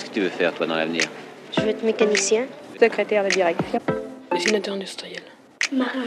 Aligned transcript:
Qu'est-ce 0.00 0.12
que 0.12 0.14
tu 0.14 0.22
veux 0.22 0.30
faire, 0.30 0.54
toi, 0.54 0.66
dans 0.66 0.76
l'avenir 0.76 1.02
Je 1.54 1.60
veux 1.60 1.68
être 1.68 1.82
mécanicien. 1.82 2.46
Secrétaire 2.80 3.22
de 3.22 3.28
direction. 3.28 3.78
Dessinateur 4.32 4.72
industriel. 4.72 5.20
Marin. 5.72 6.04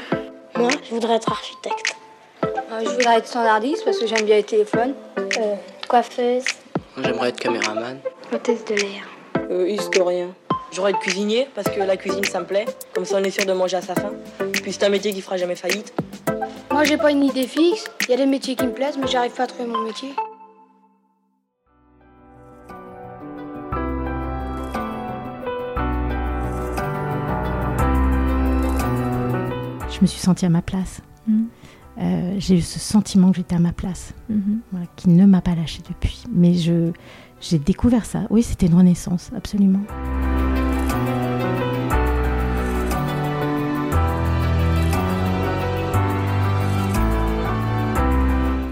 Moi, 0.57 0.71
je 0.83 0.89
voudrais 0.89 1.17
être 1.17 1.31
architecte. 1.31 1.95
Euh, 2.43 2.79
je 2.83 2.89
voudrais 2.89 3.19
être 3.19 3.27
standardiste 3.27 3.85
parce 3.85 3.99
que 3.99 4.07
j'aime 4.07 4.25
bien 4.25 4.37
les 4.37 4.43
téléphones. 4.43 4.95
Euh, 5.19 5.55
coiffeuse. 5.87 6.43
J'aimerais 7.03 7.29
être 7.29 7.39
caméraman. 7.39 7.99
Hôtesse 8.33 8.65
de 8.65 8.73
l'air. 8.73 9.07
Euh, 9.51 9.69
historien. 9.69 10.29
J'aurais 10.71 10.89
être 10.89 10.99
cuisinier 10.99 11.47
parce 11.53 11.69
que 11.69 11.79
la 11.79 11.95
cuisine 11.95 12.23
ça 12.23 12.39
me 12.39 12.45
plaît. 12.45 12.65
Comme 12.95 13.05
ça 13.05 13.17
on 13.19 13.23
est 13.23 13.29
sûr 13.29 13.45
de 13.45 13.53
manger 13.53 13.77
à 13.77 13.83
sa 13.83 13.93
faim. 13.93 14.13
Puis 14.53 14.73
c'est 14.73 14.85
un 14.85 14.89
métier 14.89 15.13
qui 15.13 15.21
fera 15.21 15.37
jamais 15.37 15.55
faillite. 15.55 15.93
Moi, 16.71 16.83
j'ai 16.83 16.97
pas 16.97 17.11
une 17.11 17.25
idée 17.25 17.45
fixe. 17.45 17.85
Il 18.01 18.09
y 18.09 18.13
a 18.13 18.17
des 18.17 18.25
métiers 18.25 18.55
qui 18.55 18.65
me 18.65 18.71
plaisent, 18.71 18.97
mais 18.97 19.05
j'arrive 19.05 19.33
pas 19.33 19.43
à 19.43 19.47
trouver 19.47 19.69
mon 19.69 19.81
métier. 19.81 20.15
Me 30.03 30.07
suis 30.07 30.19
sentie 30.19 30.45
à 30.45 30.49
ma 30.49 30.61
place. 30.61 31.01
Euh, 31.97 32.35
j'ai 32.37 32.57
eu 32.57 32.61
ce 32.61 32.77
sentiment 32.77 33.31
que 33.31 33.37
j'étais 33.37 33.55
à 33.55 33.59
ma 33.59 33.71
place, 33.71 34.13
voilà, 34.71 34.85
qui 34.97 35.09
ne 35.09 35.25
m'a 35.25 35.41
pas 35.41 35.55
lâché 35.55 35.81
depuis. 35.87 36.23
Mais 36.31 36.53
je, 36.55 36.91
j'ai 37.39 37.57
découvert 37.57 38.05
ça. 38.05 38.23
Oui, 38.29 38.43
c'était 38.43 38.65
une 38.65 38.75
renaissance, 38.75 39.31
absolument. 39.35 39.79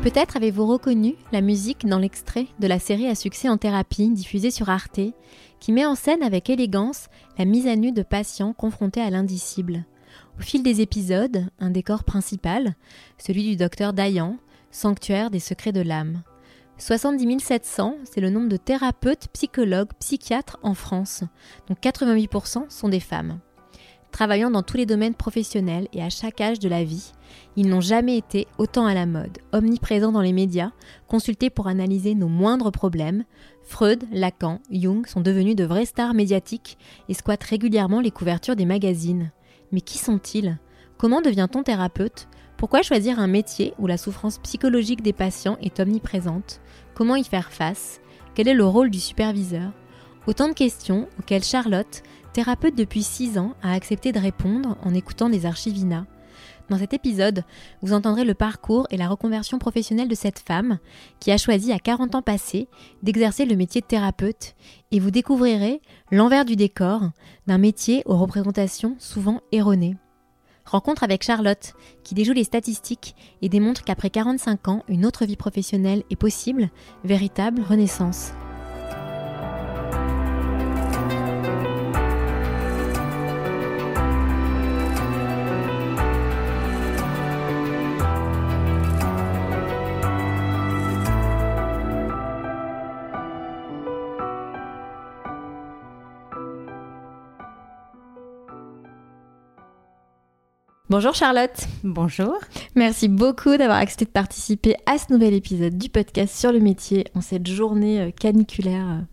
Peut-être 0.02 0.36
avez-vous 0.36 0.66
reconnu 0.66 1.14
la 1.32 1.42
musique 1.42 1.86
dans 1.86 2.00
l'extrait 2.00 2.48
de 2.60 2.68
la 2.68 2.80
série 2.80 3.08
à 3.08 3.16
succès 3.16 3.48
en 3.48 3.58
thérapie 3.58 4.10
diffusée 4.10 4.52
sur 4.52 4.70
Arte, 4.70 5.00
qui 5.62 5.72
met 5.72 5.86
en 5.86 5.96
scène 5.96 6.24
avec 6.24 6.50
élégance 6.50 7.08
la 7.38 7.46
mise 7.46 7.68
à 7.68 7.78
nu 7.78 7.94
de 7.94 8.02
patients 8.02 8.52
confrontés 8.52 9.00
à 9.00 9.12
l'indicible. 9.12 9.86
Au 10.38 10.42
fil 10.42 10.64
des 10.64 10.82
épisodes, 10.82 11.48
un 11.60 11.70
décor 11.70 12.04
principal, 12.04 12.76
celui 13.18 13.44
du 13.44 13.56
docteur 13.56 13.94
Dayan, 13.94 14.38
sanctuaire 14.72 15.30
des 15.30 15.40
secrets 15.40 15.72
de 15.72 15.82
l'âme. 15.82 16.24
70 16.78 17.40
700, 17.40 17.96
c'est 18.06 18.22
le 18.22 18.32
nombre 18.32 18.50
de 18.50 18.58
thérapeutes, 18.58 19.28
psychologues, 19.34 19.92
psychiatres 20.00 20.58
en 20.64 20.74
France, 20.74 21.24
dont 21.68 21.76
88% 21.76 22.70
sont 22.70 22.90
des 22.90 23.00
femmes. 23.00 23.40
Travaillant 24.12 24.52
dans 24.52 24.64
tous 24.64 24.78
les 24.78 24.86
domaines 24.86 25.14
professionnels 25.14 25.88
et 25.94 26.04
à 26.04 26.10
chaque 26.10 26.42
âge 26.42 26.60
de 26.60 26.68
la 26.68 26.84
vie, 26.84 27.12
ils 27.56 27.68
n'ont 27.68 27.82
jamais 27.82 28.18
été 28.18 28.48
autant 28.58 28.86
à 28.86 28.94
la 28.94 29.06
mode, 29.06 29.38
omniprésents 29.54 30.12
dans 30.12 30.22
les 30.22 30.34
médias, 30.34 30.72
consultés 31.08 31.50
pour 31.50 31.68
analyser 31.68 32.14
nos 32.14 32.28
moindres 32.28 32.72
problèmes. 32.72 33.24
Freud, 33.64 34.04
Lacan, 34.12 34.60
Jung 34.70 35.06
sont 35.06 35.22
devenus 35.22 35.56
de 35.56 35.64
vraies 35.64 35.86
stars 35.86 36.14
médiatiques 36.14 36.78
et 37.08 37.14
squattent 37.14 37.44
régulièrement 37.44 38.02
les 38.02 38.12
couvertures 38.12 38.56
des 38.56 38.66
magazines. 38.66 39.32
Mais 39.72 39.82
qui 39.82 39.98
sont-ils? 39.98 40.58
Comment 40.98 41.22
devient-on 41.22 41.64
thérapeute? 41.64 42.28
Pourquoi 42.58 42.84
choisir 42.84 43.20
un 43.20 43.28
métier 43.28 43.74
où 43.80 43.88
la 43.88 43.98
souffrance 43.98 44.38
psychologique 44.38 45.02
des 45.02 45.14
patients 45.14 45.58
est 45.62 45.80
omniprésente? 45.80 46.62
Comment 46.94 47.16
y 47.16 47.24
faire 47.24 47.52
face? 47.52 48.02
Quel 48.36 48.48
est 48.48 48.54
le 48.54 48.66
rôle 48.66 48.92
du 48.92 49.00
superviseur? 49.00 49.72
Autant 50.28 50.48
de 50.48 50.54
questions 50.54 51.08
auxquelles 51.20 51.44
Charlotte, 51.44 52.04
thérapeute 52.34 52.76
depuis 52.76 53.02
6 53.02 53.40
ans, 53.40 53.56
a 53.64 53.74
accepté 53.74 54.12
de 54.12 54.20
répondre 54.20 54.78
en 54.84 54.94
écoutant 54.94 55.30
des 55.30 55.46
archivina. 55.46 56.06
Dans 56.72 56.78
cet 56.78 56.94
épisode, 56.94 57.44
vous 57.82 57.92
entendrez 57.92 58.24
le 58.24 58.34
parcours 58.34 58.88
et 58.92 58.98
la 58.98 59.10
reconversion 59.10 59.60
professionnelle 59.60 60.08
de 60.08 60.16
cette 60.16 60.40
femme 60.40 60.80
qui 61.20 61.30
a 61.30 61.38
choisi 61.38 61.74
à 61.74 61.80
40 61.80 62.16
ans 62.16 62.22
passés 62.22 62.70
d'exercer 63.04 63.44
le 63.44 63.58
métier 63.58 63.82
de 63.82 63.86
thérapeute 63.86 64.56
et 64.92 65.02
vous 65.02 65.12
découvrirez 65.12 65.82
l'envers 66.12 66.46
du 66.46 66.56
décor 66.56 67.10
d'un 67.46 67.58
métier 67.58 68.04
aux 68.06 68.16
représentations 68.16 68.96
souvent 69.00 69.42
erronées. 69.52 69.98
Rencontre 70.64 71.04
avec 71.04 71.24
Charlotte 71.24 71.74
qui 72.06 72.16
déjoue 72.16 72.32
les 72.32 72.46
statistiques 72.46 73.18
et 73.42 73.50
démontre 73.50 73.84
qu'après 73.84 74.10
45 74.10 74.70
ans, 74.70 74.84
une 74.88 75.06
autre 75.06 75.26
vie 75.26 75.36
professionnelle 75.36 76.04
est 76.10 76.16
possible, 76.16 76.70
véritable 77.04 77.64
renaissance. 77.64 78.32
Bonjour 100.92 101.16
Charlotte. 101.16 101.56
Bonjour. 101.86 102.36
Merci 102.76 103.08
beaucoup 103.08 103.56
d'avoir 103.56 103.78
accepté 103.78 104.04
de 104.04 104.10
participer 104.10 104.76
à 104.86 104.98
ce 104.98 105.14
nouvel 105.14 105.34
épisode 105.34 105.78
du 105.78 105.88
podcast 105.88 106.36
sur 106.36 106.52
le 106.52 106.60
métier 106.60 107.06
en 107.16 107.22
cette 107.22 107.48
journée 107.48 108.02
euh, 108.02 108.12
caniculaire. 108.12 109.06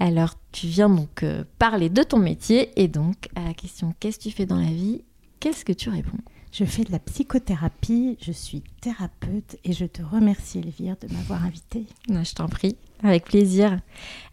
Alors, 0.00 0.34
tu 0.52 0.66
viens 0.66 0.90
donc 0.90 1.22
euh, 1.22 1.44
parler 1.58 1.88
de 1.88 2.02
ton 2.02 2.18
métier 2.18 2.72
et 2.76 2.88
donc 2.88 3.30
à 3.36 3.44
la 3.44 3.54
question 3.54 3.94
qu'est-ce 3.98 4.18
que 4.18 4.24
tu 4.24 4.30
fais 4.32 4.44
dans 4.44 4.60
la 4.60 4.66
vie? 4.66 5.00
Qu'est-ce 5.40 5.64
que 5.64 5.72
tu 5.72 5.88
réponds? 5.88 6.18
Je 6.52 6.66
fais 6.66 6.84
de 6.84 6.92
la 6.92 6.98
psychothérapie, 6.98 8.18
je 8.20 8.32
suis 8.32 8.62
thérapeute 8.82 9.56
et 9.64 9.72
je 9.72 9.86
te 9.86 10.02
remercie 10.02 10.58
Elvire 10.58 10.96
de 11.00 11.10
m'avoir 11.14 11.42
invitée. 11.42 11.86
Non, 12.10 12.22
je 12.22 12.34
t'en 12.34 12.48
prie, 12.48 12.76
avec 13.02 13.24
plaisir. 13.24 13.78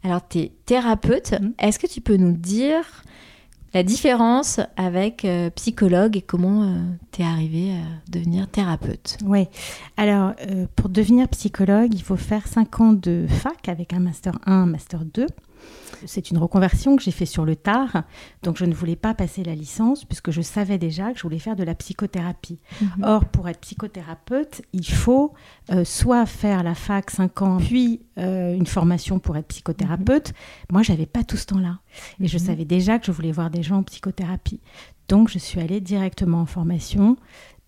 Alors, 0.04 0.28
tu 0.28 0.40
es 0.40 0.52
thérapeute, 0.66 1.36
est-ce 1.58 1.80
que 1.80 1.88
tu 1.88 2.02
peux 2.02 2.18
nous 2.18 2.34
dire 2.34 2.84
la 3.76 3.84
différence 3.84 4.62
avec 4.78 5.26
euh, 5.26 5.50
psychologue 5.50 6.16
et 6.16 6.22
comment 6.22 6.74
tu 7.12 7.22
es 7.22 7.26
arrivée 7.26 7.74
à 7.74 8.10
devenir 8.10 8.48
thérapeute 8.48 9.18
Oui, 9.26 9.48
alors 9.98 10.32
euh, 10.50 10.66
pour 10.78 10.88
devenir 10.88 11.28
psychologue, 11.28 11.94
il 11.94 12.02
faut 12.02 12.16
faire 12.16 12.48
5 12.48 12.80
ans 12.80 12.94
de 12.94 13.26
fac 13.28 13.68
avec 13.68 13.92
un 13.92 14.00
master 14.00 14.40
1, 14.46 14.54
un 14.54 14.66
master 14.66 15.04
2. 15.04 15.28
C'est 16.06 16.30
une 16.30 16.38
reconversion 16.38 16.96
que 16.98 17.02
j'ai 17.04 17.12
fait 17.12 17.26
sur 17.26 17.46
le 17.46 17.56
tard, 17.56 18.04
donc 18.44 18.58
je 18.58 18.66
ne 18.66 18.74
voulais 18.74 18.96
pas 18.98 19.14
passer 19.14 19.44
la 19.44 19.56
licence 19.56 20.04
puisque 20.06 20.30
je 20.30 20.42
savais 20.42 20.78
déjà 20.78 21.12
que 21.12 21.18
je 21.18 21.24
voulais 21.24 21.40
faire 21.40 21.56
de 21.56 21.64
la 21.64 21.74
psychothérapie. 21.74 22.60
Mhm. 22.82 22.90
Or, 23.04 23.26
pour 23.26 23.48
être 23.50 23.60
psychothérapeute, 23.62 24.62
il 24.74 24.86
faut 24.86 25.34
euh, 25.72 25.84
soit 25.86 26.26
faire 26.26 26.64
la 26.64 26.76
fac 26.76 27.10
5 27.10 27.42
ans, 27.42 27.58
puis 27.58 28.02
euh, 28.18 28.56
une 28.56 28.68
formation 28.68 29.20
pour 29.20 29.38
être 29.38 29.48
psychothérapeute. 29.48 30.34
Moi, 30.72 30.84
j'avais 30.84 31.06
pas 31.06 31.24
tout 31.24 31.38
ce 31.38 31.46
temps-là. 31.48 31.80
Et 32.20 32.28
je 32.28 32.38
Mhm. 32.38 32.44
savais 32.44 32.66
déjà 32.66 33.00
que 33.00 33.06
je 33.06 33.12
voulais 33.12 33.32
voir 33.32 33.50
des 33.50 33.64
gens 33.64 33.78
en 33.78 33.84
psychothérapie. 33.84 34.60
Donc, 35.08 35.30
je 35.30 35.38
suis 35.40 35.60
allée 35.62 35.82
directement 35.82 36.42
en 36.42 36.46
formation 36.46 37.16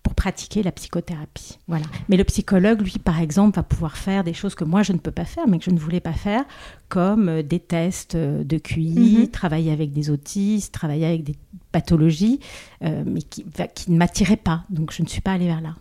pour 0.08 0.14
pratiquer 0.14 0.62
la 0.62 0.72
psychothérapie. 0.72 1.58
Voilà. 1.68 1.84
Mais 2.08 2.16
le 2.16 2.24
psychologue, 2.24 2.80
lui, 2.80 2.92
par 2.98 3.20
exemple, 3.20 3.56
va 3.56 3.62
pouvoir 3.62 3.98
faire 3.98 4.24
des 4.24 4.32
choses 4.32 4.54
que 4.54 4.64
moi, 4.64 4.82
je 4.82 4.94
ne 4.94 4.98
peux 4.98 5.10
pas 5.10 5.26
faire, 5.26 5.46
mais 5.46 5.58
que 5.58 5.66
je 5.66 5.70
ne 5.70 5.78
voulais 5.78 6.00
pas 6.00 6.14
faire, 6.14 6.44
comme 6.88 7.28
euh, 7.28 7.42
des 7.42 7.60
tests 7.60 8.14
euh, 8.14 8.42
de 8.42 8.56
QI, 8.56 9.18
Mhm. 9.18 9.28
travailler 9.28 9.70
avec 9.70 9.92
des 9.92 10.08
autistes, 10.08 10.72
travailler 10.72 11.04
avec 11.04 11.24
des 11.24 11.36
pathologies, 11.72 12.40
euh, 12.84 13.02
mais 13.04 13.20
qui, 13.20 13.44
qui 13.74 13.90
ne 13.90 13.98
m'attiraient 13.98 14.36
pas. 14.38 14.64
Donc, 14.70 14.94
je 14.94 15.02
ne 15.02 15.08
suis 15.08 15.20
pas 15.20 15.32
allée 15.32 15.44
vers 15.48 15.60
là. 15.60 15.74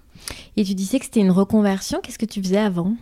Et 0.58 0.66
tu 0.66 0.74
disais 0.76 1.00
que 1.00 1.06
c'était 1.06 1.22
une 1.22 1.32
reconversion, 1.32 2.02
qu'est-ce 2.04 2.20
que 2.20 2.26
tu 2.26 2.44
faisais 2.44 2.58
avant? 2.58 2.98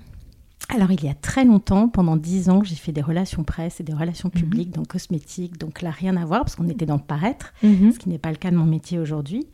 Alors, 0.70 0.92
il 0.92 1.03
y 1.03 1.09
a 1.09 1.14
très 1.14 1.46
longtemps, 1.46 1.88
pendant 1.90 2.18
dix 2.18 2.50
ans, 2.50 2.64
j'ai 2.64 2.76
fait 2.76 2.92
des 2.92 3.02
relations 3.02 3.44
presse 3.44 3.80
et 3.80 3.84
des 3.84 3.94
relations 3.94 4.31
Mhm. 4.34 4.42
publiques 4.42 4.72
dans 4.72 4.81
le 4.81 4.88
cosmétique. 4.88 5.58
Donc 5.59 5.81
là, 5.81 5.92
rien 5.92 6.18
à 6.18 6.26
voir, 6.26 6.42
parce 6.42 6.56
qu'on 6.56 6.68
était 6.70 6.86
dans 6.88 6.96
le 6.96 7.02
paraître, 7.02 7.53
Mhm. 7.64 7.92
ce 7.92 8.00
qui 8.00 8.09
n'est 8.09 8.18
pas 8.18 8.30
le 8.31 8.36
cas 8.38 8.50
de 8.52 8.56
mon 8.56 8.66
métier 8.66 8.98
aujourd'hui. 9.00 9.46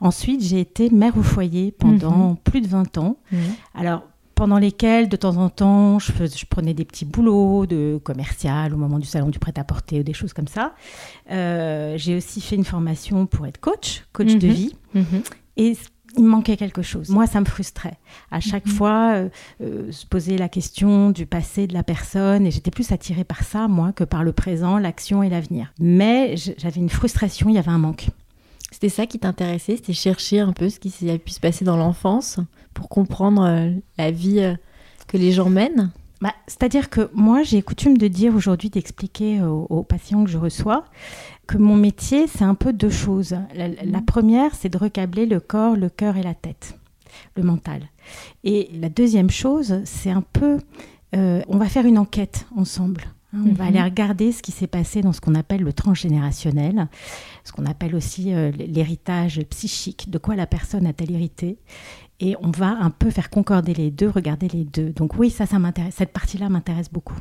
Ensuite, 0.00 0.42
j'ai 0.42 0.60
été 0.60 0.90
mère 0.90 1.16
au 1.16 1.22
foyer 1.22 1.72
pendant 1.72 2.30
Mhm. 2.30 2.36
plus 2.38 2.60
de 2.60 2.68
20 2.68 2.96
ans. 2.98 3.16
Alors, 3.74 4.04
pendant 4.36 4.58
lesquels, 4.58 5.08
de 5.08 5.16
temps 5.16 5.36
en 5.36 5.48
temps, 5.48 5.98
je, 5.98 6.10
fais- 6.12 6.26
je 6.26 6.46
prenais 6.46 6.74
des 6.74 6.84
petits 6.84 7.04
boulots 7.04 7.66
de 7.66 8.00
commercial 8.02 8.74
au 8.74 8.76
moment 8.76 8.98
du 8.98 9.06
salon 9.06 9.28
du 9.30 9.38
prêt-à-porter 9.38 10.00
ou 10.00 10.02
des 10.02 10.12
choses 10.12 10.32
comme 10.32 10.48
ça. 10.48 10.74
Euh, 11.30 11.94
j'ai 11.96 12.16
aussi 12.16 12.40
fait 12.40 12.56
une 12.56 12.64
formation 12.64 13.26
pour 13.26 13.46
être 13.46 13.60
coach, 13.60 14.04
coach 14.12 14.34
de 14.36 14.48
vie. 14.48 14.76
Et 15.56 15.76
il 16.16 16.24
manquait 16.24 16.56
quelque 16.56 16.82
chose. 16.82 17.08
Moi, 17.10 17.26
ça 17.26 17.40
me 17.40 17.44
frustrait. 17.44 17.98
À 18.30 18.40
chaque 18.40 18.66
Mhm. 18.66 18.72
fois, 18.72 19.12
euh, 19.14 19.28
euh, 19.62 19.90
se 19.92 20.06
poser 20.06 20.38
la 20.38 20.48
question 20.48 21.10
du 21.10 21.26
passé 21.26 21.66
de 21.66 21.74
la 21.74 21.82
personne. 21.82 22.46
Et 22.46 22.50
j'étais 22.50 22.70
plus 22.70 22.92
attirée 22.92 23.24
par 23.24 23.42
ça, 23.42 23.68
moi, 23.68 23.92
que 23.92 24.04
par 24.04 24.22
le 24.24 24.32
présent, 24.32 24.78
l'action 24.78 25.22
et 25.22 25.28
l'avenir. 25.28 25.72
Mais 25.78 26.36
j'avais 26.36 26.80
une 26.80 26.88
frustration, 26.90 27.48
il 27.48 27.54
y 27.54 27.58
avait 27.58 27.70
un 27.70 27.78
manque. 27.78 28.08
C'était 28.70 28.88
ça 28.88 29.06
qui 29.06 29.18
t'intéressait, 29.18 29.76
c'était 29.76 29.92
chercher 29.92 30.40
un 30.40 30.52
peu 30.52 30.68
ce 30.68 30.80
qui 30.80 30.90
s'est 30.90 31.18
pu 31.18 31.30
se 31.30 31.40
passer 31.40 31.64
dans 31.64 31.76
l'enfance 31.76 32.40
pour 32.74 32.88
comprendre 32.88 33.44
euh, 33.44 33.70
la 33.98 34.10
vie 34.10 34.54
que 35.06 35.16
les 35.16 35.30
gens 35.32 35.48
mènent? 35.48 35.90
Bah, 36.20 36.32
C'est-à-dire 36.46 36.88
que 36.90 37.10
moi, 37.12 37.42
j'ai 37.42 37.60
coutume 37.62 37.98
de 37.98 38.08
dire 38.08 38.34
aujourd'hui, 38.34 38.70
d'expliquer 38.70 39.42
aux, 39.42 39.66
aux 39.68 39.82
patients 39.82 40.24
que 40.24 40.30
je 40.30 40.38
reçois, 40.38 40.86
que 41.46 41.58
mon 41.58 41.76
métier, 41.76 42.26
c'est 42.26 42.44
un 42.44 42.54
peu 42.54 42.72
deux 42.72 42.90
choses. 42.90 43.36
La, 43.54 43.68
la 43.68 44.00
première, 44.00 44.54
c'est 44.54 44.68
de 44.68 44.78
recabler 44.78 45.26
le 45.26 45.40
corps, 45.40 45.76
le 45.76 45.88
cœur 45.88 46.16
et 46.16 46.22
la 46.22 46.34
tête, 46.34 46.78
le 47.36 47.42
mental. 47.42 47.82
Et 48.44 48.70
la 48.80 48.88
deuxième 48.88 49.30
chose, 49.30 49.80
c'est 49.84 50.10
un 50.10 50.22
peu, 50.32 50.58
euh, 51.16 51.42
on 51.48 51.56
va 51.58 51.66
faire 51.66 51.86
une 51.86 51.98
enquête 51.98 52.46
ensemble. 52.56 53.02
Hein, 53.34 53.42
on 53.46 53.52
va 53.54 53.64
Mhm. 53.64 53.68
aller 53.70 53.82
regarder 53.82 54.30
ce 54.32 54.42
qui 54.42 54.52
s'est 54.52 54.68
passé 54.68 55.00
dans 55.00 55.12
ce 55.12 55.20
qu'on 55.20 55.34
appelle 55.34 55.62
le 55.62 55.72
transgénérationnel, 55.72 56.86
ce 57.44 57.52
qu'on 57.52 57.66
appelle 57.66 57.96
aussi 57.96 58.32
euh, 58.32 58.50
l'héritage 58.52 59.40
psychique, 59.50 60.08
de 60.10 60.18
quoi 60.18 60.36
la 60.36 60.46
personne 60.46 60.86
a-t-elle 60.86 61.10
hérité. 61.12 61.58
Et 62.20 62.36
on 62.40 62.50
va 62.52 62.68
un 62.68 62.90
peu 62.90 63.10
faire 63.10 63.28
concorder 63.28 63.74
les 63.74 63.90
deux, 63.90 64.08
regarder 64.08 64.46
les 64.48 64.64
deux. 64.64 64.90
Donc 64.90 65.18
oui, 65.18 65.30
ça, 65.30 65.46
ça 65.46 65.58
m'intéresse. 65.58 65.94
Cette 65.96 66.12
partie-là 66.12 66.48
m'intéresse 66.48 66.88
beaucoup. 66.90 67.16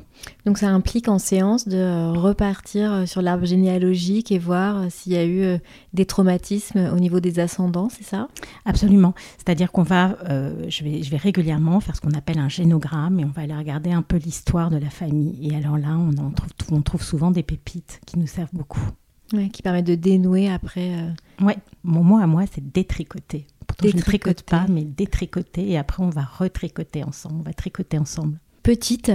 Donc 0.46 0.60
ça 0.60 0.70
implique 0.70 1.08
en 1.08 1.18
séance 1.18 1.68
de 1.68 2.16
repartir 2.16 2.94
euh, 2.94 3.06
sur 3.08 3.22
l'arbre 3.24 3.46
généalogique 3.46 4.32
et 4.32 4.38
voir 4.38 4.78
euh, 4.78 4.86
s'il 4.90 5.14
y 5.14 5.18
a 5.18 5.26
eu 5.26 5.42
euh, 5.42 5.58
des 5.94 6.06
traumatismes 6.06 6.92
au 6.96 7.00
niveau 7.00 7.20
des 7.20 7.40
ascendants, 7.40 7.90
c'est 7.90 8.04
ça? 8.04 8.28
Absolument. 8.66 9.16
C'est-à-dire 9.38 9.72
qu'on 9.72 9.82
va, 9.84 10.16
euh, 10.30 10.66
je, 10.70 10.84
vais, 10.84 11.02
je 11.02 11.10
vais 11.10 11.18
régulièrement 11.18 11.80
faire 11.80 11.96
ce 11.96 12.02
qu'on 12.02 12.12
appelle 12.14 12.38
un 12.38 12.50
génogramme 12.50 13.20
et 13.20 13.26
on 13.26 13.30
va 13.30 13.42
aller 13.42 13.56
regarder 13.56 13.92
un 13.92 14.04
peu 14.04 14.18
l'histoire 14.18 14.70
de 14.70 14.78
la 14.78 14.92
famille. 14.92 15.50
Et 15.50 15.56
alors 15.56 15.78
là, 15.78 15.98
on, 15.98 16.10
en 16.24 16.30
trouve, 16.30 16.52
on 16.72 16.82
trouve 16.84 17.02
souvent 17.02 17.32
des 17.32 17.44
pépites 17.44 18.00
qui 18.06 18.20
nous 18.20 18.28
servent 18.28 18.54
beaucoup. 18.54 18.88
Ouais, 19.34 19.50
Qui 19.50 19.64
permet 19.64 19.82
de 19.82 19.96
dénouer 19.96 20.52
après. 20.52 20.94
euh, 20.96 21.10
Ouais, 21.44 21.58
mon 21.84 22.04
mot 22.04 22.18
à 22.18 22.28
moi, 22.28 22.44
c'est 22.54 22.72
détricoter. 22.72 23.48
Pourtant, 23.68 23.88
je 23.90 23.96
ne 23.96 24.02
tricote 24.02 24.44
pas, 24.44 24.66
mais 24.70 24.84
détricoter. 24.84 25.70
Et 25.70 25.78
après, 25.78 26.04
on 26.04 26.10
va 26.10 26.24
retricoter 26.24 27.04
ensemble. 27.04 27.36
On 27.40 27.44
va 27.44 27.54
tricoter 27.54 27.98
ensemble. 27.98 28.40
Petite, 28.64 29.12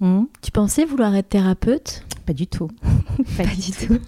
Hum, 0.00 0.28
tu 0.40 0.50
pensais 0.50 0.86
vouloir 0.86 1.14
être 1.14 1.28
thérapeute? 1.28 2.06
Pas 2.24 2.32
du 2.32 2.46
tout. 2.46 2.70
pas, 3.36 3.44
du 3.44 3.70
tout. 3.70 3.98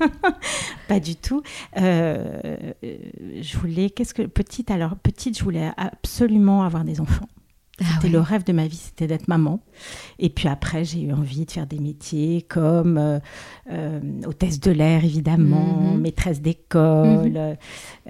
pas 0.88 1.00
du 1.00 1.16
tout. 1.16 1.42
Euh, 1.76 2.72
euh, 2.82 2.96
je 3.40 3.58
voulais, 3.58 3.90
qu'est-ce 3.90 4.14
que 4.14 4.22
petite 4.22 4.70
alors 4.70 4.96
petite, 4.96 5.38
je 5.38 5.44
voulais 5.44 5.70
absolument 5.76 6.62
avoir 6.62 6.84
des 6.84 7.00
enfants. 7.00 7.28
Ah 7.80 7.84
C'était 7.94 8.06
ouais. 8.08 8.12
le 8.12 8.20
rêve 8.20 8.44
de 8.44 8.52
ma 8.52 8.66
vie, 8.66 8.76
c'était 8.76 9.06
d'être 9.06 9.28
maman. 9.28 9.60
Et 10.18 10.28
puis 10.28 10.46
après, 10.46 10.84
j'ai 10.84 11.00
eu 11.00 11.12
envie 11.12 11.46
de 11.46 11.50
faire 11.50 11.66
des 11.66 11.78
métiers 11.78 12.42
comme 12.42 12.98
euh, 12.98 13.18
euh, 13.72 14.00
hôtesse 14.26 14.60
de 14.60 14.70
l'air, 14.70 15.04
évidemment, 15.04 15.80
Mhm. 15.94 16.00
maîtresse 16.00 16.42
d'école. 16.42 17.30
Mhm. 17.30 17.36
euh, 17.36 17.54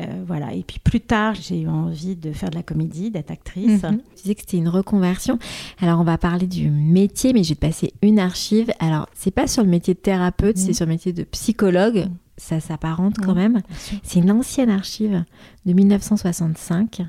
euh, 0.00 0.24
voilà. 0.26 0.52
Et 0.52 0.64
puis 0.64 0.80
plus 0.80 1.00
tard, 1.00 1.34
j'ai 1.36 1.60
eu 1.60 1.68
envie 1.68 2.16
de 2.16 2.32
faire 2.32 2.50
de 2.50 2.56
la 2.56 2.64
comédie, 2.64 3.10
d'être 3.12 3.30
actrice. 3.30 3.84
Mhm. 3.84 4.00
Tu 4.16 4.22
disais 4.22 4.34
que 4.34 4.40
c'était 4.40 4.56
une 4.58 4.68
reconversion. 4.68 5.38
Alors, 5.80 6.00
on 6.00 6.04
va 6.04 6.18
parler 6.18 6.48
du 6.48 6.68
métier, 6.68 7.32
mais 7.32 7.44
je 7.44 7.50
vais 7.50 7.54
te 7.54 7.60
passer 7.60 7.92
une 8.02 8.18
archive. 8.18 8.72
Alors, 8.80 9.06
c'est 9.14 9.30
pas 9.30 9.46
sur 9.46 9.62
le 9.62 9.70
métier 9.70 9.94
de 9.94 10.00
thérapeute, 10.00 10.58
c'est 10.58 10.72
sur 10.74 10.86
le 10.86 10.90
métier 10.92 11.12
de 11.12 11.22
psychologue. 11.22 12.06
Ça 12.44 12.58
s'apparente 12.58 13.18
quand 13.24 13.36
même. 13.36 13.52
Bien. 13.52 13.98
C'est 14.02 14.18
une 14.18 14.32
ancienne 14.32 14.68
archive 14.68 15.22
de 15.64 15.72
1965 15.72 17.02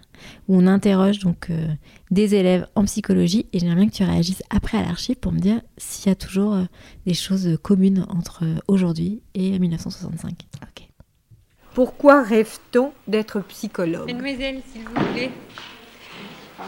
où 0.47 0.55
on 0.57 0.67
interroge 0.67 1.17
donc 1.19 1.47
euh, 1.49 1.67
des 2.11 2.35
élèves 2.35 2.67
en 2.75 2.85
psychologie 2.85 3.47
et 3.51 3.57
j'aimerais 3.57 3.77
bien 3.77 3.87
que 3.87 3.93
tu 3.95 4.03
réagisses 4.03 4.43
après 4.51 4.77
à 4.77 4.83
l'archive 4.83 5.15
pour 5.15 5.31
me 5.31 5.39
dire 5.39 5.59
s'il 5.77 6.09
y 6.09 6.11
a 6.11 6.15
toujours 6.15 6.53
euh, 6.53 6.63
des 7.07 7.15
choses 7.15 7.57
communes 7.63 8.05
entre 8.09 8.43
euh, 8.45 8.55
aujourd'hui 8.67 9.23
et 9.33 9.57
1965. 9.57 10.33
Ok. 10.61 10.87
Pourquoi 11.73 12.21
rêve-t-on 12.21 12.91
d'être 13.07 13.39
psychologue? 13.41 14.05
Mademoiselle, 14.05 14.61
s'il 14.71 14.83
vous 14.83 15.13
plaît. 15.13 15.31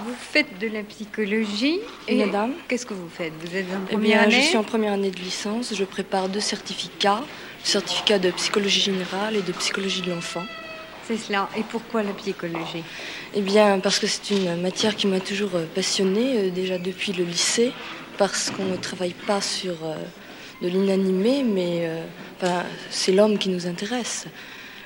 Vous 0.08 0.14
faites 0.18 0.60
de 0.60 0.68
la 0.68 0.82
psychologie 0.82 1.78
et 2.08 2.26
Madame 2.26 2.52
qu'est-ce 2.68 2.88
que 2.88 2.96
vous 2.96 3.08
faites? 3.10 3.32
Vous 3.40 3.56
êtes 3.56 3.68
en 3.68 3.78
Eh 3.90 3.94
première 3.94 4.22
bien, 4.24 4.30
je 4.32 4.36
année? 4.38 4.44
suis 4.46 4.58
en 4.58 4.64
première 4.64 4.94
année 4.94 5.12
de 5.12 5.20
licence. 5.20 5.74
Je 5.76 5.84
prépare 5.86 6.28
deux 6.30 6.40
certificats. 6.40 7.22
Certificat 7.66 8.20
de 8.20 8.30
psychologie 8.30 8.80
générale 8.80 9.36
et 9.36 9.42
de 9.42 9.52
psychologie 9.52 10.02
de 10.02 10.12
l'enfant. 10.12 10.44
C'est 11.08 11.18
cela. 11.18 11.50
Et 11.58 11.64
pourquoi 11.64 12.04
la 12.04 12.14
psychologie? 12.14 12.84
Eh 13.34 13.42
bien, 13.42 13.80
parce 13.80 13.98
que 13.98 14.06
c'est 14.06 14.30
une 14.30 14.62
matière 14.62 14.96
qui 14.96 15.08
m'a 15.08 15.20
toujours 15.20 15.56
euh, 15.56 15.66
passionnée, 15.74 16.38
euh, 16.38 16.50
déjà 16.52 16.78
depuis 16.78 17.12
le 17.12 17.24
lycée, 17.24 17.72
parce 18.20 18.52
qu'on 18.52 18.66
ne 18.66 18.78
travaille 18.78 19.16
pas 19.26 19.42
sur 19.42 19.74
euh, 19.84 19.96
de 20.62 20.68
l'inanimé, 20.68 21.44
mais 21.44 21.90
enfin, 22.38 22.64
c'est 22.92 23.12
l'homme 23.12 23.38
qui 23.40 23.50
nous 23.50 23.66
intéresse. 23.68 24.28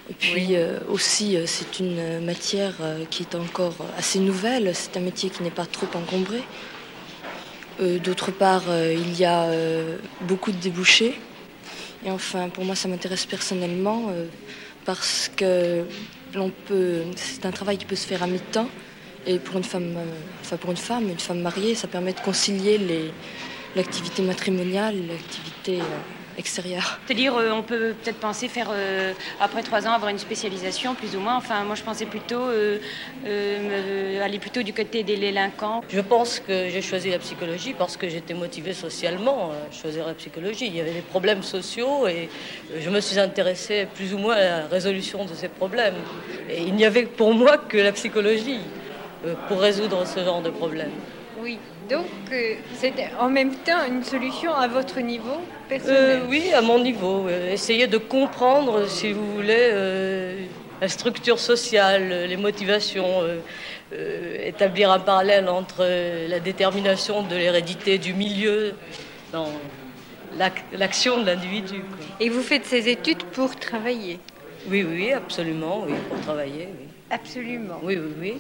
Et 0.09 0.13
puis 0.13 0.31
Oui. 0.47 0.55
euh, 0.55 0.79
aussi, 0.89 1.35
euh, 1.35 1.43
c'est 1.45 1.79
une 1.79 2.23
matière 2.25 2.73
euh, 2.81 3.03
qui 3.09 3.23
est 3.23 3.35
encore 3.35 3.75
assez 3.97 4.19
nouvelle, 4.19 4.71
c'est 4.73 4.95
un 4.97 5.01
métier 5.01 5.29
qui 5.29 5.43
n'est 5.43 5.51
pas 5.51 5.65
trop 5.65 5.87
encombré. 5.95 6.41
D'autre 8.03 8.31
part, 8.31 8.63
il 8.67 9.17
y 9.17 9.23
a 9.23 9.47
beaucoup 10.21 10.51
de 10.51 10.57
débouchés. 10.57 11.17
Et 12.05 12.11
enfin, 12.11 12.49
pour 12.49 12.63
moi, 12.63 12.75
ça 12.75 12.87
m'intéresse 12.87 13.25
personnellement 13.25 14.07
euh, 14.09 14.27
parce 14.85 15.29
que 15.35 15.85
l'on 16.33 16.51
peut, 16.67 17.01
c'est 17.15 17.45
un 17.45 17.51
travail 17.51 17.77
qui 17.77 17.85
peut 17.85 17.95
se 17.95 18.07
faire 18.07 18.23
à 18.23 18.27
mi-temps. 18.27 18.69
Et 19.27 19.37
pour 19.37 19.57
une 19.57 19.63
femme, 19.63 19.95
euh, 19.97 20.05
enfin 20.41 20.57
pour 20.57 20.71
une 20.71 20.77
femme, 20.77 21.09
une 21.09 21.19
femme 21.19 21.41
mariée, 21.41 21.75
ça 21.75 21.87
permet 21.87 22.13
de 22.13 22.19
concilier 22.21 22.79
l'activité 23.75 24.21
matrimoniale 24.21 24.95
l'activité 25.07 25.81
euh, 25.81 25.83
C'est-à-dire, 27.05 27.35
euh, 27.35 27.51
on 27.51 27.61
peut 27.63 27.93
peut-être 28.01 28.19
penser 28.19 28.47
faire, 28.47 28.69
euh, 28.71 29.13
après 29.39 29.61
trois 29.63 29.87
ans, 29.87 29.91
avoir 29.91 30.09
une 30.09 30.17
spécialisation, 30.19 30.95
plus 30.95 31.15
ou 31.15 31.19
moins. 31.19 31.35
Enfin, 31.35 31.63
moi, 31.63 31.75
je 31.75 31.83
pensais 31.83 32.05
plutôt 32.05 32.41
euh, 32.41 32.77
euh, 33.27 34.15
me- 34.17 34.21
aller 34.21 34.39
plutôt 34.39 34.63
du 34.63 34.73
côté 34.73 35.03
des 35.03 35.17
délinquants. 35.17 35.81
Je 35.89 35.99
pense 36.01 36.39
que 36.39 36.69
j'ai 36.69 36.81
choisi 36.81 37.09
la 37.09 37.19
psychologie 37.19 37.73
parce 37.77 37.97
que 37.97 38.07
j'étais 38.09 38.33
motivée 38.33 38.73
socialement 38.73 39.51
à 39.51 39.71
choisir 39.75 40.07
la 40.07 40.13
psychologie. 40.13 40.67
Il 40.67 40.75
y 40.75 40.81
avait 40.81 40.93
des 40.93 41.01
problèmes 41.01 41.43
sociaux 41.43 42.07
et 42.07 42.29
je 42.79 42.89
me 42.89 43.01
suis 43.01 43.19
intéressée 43.19 43.87
plus 43.93 44.13
ou 44.13 44.17
moins 44.17 44.35
à 44.35 44.43
la 44.61 44.67
résolution 44.67 45.25
de 45.25 45.33
ces 45.33 45.49
problèmes. 45.49 45.95
Et 46.49 46.61
il 46.63 46.73
n'y 46.75 46.85
avait 46.85 47.03
pour 47.03 47.33
moi 47.33 47.57
que 47.57 47.77
la 47.77 47.91
psychologie 47.91 48.59
pour 49.47 49.59
résoudre 49.59 50.05
ce 50.07 50.19
genre 50.23 50.41
de 50.41 50.49
problèmes. 50.49 50.91
Oui. 51.41 51.57
Donc, 51.89 52.05
euh, 52.31 52.53
c'était 52.75 53.09
en 53.19 53.29
même 53.29 53.55
temps 53.55 53.83
une 53.87 54.03
solution 54.03 54.53
à 54.53 54.67
votre 54.67 54.99
niveau 54.99 55.31
Euh, 55.31 55.67
personnel. 55.69 56.21
oui, 56.29 56.51
à 56.53 56.61
mon 56.61 56.79
niveau. 56.79 57.27
euh, 57.27 57.51
essayer 57.53 57.87
de 57.87 57.97
comprendre, 57.97 58.87
si 58.87 59.11
vous 59.13 59.33
voulez, 59.33 59.69
euh, 59.71 60.45
la 60.81 60.87
structure 60.87 61.39
sociale, 61.39 62.25
les 62.27 62.37
motivations, 62.37 63.21
euh, 63.23 63.37
euh, 63.93 64.47
établir 64.47 64.91
un 64.91 64.99
parallèle 64.99 65.49
entre 65.49 65.77
euh, 65.81 66.27
la 66.27 66.39
détermination 66.39 67.23
de 67.23 67.35
l'hérédité 67.35 67.97
du 67.97 68.13
milieu 68.13 68.73
dans 69.31 69.47
l'ac- 70.37 70.63
l'action 70.73 71.19
de 71.21 71.25
l'individu. 71.25 71.81
Et 72.19 72.29
vous 72.29 72.43
faites 72.43 72.65
ces 72.65 72.87
études 72.87 73.23
pour 73.33 73.55
travailler? 73.55 74.19
Oui, 74.69 74.83
oui, 74.83 74.93
oui, 75.05 75.11
absolument, 75.13 75.83
oui, 75.87 75.93
pour 76.09 76.19
travailler. 76.21 76.67
Oui, 76.79 76.87
Absolument. 77.09 77.79
oui, 77.81 77.97
oui. 77.97 78.13
oui. 78.19 78.33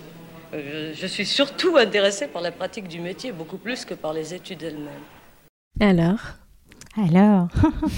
Euh, 0.53 0.93
je 0.95 1.07
suis 1.07 1.25
surtout 1.25 1.77
intéressée 1.77 2.27
par 2.27 2.41
la 2.41 2.51
pratique 2.51 2.87
du 2.87 2.99
métier, 2.99 3.31
beaucoup 3.31 3.57
plus 3.57 3.85
que 3.85 3.93
par 3.93 4.13
les 4.13 4.33
études 4.33 4.63
elles-mêmes. 4.63 5.05
Alors 5.79 6.19
Alors, 6.97 7.47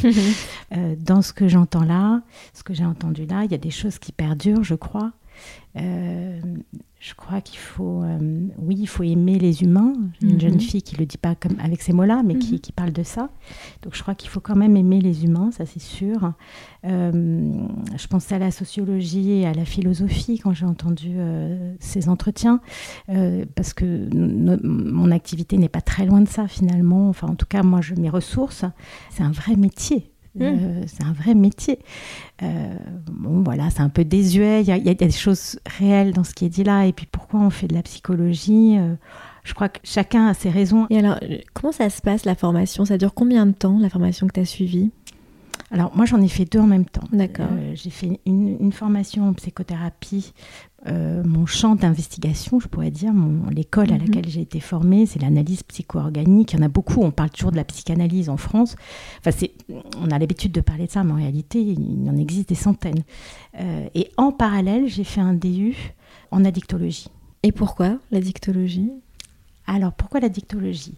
euh, 0.75 0.95
dans 0.98 1.21
ce 1.21 1.31
que 1.33 1.48
j'entends 1.48 1.84
là, 1.84 2.22
ce 2.53 2.63
que 2.63 2.74
j'ai 2.74 2.86
entendu 2.86 3.25
là, 3.25 3.43
il 3.46 3.51
y 3.51 3.55
a 3.55 3.58
des 3.58 3.72
choses 3.72 4.00
qui 4.00 4.12
perdurent, 4.12 4.63
je 4.63 4.75
crois. 4.75 5.13
Euh, 5.77 6.39
je 7.00 7.13
crois 7.15 7.39
qu'il 7.41 7.57
faut, 7.57 8.03
euh, 8.03 8.19
oui, 8.59 8.75
il 8.79 8.85
faut 8.88 9.03
aimer 9.03 9.39
les 9.39 9.63
humains. 9.63 9.93
Une 10.21 10.33
Mhm. 10.33 10.39
jeune 10.39 10.59
fille 10.59 10.81
qui 10.83 10.97
le 10.97 11.05
dit 11.05 11.17
pas 11.17 11.33
comme 11.33 11.57
avec 11.63 11.81
ces 11.81 11.93
mots-là, 11.93 12.21
mais 12.23 12.35
qui, 12.35 12.53
Mhm. 12.55 12.59
qui 12.59 12.71
parle 12.73 12.91
de 12.91 13.03
ça. 13.03 13.29
Donc, 13.81 13.95
je 13.95 14.01
crois 14.03 14.13
qu'il 14.13 14.29
faut 14.29 14.41
quand 14.41 14.55
même 14.55 14.75
aimer 14.77 15.00
les 15.01 15.23
humains, 15.23 15.50
ça 15.51 15.65
c'est 15.65 15.79
sûr. 15.81 16.33
Euh, 16.85 17.51
je 17.95 18.07
pensais 18.07 18.35
à 18.35 18.39
la 18.39 18.51
sociologie 18.51 19.31
et 19.31 19.47
à 19.47 19.53
la 19.53 19.65
philosophie 19.65 20.39
quand 20.39 20.53
j'ai 20.53 20.65
entendu 20.65 21.13
euh, 21.15 21.73
ces 21.79 22.09
entretiens, 22.09 22.59
parce 23.55 23.73
que 23.73 23.85
no- 24.13 24.57
mon 24.63 25.09
activité 25.11 25.57
n'est 25.57 25.69
pas 25.69 25.81
très 25.81 26.05
loin 26.05 26.21
de 26.21 26.27
ça 26.27 26.47
finalement. 26.47 27.09
Enfin, 27.09 27.27
en 27.29 27.35
tout 27.35 27.45
cas, 27.47 27.63
moi, 27.63 27.81
je 27.81 27.95
m'y 27.95 28.09
ressource. 28.09 28.65
C'est 29.09 29.23
un 29.23 29.31
vrai 29.31 29.55
métier. 29.55 30.11
Euh, 30.39 30.83
c'est 30.88 31.03
un 31.03 31.11
vrai 31.11 31.35
métier. 31.35 31.79
Euh, 32.41 32.75
bon, 33.11 33.43
voilà, 33.43 33.69
c'est 33.69 33.81
un 33.81 33.89
peu 33.89 34.05
désuet. 34.05 34.61
Il 34.61 34.67
y, 34.67 34.71
a, 34.71 34.77
il 34.77 34.85
y 34.85 34.89
a 34.89 34.93
des 34.93 35.11
choses 35.11 35.59
réelles 35.65 36.13
dans 36.13 36.23
ce 36.23 36.33
qui 36.33 36.45
est 36.45 36.50
dit 36.50 36.63
là. 36.63 36.85
Et 36.85 36.93
puis, 36.93 37.05
pourquoi 37.11 37.41
on 37.41 37.50
fait 37.50 37.67
de 37.67 37.73
la 37.73 37.83
psychologie 37.83 38.77
Euh, 38.77 38.95
Je 39.43 39.53
crois 39.53 39.67
que 39.69 39.79
chacun 39.83 40.27
a 40.27 40.33
ses 40.33 40.50
raisons. 40.50 40.88
Et 40.89 41.00
alors, 41.00 41.19
comment 41.53 41.73
ça 41.73 41.89
se 41.89 42.01
passe 42.01 42.23
la 42.25 42.35
formation? 42.35 42.85
Ça 42.85 42.97
dure 42.97 43.13
combien 43.13 43.45
de 43.45 43.51
temps 43.51 43.77
la 43.79 43.89
formation 43.89 44.27
que 44.27 44.33
tu 44.33 44.39
as 44.39 44.45
suivie? 44.45 44.91
Alors, 45.73 45.95
moi, 45.95 46.05
j'en 46.05 46.21
ai 46.21 46.27
fait 46.27 46.45
deux 46.45 46.59
en 46.59 46.67
même 46.67 46.85
temps. 46.85 47.07
D'accord. 47.13 47.47
J'ai 47.73 47.89
fait 47.89 48.19
une, 48.25 48.57
une 48.59 48.71
formation 48.73 49.27
en 49.29 49.33
psychothérapie. 49.33 50.33
Euh, 50.88 51.21
mon 51.23 51.45
champ 51.45 51.75
d'investigation, 51.75 52.59
je 52.59 52.67
pourrais 52.67 52.89
dire, 52.89 53.13
mon- 53.13 53.50
l'école 53.51 53.91
à 53.91 53.93
Mhm. 53.93 54.00
laquelle 54.00 54.27
j'ai 54.27 54.41
été 54.41 54.59
formée, 54.59 55.05
c'est 55.05 55.21
l'analyse 55.21 55.61
psycho-organique. 55.61 56.53
Il 56.53 56.59
y 56.59 56.59
en 56.59 56.65
a 56.65 56.69
beaucoup, 56.69 57.01
on 57.01 57.11
parle 57.11 57.29
toujours 57.29 57.51
de 57.51 57.55
la 57.57 57.63
psychanalyse 57.63 58.29
en 58.29 58.38
France. 58.38 58.75
Enfin, 59.19 59.29
c'est, 59.29 59.51
on 60.00 60.09
a 60.09 60.17
l'habitude 60.17 60.51
de 60.51 60.61
parler 60.61 60.88
de 60.88 60.91
ça, 60.91 61.03
mais 61.03 61.11
en 61.11 61.17
réalité, 61.17 61.61
il 61.61 62.09
en 62.09 62.17
existe 62.17 62.50
des 62.50 62.55
centaines. 62.55 63.03
Euh, 63.59 63.85
et 63.93 64.09
en 64.17 64.31
parallèle, 64.31 64.88
j'ai 64.88 65.03
fait 65.03 65.21
un 65.21 65.35
DU 65.35 65.75
en 66.31 66.43
addictologie. 66.45 67.09
Et 67.43 67.51
pourquoi 67.51 67.97
la 68.11 68.19
dictologie 68.19 68.91
Alors, 69.74 69.94
pourquoi 69.94 70.20
la 70.20 70.28
dictologie 70.30 70.96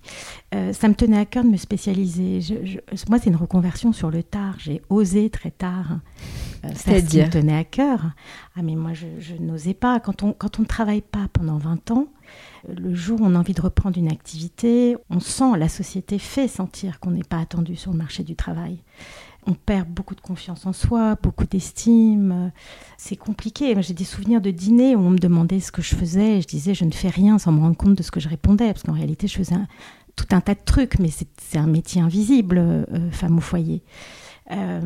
Euh, 0.56 0.74
Ça 0.74 0.88
me 0.88 0.96
tenait 0.96 1.18
à 1.20 1.26
cœur 1.26 1.44
de 1.44 1.50
me 1.50 1.58
spécialiser. 1.58 2.42
Je- 2.42 2.66
je- 2.66 2.80
moi, 3.10 3.20
c'est 3.20 3.30
une 3.30 3.36
reconversion 3.36 3.94
sur 3.94 4.10
le 4.10 4.24
tard. 4.24 4.56
J'ai 4.58 4.82
osé 4.90 5.30
très 5.30 5.52
tard. 5.52 6.00
Euh, 6.66 6.70
ça, 6.70 6.92
ça 7.02 7.02
me 7.26 7.30
tenait 7.30 7.56
à 7.56 7.64
cœur. 7.66 8.12
Ah, 8.56 8.64
mais 8.64 8.76
moi, 8.76 8.94
je, 8.94 9.06
je 9.20 9.36
n'osais 9.36 9.74
pas. 9.76 10.00
Quand 10.00 10.24
on 10.24 10.34
quand 10.34 10.58
on 10.58 10.64
ne 10.64 10.68
travaille 10.68 11.02
pas 11.02 11.28
pendant 11.32 11.58
20 11.58 11.92
ans, 11.92 12.08
Le 12.70 12.96
jour 12.96 13.20
où 13.20 13.26
on 13.26 13.36
a 13.36 13.40
envie 13.40 13.54
de 13.54 13.60
reprendre 13.62 13.98
une 13.98 14.10
activité, 14.10 14.96
on 15.10 15.20
sent, 15.20 15.58
la 15.58 15.68
société 15.68 16.18
fait 16.18 16.48
sentir 16.48 17.02
qu'on 17.02 17.12
n'est 17.12 17.24
pas 17.26 17.40
attendu 17.40 17.76
sur 17.76 17.92
le 17.92 17.98
marché 17.98 18.24
du 18.24 18.36
travail. 18.38 18.80
On 19.46 19.54
perd 19.54 19.90
beaucoup 19.90 20.16
de 20.16 20.22
confiance 20.22 20.66
en 20.66 20.74
soi, 20.74 21.16
beaucoup 21.22 21.46
d'estime. 21.46 22.52
C'est 22.98 23.18
compliqué. 23.18 23.76
J'ai 23.82 23.94
des 23.94 24.06
souvenirs 24.06 24.40
de 24.42 24.52
dîner 24.52 24.96
où 24.96 25.00
on 25.00 25.10
me 25.10 25.18
demandait 25.18 25.60
ce 25.60 25.72
que 25.72 25.82
je 25.82 25.96
faisais 25.96 26.38
et 26.38 26.42
je 26.42 26.48
disais 26.48 26.74
je 26.74 26.86
ne 26.86 26.92
fais 26.92 27.10
rien 27.10 27.38
sans 27.38 27.52
me 27.52 27.60
rendre 27.60 27.76
compte 27.76 27.96
de 27.96 28.04
ce 28.04 28.12
que 28.12 28.20
je 28.20 28.30
répondais 28.30 28.68
parce 28.68 28.84
qu'en 28.84 28.94
réalité 28.94 29.28
je 29.28 29.38
faisais 29.38 29.56
tout 30.16 30.28
un 30.32 30.42
tas 30.42 30.54
de 30.54 30.64
trucs, 30.64 31.00
mais 31.00 31.10
c'est 31.10 31.58
un 31.58 31.68
métier 31.68 32.02
invisible, 32.02 32.58
euh, 32.60 33.12
femme 33.12 33.38
au 33.38 33.42
foyer. 33.42 33.82
Euh, 34.52 34.82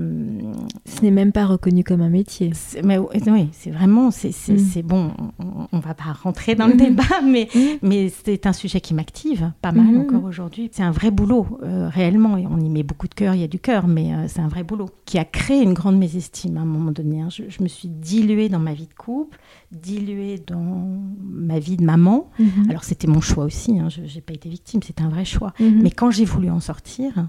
Ce 0.85 1.01
n'est 1.01 1.11
même 1.11 1.31
pas 1.31 1.45
reconnu 1.45 1.83
comme 1.83 2.01
un 2.01 2.09
métier. 2.09 2.51
Mais 2.83 2.97
oui, 2.97 3.49
c'est 3.51 3.71
vraiment, 3.71 4.11
c'est 4.11 4.29
mm. 4.29 4.81
bon. 4.83 5.11
On, 5.39 5.77
ne 5.77 5.81
va 5.81 5.93
pas 5.93 6.13
rentrer 6.13 6.55
dans 6.55 6.67
le 6.67 6.75
mm. 6.75 6.77
débat, 6.77 7.21
mais 7.25 7.47
mm. 7.53 7.59
mais 7.81 8.11
c'est 8.23 8.45
un 8.45 8.53
sujet 8.53 8.81
qui 8.81 8.93
m'active 8.93 9.51
pas 9.61 9.71
mal 9.71 9.97
encore 9.97 10.23
aujourd'hui. 10.23 10.69
C'est 10.71 10.83
un 10.83 10.91
vrai 10.91 11.11
boulot 11.11 11.47
euh, 11.63 11.89
réellement, 11.89 12.37
et 12.37 12.45
on 12.45 12.59
y 12.59 12.69
met 12.69 12.83
beaucoup 12.83 13.07
de 13.07 13.15
cœur. 13.15 13.33
Il 13.33 13.41
y 13.41 13.43
a 13.43 13.47
du 13.47 13.59
cœur, 13.59 13.87
mais 13.87 14.13
euh, 14.13 14.27
c'est 14.27 14.41
un 14.41 14.47
vrai 14.47 14.63
boulot 14.63 14.89
qui 15.05 15.17
a 15.17 15.25
créé 15.25 15.61
une 15.61 15.73
grande 15.73 15.97
mésestime 15.97 16.57
à 16.57 16.61
un 16.61 16.65
moment 16.65 16.91
donné. 16.91 17.21
Hein. 17.21 17.29
Je, 17.29 17.63
me 17.63 17.67
suis 17.67 17.89
diluée 17.89 18.49
dans 18.49 18.59
ma 18.59 18.73
vie 18.73 18.87
de 18.87 18.93
couple, 18.93 19.39
diluée 19.71 20.39
dans 20.45 20.99
ma 21.23 21.57
vie 21.57 21.77
de 21.77 21.83
maman. 21.83 22.29
Mm-hmm. 22.39 22.69
Alors 22.69 22.83
c'était 22.83 23.07
mon 23.07 23.21
choix 23.21 23.45
aussi. 23.45 23.79
Hein. 23.79 23.89
Je 23.89 24.01
n'ai 24.01 24.21
pas 24.21 24.33
été 24.33 24.49
victime, 24.49 24.83
c'était 24.83 25.01
un 25.01 25.09
vrai 25.09 25.25
choix. 25.25 25.53
Mm-hmm. 25.59 25.81
Mais 25.81 25.91
quand 25.91 26.11
j'ai 26.11 26.25
voulu 26.25 26.51
en 26.51 26.59
sortir 26.59 27.27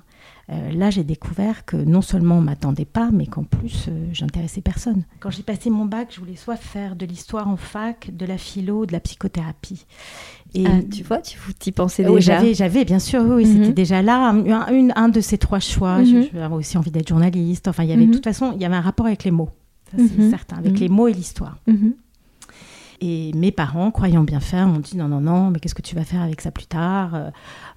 euh, 0.51 0.73
là, 0.73 0.89
j'ai 0.89 1.05
découvert 1.05 1.67
que 1.67 1.77
non 1.77 2.01
seulement 2.01 2.39
on 2.39 2.41
m'attendait 2.41 2.87
pas, 2.87 3.11
mais 3.13 3.27
qu'en 3.27 3.45
plus, 3.45 3.87
euh, 3.89 4.09
j'intéressais 4.13 4.63
personne. 4.63 5.05
Quand 5.21 5.29
j'ai 5.29 5.43
passé 5.43 5.69
mon 5.69 5.85
bac, 5.85 6.09
je 6.11 6.21
voulais 6.21 6.37
soit 6.37 6.57
faire 6.57 6.97
de 6.97 7.05
l'histoire 7.05 7.49
en 7.49 7.59
fac, 7.59 8.11
de 8.17 8.25
la 8.25 8.39
philo, 8.39 8.87
de 8.87 8.93
la 8.93 9.01
psychothérapie. 9.01 9.85
Et 10.55 10.65
ah, 10.67 10.81
tu 10.91 11.03
vois, 11.03 11.19
tu 11.19 11.39
y 11.67 11.73
pensais 11.73 12.03
déjà 12.03 12.43
J'avais, 12.55 12.87
bien 12.87 12.99
sûr, 12.99 13.23
oui, 13.23 13.45
mhm. 13.45 13.57
c'était 13.57 13.75
déjà 13.75 14.01
là, 14.01 14.31
un, 14.31 14.91
un, 14.97 15.09
de 15.11 15.21
ces 15.21 15.37
trois 15.37 15.61
choix. 15.61 15.99
Mhm. 15.99 16.29
J'avais 16.33 16.55
aussi 16.55 16.79
envie 16.79 16.91
d'être 16.91 17.09
journaliste. 17.09 17.69
Enfin, 17.69 17.85
il 17.85 17.91
y 17.91 17.93
avait, 17.93 18.03
de 18.03 18.07
mhm. 18.07 18.15
toute 18.15 18.25
façon, 18.25 18.53
il 18.55 18.63
y 18.63 18.65
avait 18.65 18.77
un 18.77 18.81
rapport 18.81 19.05
avec 19.05 19.25
les 19.25 19.31
mots, 19.31 19.51
c'est 19.97 20.31
certain, 20.31 20.57
avec 20.57 20.81
les 20.81 20.89
mots 20.89 21.09
et 21.09 21.13
l'histoire. 21.13 21.59
Et 23.01 23.33
mes 23.35 23.53
parents, 23.53 23.93
croyant 23.93 24.25
bien 24.25 24.41
faire, 24.41 24.67
m'ont 24.67 24.81
dit 24.81 24.97
non, 24.97 25.07
non, 25.07 25.21
non, 25.21 25.51
mais 25.51 25.61
qu'est-ce 25.61 25.75
que 25.75 25.83
tu 25.83 25.95
vas 25.95 26.05
faire 26.05 26.21
avec 26.21 26.41
ça 26.41 26.51
plus 26.51 26.67
tard 26.67 27.15
euh, 27.15 27.31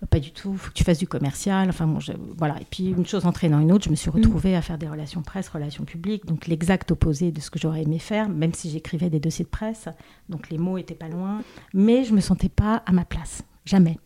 Pas 0.10 0.20
du 0.20 0.32
tout, 0.32 0.54
il 0.54 0.58
faut 0.58 0.70
que 0.70 0.76
tu 0.76 0.84
fasses 0.84 0.98
du 0.98 1.08
commercial. 1.08 1.70
Enfin, 1.70 1.86
bon, 1.86 2.00
voilà. 2.38 2.60
Et 2.60 2.66
puis, 2.70 2.90
une 2.90 3.06
chose 3.06 3.26
entraînant 3.26 3.60
une 3.60 3.72
autre, 3.72 3.86
je 3.86 3.92
me 3.92 3.96
suis 3.96 4.10
mm. 4.10 4.16
retrouvée 4.16 4.56
à 4.56 4.64
faire 4.64 4.80
des 4.80 4.88
relations 4.88 5.22
presse, 5.22 5.50
relations 5.50 5.84
publiques, 5.84 6.26
donc 6.26 6.48
l'exact 6.48 6.92
opposé 6.92 7.32
de 7.32 7.40
ce 7.40 7.52
que 7.52 7.60
j'aurais 7.60 7.84
aimé 7.84 8.00
faire, 8.00 8.30
même 8.30 8.54
si 8.54 8.72
j'écrivais 8.72 9.10
des 9.12 9.20
dossiers 9.20 9.46
de 9.46 9.50
presse. 9.50 9.88
Donc, 10.30 10.50
les 10.50 10.58
mots 10.58 10.80
étaient 10.80 10.96
pas 10.96 11.10
loin. 11.10 11.42
Mais 11.74 12.04
je 12.04 12.14
me 12.14 12.22
sentais 12.22 12.50
pas 12.50 12.82
à 12.88 12.92
ma 12.92 13.06
place, 13.06 13.44
jamais. 13.66 14.00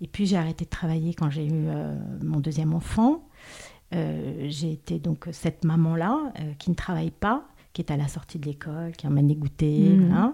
Et 0.00 0.06
puis, 0.06 0.24
j'ai 0.24 0.38
arrêté 0.38 0.64
de 0.64 0.70
travailler 0.70 1.12
quand 1.12 1.28
j'ai 1.28 1.46
eu 1.46 1.66
euh, 1.66 1.94
mon 2.22 2.40
deuxième 2.40 2.72
enfant. 2.72 3.28
Euh, 3.94 4.46
j'ai 4.48 4.72
été 4.72 4.98
donc 4.98 5.28
cette 5.30 5.64
maman-là 5.64 6.32
qui 6.58 6.70
ne 6.70 6.74
travaille 6.74 7.10
pas, 7.10 7.44
qui 7.74 7.82
est 7.82 7.90
à 7.90 7.98
la 7.98 8.08
sortie 8.08 8.38
de 8.38 8.46
l'école, 8.46 8.92
qui 8.96 9.06
emmène 9.06 9.30
goûters. 9.34 9.96
Mmh. 9.96 10.32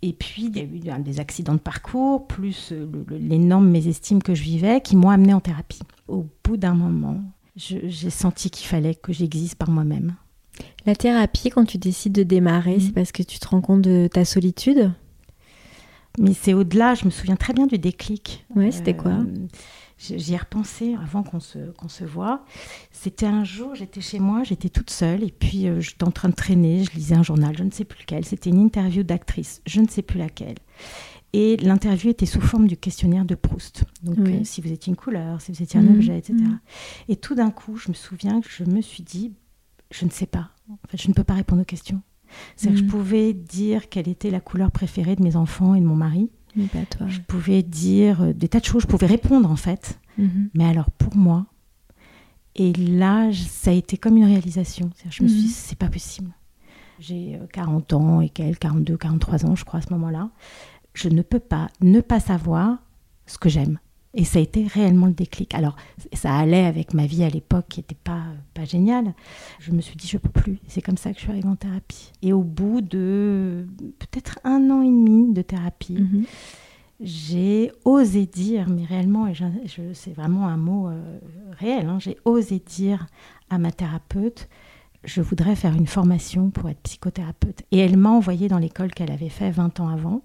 Et 0.00 0.12
puis, 0.12 0.44
il 0.46 0.56
y 0.56 0.90
a 0.90 0.96
eu 0.96 1.02
des 1.02 1.20
accidents 1.20 1.54
de 1.54 1.58
parcours, 1.58 2.26
plus 2.26 2.70
euh, 2.72 2.86
l'énorme 3.10 3.68
mésestime 3.68 4.22
que 4.22 4.34
je 4.34 4.42
vivais, 4.42 4.80
qui 4.80 4.96
m'ont 4.96 5.10
amené 5.10 5.34
en 5.34 5.40
thérapie. 5.40 5.80
Au 6.06 6.24
bout 6.44 6.56
d'un 6.56 6.74
moment, 6.74 7.20
j'ai 7.56 8.10
senti 8.10 8.48
qu'il 8.48 8.68
fallait 8.68 8.94
que 8.94 9.12
j'existe 9.12 9.56
par 9.56 9.70
moi-même. 9.70 10.14
La 10.86 10.94
thérapie, 10.94 11.50
quand 11.50 11.64
tu 11.64 11.78
décides 11.78 12.12
de 12.12 12.22
démarrer, 12.22 12.76
mmh. 12.76 12.80
c'est 12.80 12.92
parce 12.92 13.12
que 13.12 13.24
tu 13.24 13.38
te 13.40 13.48
rends 13.48 13.60
compte 13.60 13.82
de 13.82 14.08
ta 14.10 14.24
solitude? 14.24 14.92
Mais 16.18 16.32
c'est 16.32 16.54
au-delà, 16.54 16.94
je 16.94 17.04
me 17.04 17.10
souviens 17.10 17.36
très 17.36 17.52
bien 17.52 17.66
du 17.66 17.78
déclic. 17.78 18.46
Oui, 18.54 18.72
c'était 18.72 18.96
quoi? 18.96 19.12
euh, 19.12 19.24
J'y 19.98 20.34
ai 20.34 20.36
repensé 20.36 20.94
avant 21.02 21.24
qu'on 21.24 21.40
se, 21.40 21.72
qu'on 21.72 21.88
se 21.88 22.04
voit. 22.04 22.44
C'était 22.92 23.26
un 23.26 23.42
jour, 23.42 23.74
j'étais 23.74 24.00
chez 24.00 24.20
moi, 24.20 24.44
j'étais 24.44 24.68
toute 24.68 24.90
seule, 24.90 25.24
et 25.24 25.32
puis 25.32 25.66
euh, 25.66 25.80
j'étais 25.80 26.04
en 26.04 26.12
train 26.12 26.28
de 26.28 26.34
traîner, 26.34 26.84
je 26.84 26.92
lisais 26.92 27.16
un 27.16 27.24
journal, 27.24 27.56
je 27.58 27.64
ne 27.64 27.70
sais 27.70 27.84
plus 27.84 28.00
lequel. 28.00 28.24
C'était 28.24 28.50
une 28.50 28.60
interview 28.60 29.02
d'actrice, 29.02 29.60
je 29.66 29.80
ne 29.80 29.88
sais 29.88 30.02
plus 30.02 30.18
laquelle. 30.18 30.54
Et 31.32 31.56
l'interview 31.58 32.10
était 32.10 32.26
sous 32.26 32.40
forme 32.40 32.68
du 32.68 32.76
questionnaire 32.76 33.24
de 33.24 33.34
Proust. 33.34 33.84
Donc, 34.02 34.18
euh, 34.20 34.44
si 34.44 34.60
vous 34.60 34.72
étiez 34.72 34.90
une 34.90 34.96
couleur, 34.96 35.40
si 35.40 35.52
vous 35.52 35.62
étiez 35.62 35.78
un 35.78 35.82
mmh. 35.82 35.94
objet, 35.94 36.18
etc. 36.18 36.34
Mmh. 36.34 36.58
Et 37.08 37.16
tout 37.16 37.34
d'un 37.34 37.50
coup, 37.50 37.76
je 37.76 37.88
me 37.88 37.94
souviens 37.94 38.40
que 38.40 38.48
je 38.48 38.64
me 38.64 38.80
suis 38.80 39.02
dit, 39.02 39.32
je 39.90 40.04
ne 40.04 40.10
sais 40.10 40.26
pas. 40.26 40.50
En 40.70 40.78
fait, 40.88 40.96
je 40.96 41.08
ne 41.08 41.12
peux 41.12 41.24
pas 41.24 41.34
répondre 41.34 41.62
aux 41.62 41.66
questions. 41.66 42.00
C'est 42.56 42.70
que 42.70 42.76
je 42.76 42.84
mmh. 42.84 42.88
pouvais 42.88 43.32
dire 43.34 43.88
quelle 43.88 44.08
était 44.08 44.30
la 44.30 44.40
couleur 44.40 44.70
préférée 44.70 45.16
de 45.16 45.22
mes 45.22 45.36
enfants 45.36 45.74
et 45.74 45.80
de 45.80 45.86
mon 45.86 45.96
mari. 45.96 46.30
Je 47.08 47.20
pouvais 47.20 47.62
dire 47.62 48.22
euh, 48.22 48.32
des 48.32 48.48
tas 48.48 48.60
de 48.60 48.64
choses, 48.64 48.82
je 48.82 48.86
pouvais 48.86 49.06
répondre 49.06 49.50
en 49.50 49.56
fait. 49.56 49.98
Mhm. 50.18 50.50
Mais 50.54 50.64
alors 50.64 50.90
pour 50.90 51.16
moi, 51.16 51.46
et 52.54 52.72
là, 52.72 53.30
ça 53.32 53.70
a 53.70 53.74
été 53.74 53.96
comme 53.96 54.16
une 54.16 54.24
réalisation. 54.24 54.90
Je 55.08 55.22
me 55.22 55.28
suis 55.28 55.38
dit, 55.38 55.46
mhm. 55.46 55.52
c'est 55.52 55.78
pas 55.78 55.88
possible. 55.88 56.30
J'ai 56.98 57.38
40 57.52 57.92
euh, 57.92 57.96
ans 57.96 58.20
et 58.20 58.28
quelques, 58.28 58.58
42, 58.58 58.96
43 58.96 59.46
ans, 59.46 59.54
je 59.54 59.64
crois, 59.64 59.78
à 59.78 59.82
ce 59.82 59.90
moment-là. 59.90 60.30
Je 60.94 61.08
ne 61.08 61.22
peux 61.22 61.38
pas 61.38 61.68
ne 61.80 62.00
pas 62.00 62.18
savoir 62.18 62.78
ce 63.26 63.38
que 63.38 63.48
j'aime. 63.48 63.78
Et 64.18 64.24
ça 64.24 64.40
a 64.40 64.42
été 64.42 64.66
réellement 64.66 65.06
le 65.06 65.12
déclic. 65.12 65.54
Alors, 65.54 65.76
ça 66.12 66.36
allait 66.36 66.64
avec 66.64 66.92
ma 66.92 67.06
vie 67.06 67.22
à 67.22 67.28
l'époque 67.28 67.66
qui 67.68 67.78
n'était 67.78 67.94
pas, 67.94 68.24
pas 68.52 68.64
géniale. 68.64 69.14
Je 69.60 69.70
me 69.70 69.80
suis 69.80 69.94
dit, 69.94 70.08
je 70.08 70.16
ne 70.16 70.20
peux 70.20 70.28
plus. 70.28 70.58
C'est 70.66 70.82
comme 70.82 70.96
ça 70.96 71.12
que 71.12 71.18
je 71.18 71.22
suis 71.22 71.30
arrivée 71.30 71.46
en 71.46 71.54
thérapie. 71.54 72.10
Et 72.20 72.32
au 72.32 72.42
bout 72.42 72.80
de 72.80 73.64
peut-être 74.00 74.40
un 74.42 74.70
an 74.70 74.82
et 74.82 74.86
demi 74.86 75.32
de 75.32 75.40
thérapie, 75.40 76.00
mhm. 76.00 76.24
j'ai 77.00 77.70
osé 77.84 78.26
dire, 78.26 78.68
mais 78.68 78.84
réellement, 78.84 79.28
et 79.28 79.34
c'est 79.94 80.14
vraiment 80.14 80.48
un 80.48 80.56
mot 80.56 80.88
euh, 80.88 81.20
réel, 81.52 81.86
hein, 81.86 82.00
j'ai 82.00 82.18
osé 82.24 82.58
dire 82.58 83.06
à 83.50 83.58
ma 83.58 83.70
thérapeute, 83.70 84.48
je 85.04 85.22
voudrais 85.22 85.54
faire 85.54 85.74
une 85.74 85.86
formation 85.86 86.50
pour 86.50 86.68
être 86.68 86.80
psychothérapeute. 86.80 87.62
Et 87.70 87.78
elle 87.78 87.96
m'a 87.96 88.10
envoyée 88.10 88.48
dans 88.48 88.58
l'école 88.58 88.90
qu'elle 88.90 89.12
avait 89.12 89.28
fait 89.28 89.52
20 89.52 89.78
ans 89.78 89.88
avant. 89.88 90.22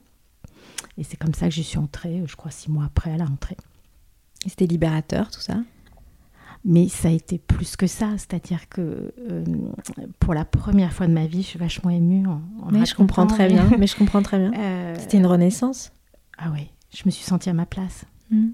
Et 0.98 1.04
c'est 1.04 1.18
comme 1.18 1.36
ça 1.36 1.48
que 1.48 1.54
j'y 1.54 1.64
suis 1.64 1.78
entrée, 1.78 2.24
je 2.26 2.36
crois 2.36 2.50
six 2.50 2.72
mois 2.72 2.86
après 2.86 3.12
à 3.12 3.18
la 3.18 3.26
rentrée. 3.26 3.56
C'était 4.50 4.68
libérateur, 4.68 5.32
tout 5.32 5.42
ça 5.42 5.58
mais 6.66 6.88
ça 6.88 7.10
a 7.10 7.12
été 7.12 7.38
plus 7.38 7.76
que 7.76 7.88
ça, 7.88 8.12
c'est-à-dire 8.18 8.70
que 8.70 9.14
euh, 9.30 9.44
pour 10.20 10.34
la 10.34 10.46
première 10.46 10.94
fois 10.94 11.08
de 11.08 11.12
ma 11.12 11.26
vie, 11.26 11.42
je 11.42 11.48
suis 11.48 11.60
vachement 11.60 11.90
émue. 11.90 12.26
En, 12.28 12.42
mais 12.72 12.86
je 12.86 12.96
comprends 12.96 13.28
très 13.28 13.48
bien. 13.48 13.70
Mais 13.78 13.88
je 13.88 13.96
comprends 13.96 14.22
très 14.22 14.38
bien. 14.38 14.52
Euh, 14.64 14.96
C'était 14.98 15.18
une 15.18 15.26
renaissance. 15.26 15.92
Ah 16.38 16.50
oui, 16.54 16.70
je 16.94 17.02
me 17.06 17.12
suis 17.12 17.24
sentie 17.24 17.50
à 17.50 17.54
ma 17.54 17.66
place. 17.66 18.06
Mm. 18.30 18.48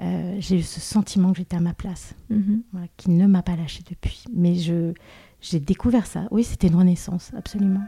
Euh, 0.00 0.36
j'ai 0.38 0.58
eu 0.58 0.62
ce 0.62 0.80
sentiment 0.80 1.32
que 1.32 1.38
j'étais 1.38 1.56
à 1.56 1.60
ma 1.60 1.74
place, 1.74 2.14
mm-hmm. 2.30 2.86
qui 2.96 3.10
ne 3.10 3.26
m'a 3.26 3.42
pas 3.42 3.56
lâchée 3.56 3.82
depuis. 3.88 4.24
Mais 4.32 4.54
je 4.54 4.94
j'ai 5.40 5.60
découvert 5.60 6.06
ça. 6.06 6.28
Oui, 6.30 6.44
c'était 6.44 6.68
une 6.68 6.76
renaissance, 6.76 7.32
absolument. 7.36 7.80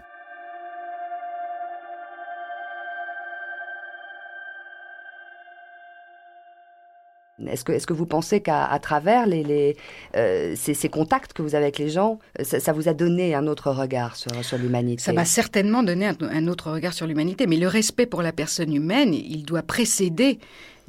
Est-ce 7.49 7.65
que, 7.65 7.73
est 7.73 7.85
que, 7.85 7.93
vous 7.93 8.07
pensez 8.07 8.41
qu'à 8.41 8.79
travers 8.81 9.27
les, 9.27 9.77
euh, 10.17 10.55
ces, 10.57 10.89
contacts 10.89 11.33
que 11.33 11.43
vous 11.43 11.55
avez 11.55 11.65
avec 11.65 11.79
les 11.79 11.89
gens, 11.89 12.19
ça, 12.43 12.73
vous 12.73 12.89
a 12.89 12.95
donné 12.95 13.35
un 13.35 13.47
autre 13.47 13.71
regard 13.71 14.17
sur, 14.17 14.45
sur 14.45 14.59
l'humanité? 14.59 15.03
Ça 15.03 15.13
m'a 15.13 15.25
certainement 15.25 15.83
donné 15.83 16.07
un, 16.07 16.49
autre 16.49 16.71
regard 16.71 16.93
sur 16.93 17.07
l'humanité, 17.07 17.47
mais 17.47 17.57
le 17.57 17.69
respect 17.69 18.07
pour 18.07 18.23
la 18.23 18.33
personne 18.33 18.75
humaine, 18.75 19.15
il 19.15 19.45
doit 19.45 19.63
précéder 19.63 20.39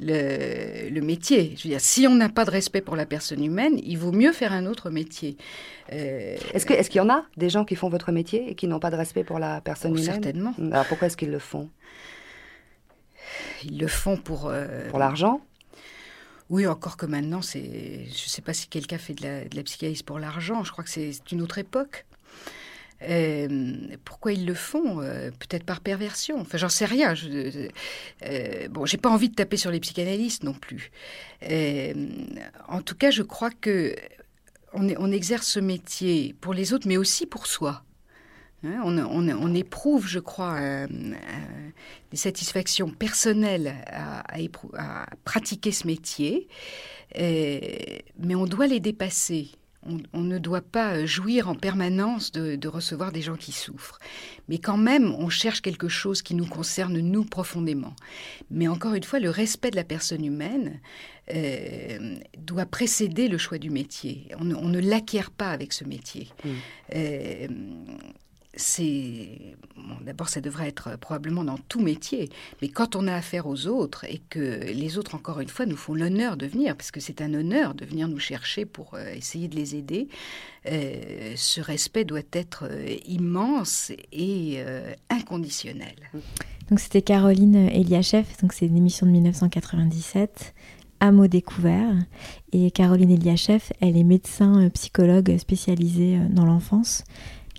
le, 0.00 1.00
métier. 1.00 1.54
Je 1.56 1.64
veux 1.64 1.70
dire, 1.70 1.80
si 1.80 2.06
on 2.06 2.14
n'a 2.14 2.28
pas 2.28 2.44
de 2.44 2.50
respect 2.50 2.80
pour 2.80 2.96
la 2.96 3.06
personne 3.06 3.44
humaine, 3.44 3.78
il 3.82 3.96
vaut 3.96 4.12
mieux 4.12 4.32
faire 4.32 4.52
un 4.52 4.66
autre 4.66 4.90
métier. 4.90 5.36
Euh, 5.92 6.36
est-ce 6.52 6.66
qu'il 6.66 6.76
est 6.76 6.94
y 6.94 7.00
en 7.00 7.10
a 7.10 7.24
des 7.36 7.48
gens 7.48 7.64
qui 7.64 7.76
font 7.76 7.88
votre 7.88 8.12
métier 8.12 8.50
et 8.50 8.54
qui 8.54 8.66
n'ont 8.66 8.80
pas 8.80 8.90
de 8.90 8.96
respect 8.96 9.24
pour 9.24 9.38
la 9.38 9.60
personne 9.60 9.92
oh, 9.92 9.96
humaine? 9.96 10.22
Certainement. 10.22 10.54
Alors 10.72 10.86
pourquoi 10.86 11.06
est-ce 11.06 11.16
qu'ils 11.16 11.30
le 11.30 11.38
font? 11.38 11.70
Ils 13.64 13.78
le 13.78 13.86
font 13.86 14.16
pour... 14.16 14.48
Euh, 14.48 14.88
pour 14.88 14.98
l'argent? 14.98 15.40
Oui, 16.50 16.66
encore 16.66 16.96
que 16.96 17.06
maintenant, 17.06 17.42
c'est, 17.42 18.04
je 18.06 18.24
ne 18.24 18.28
sais 18.28 18.42
pas 18.42 18.52
si 18.52 18.68
quelqu'un 18.68 18.98
fait 18.98 19.14
de 19.14 19.24
la, 19.54 19.62
psychanalyse 19.62 20.02
pour 20.02 20.18
l'argent. 20.18 20.62
Je 20.62 20.72
crois 20.72 20.84
que 20.84 20.90
c'est 20.90 21.32
une 21.32 21.40
autre 21.40 21.58
époque. 21.58 22.04
Euh, 23.02 23.96
pourquoi 24.04 24.32
ils 24.32 24.46
le 24.46 24.54
font? 24.54 25.00
Euh, 25.00 25.30
Peut-être 25.30 25.64
par 25.64 25.80
perversion. 25.80 26.40
Enfin, 26.40 26.58
j'en 26.58 26.68
sais 26.68 26.84
rien. 26.84 27.14
Je, 27.14 27.68
euh, 28.24 28.68
bon, 28.68 28.84
j'ai 28.84 28.98
pas 28.98 29.10
envie 29.10 29.30
de 29.30 29.34
taper 29.34 29.56
sur 29.56 29.70
les 29.70 29.80
psychanalystes 29.80 30.44
non 30.44 30.54
plus. 30.54 30.90
en 32.68 32.82
tout 32.82 32.94
cas, 32.94 33.10
je 33.10 33.22
crois 33.22 33.50
que 33.50 33.94
on, 34.74 34.88
on, 34.98 35.12
exerce 35.12 35.46
ce 35.46 35.60
métier 35.60 36.34
pour 36.40 36.52
les 36.52 36.72
autres, 36.72 36.88
mais 36.88 36.96
aussi 36.96 37.26
pour 37.26 37.46
soi. 37.46 37.84
Hein, 38.64 38.80
on, 38.84 39.54
éprouve, 39.54 40.06
je 40.06 40.18
crois, 40.18 40.54
euh, 40.54 40.86
euh, 40.90 41.16
des 42.10 42.16
satisfactions 42.16 42.88
personnelles 42.88 43.74
à, 43.86 44.22
pratiquer 45.24 45.72
ce 45.72 45.86
métier, 45.86 46.48
euh, 47.18 47.58
mais 48.18 48.34
on 48.34 48.46
doit 48.46 48.66
les 48.66 48.80
dépasser. 48.80 49.50
On, 50.14 50.22
ne 50.22 50.38
doit 50.38 50.62
pas 50.62 51.04
jouir 51.04 51.50
en 51.50 51.54
permanence 51.54 52.32
de, 52.32 52.68
recevoir 52.68 53.12
des 53.12 53.20
gens 53.20 53.36
qui 53.36 53.52
souffrent. 53.52 53.98
Mais 54.48 54.56
quand 54.56 54.78
même, 54.78 55.14
on 55.18 55.28
cherche 55.28 55.60
quelque 55.60 55.88
chose 55.88 56.22
qui 56.22 56.34
nous 56.34 56.46
concerne, 56.46 56.98
nous, 57.00 57.22
profondément. 57.22 57.94
Mais 58.50 58.66
encore 58.66 58.94
une 58.94 59.02
fois, 59.02 59.18
le 59.18 59.28
respect 59.28 59.70
de 59.70 59.76
la 59.76 59.84
personne 59.84 60.24
humaine 60.24 60.80
euh, 61.34 62.16
doit 62.38 62.64
précéder 62.64 63.28
le 63.28 63.36
choix 63.36 63.58
du 63.58 63.68
métier. 63.68 64.28
On, 64.40 64.44
ne 64.44 64.80
l'acquiert 64.80 65.30
pas 65.30 65.50
avec 65.50 65.74
ce 65.74 65.84
métier. 65.84 66.28
Mm. 66.46 67.88
C'est 68.56 69.56
d'abord 70.04 70.28
ça 70.28 70.40
devrait 70.40 70.68
être 70.68 70.96
probablement 70.98 71.44
dans 71.44 71.58
tout 71.58 71.80
métier, 71.80 72.28
mais 72.62 72.68
quand 72.68 72.96
on 72.96 73.06
a 73.06 73.14
affaire 73.14 73.46
aux 73.46 73.66
autres 73.66 74.04
et 74.04 74.20
que 74.30 74.72
les 74.72 74.98
autres 74.98 75.14
encore 75.14 75.40
une 75.40 75.48
fois 75.48 75.66
nous 75.66 75.76
font 75.76 75.94
l'honneur 75.94 76.36
de 76.36 76.46
venir, 76.46 76.76
parce 76.76 76.90
que 76.90 77.00
c'est 77.00 77.20
un 77.20 77.34
honneur 77.34 77.74
de 77.74 77.84
venir 77.84 78.08
nous 78.08 78.18
chercher 78.18 78.64
pour 78.64 78.94
euh, 78.94 79.12
essayer 79.14 79.48
de 79.48 79.56
les 79.56 79.76
aider, 79.76 80.08
euh, 80.66 81.32
ce 81.36 81.60
respect 81.60 82.04
doit 82.04 82.20
être 82.32 82.64
euh, 82.70 82.96
immense 83.06 83.92
et 84.12 84.62
inconditionnel. 85.10 85.94
Donc 86.70 86.80
c'était 86.80 87.02
Caroline 87.02 87.56
Eliachev, 87.56 88.26
donc 88.40 88.52
c'est 88.52 88.66
une 88.66 88.76
émission 88.76 89.06
de 89.06 89.12
1997 89.12 90.54
à 91.00 91.10
découvert. 91.28 91.94
Et 92.52 92.70
Caroline 92.70 93.10
Eliachev, 93.10 93.72
elle 93.80 93.96
est 93.96 94.04
médecin 94.04 94.70
psychologue 94.70 95.36
spécialisée 95.36 96.18
dans 96.30 96.46
l'enfance. 96.46 97.04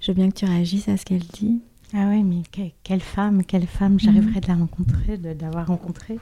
Je 0.05 0.11
veux 0.11 0.15
bien 0.17 0.29
que 0.29 0.35
tu 0.35 0.45
réagisses 0.45 0.87
à 0.87 0.97
ce 0.97 1.03
qu'elle 1.03 1.25
dit. 1.25 1.61
Ah 1.91 2.09
oui, 2.09 2.21
mais 2.21 2.43
quelle 2.83 3.01
femme, 3.01 3.43
quelle 3.43 3.65
femme, 3.65 3.93
mhm. 3.93 3.99
j'arriverai 3.99 4.39
de 4.39 4.47
la 4.47 4.53
rencontrer, 4.53 5.17
de 5.17 5.35
l'avoir 5.41 5.65
rencontrée. 5.65 6.19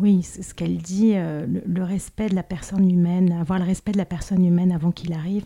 Oui, 0.00 0.22
c'est 0.22 0.40
ce 0.40 0.54
qu'elle 0.54 0.78
dit, 0.78 1.12
euh, 1.14 1.46
le, 1.46 1.84
respect 1.84 2.30
de 2.30 2.34
la 2.34 2.42
personne 2.42 2.90
humaine, 2.90 3.32
avoir 3.32 3.58
le 3.58 3.66
respect 3.66 3.92
de 3.92 3.98
la 3.98 4.06
personne 4.06 4.42
humaine 4.46 4.72
avant 4.72 4.92
qu'il 4.92 5.12
arrive. 5.12 5.44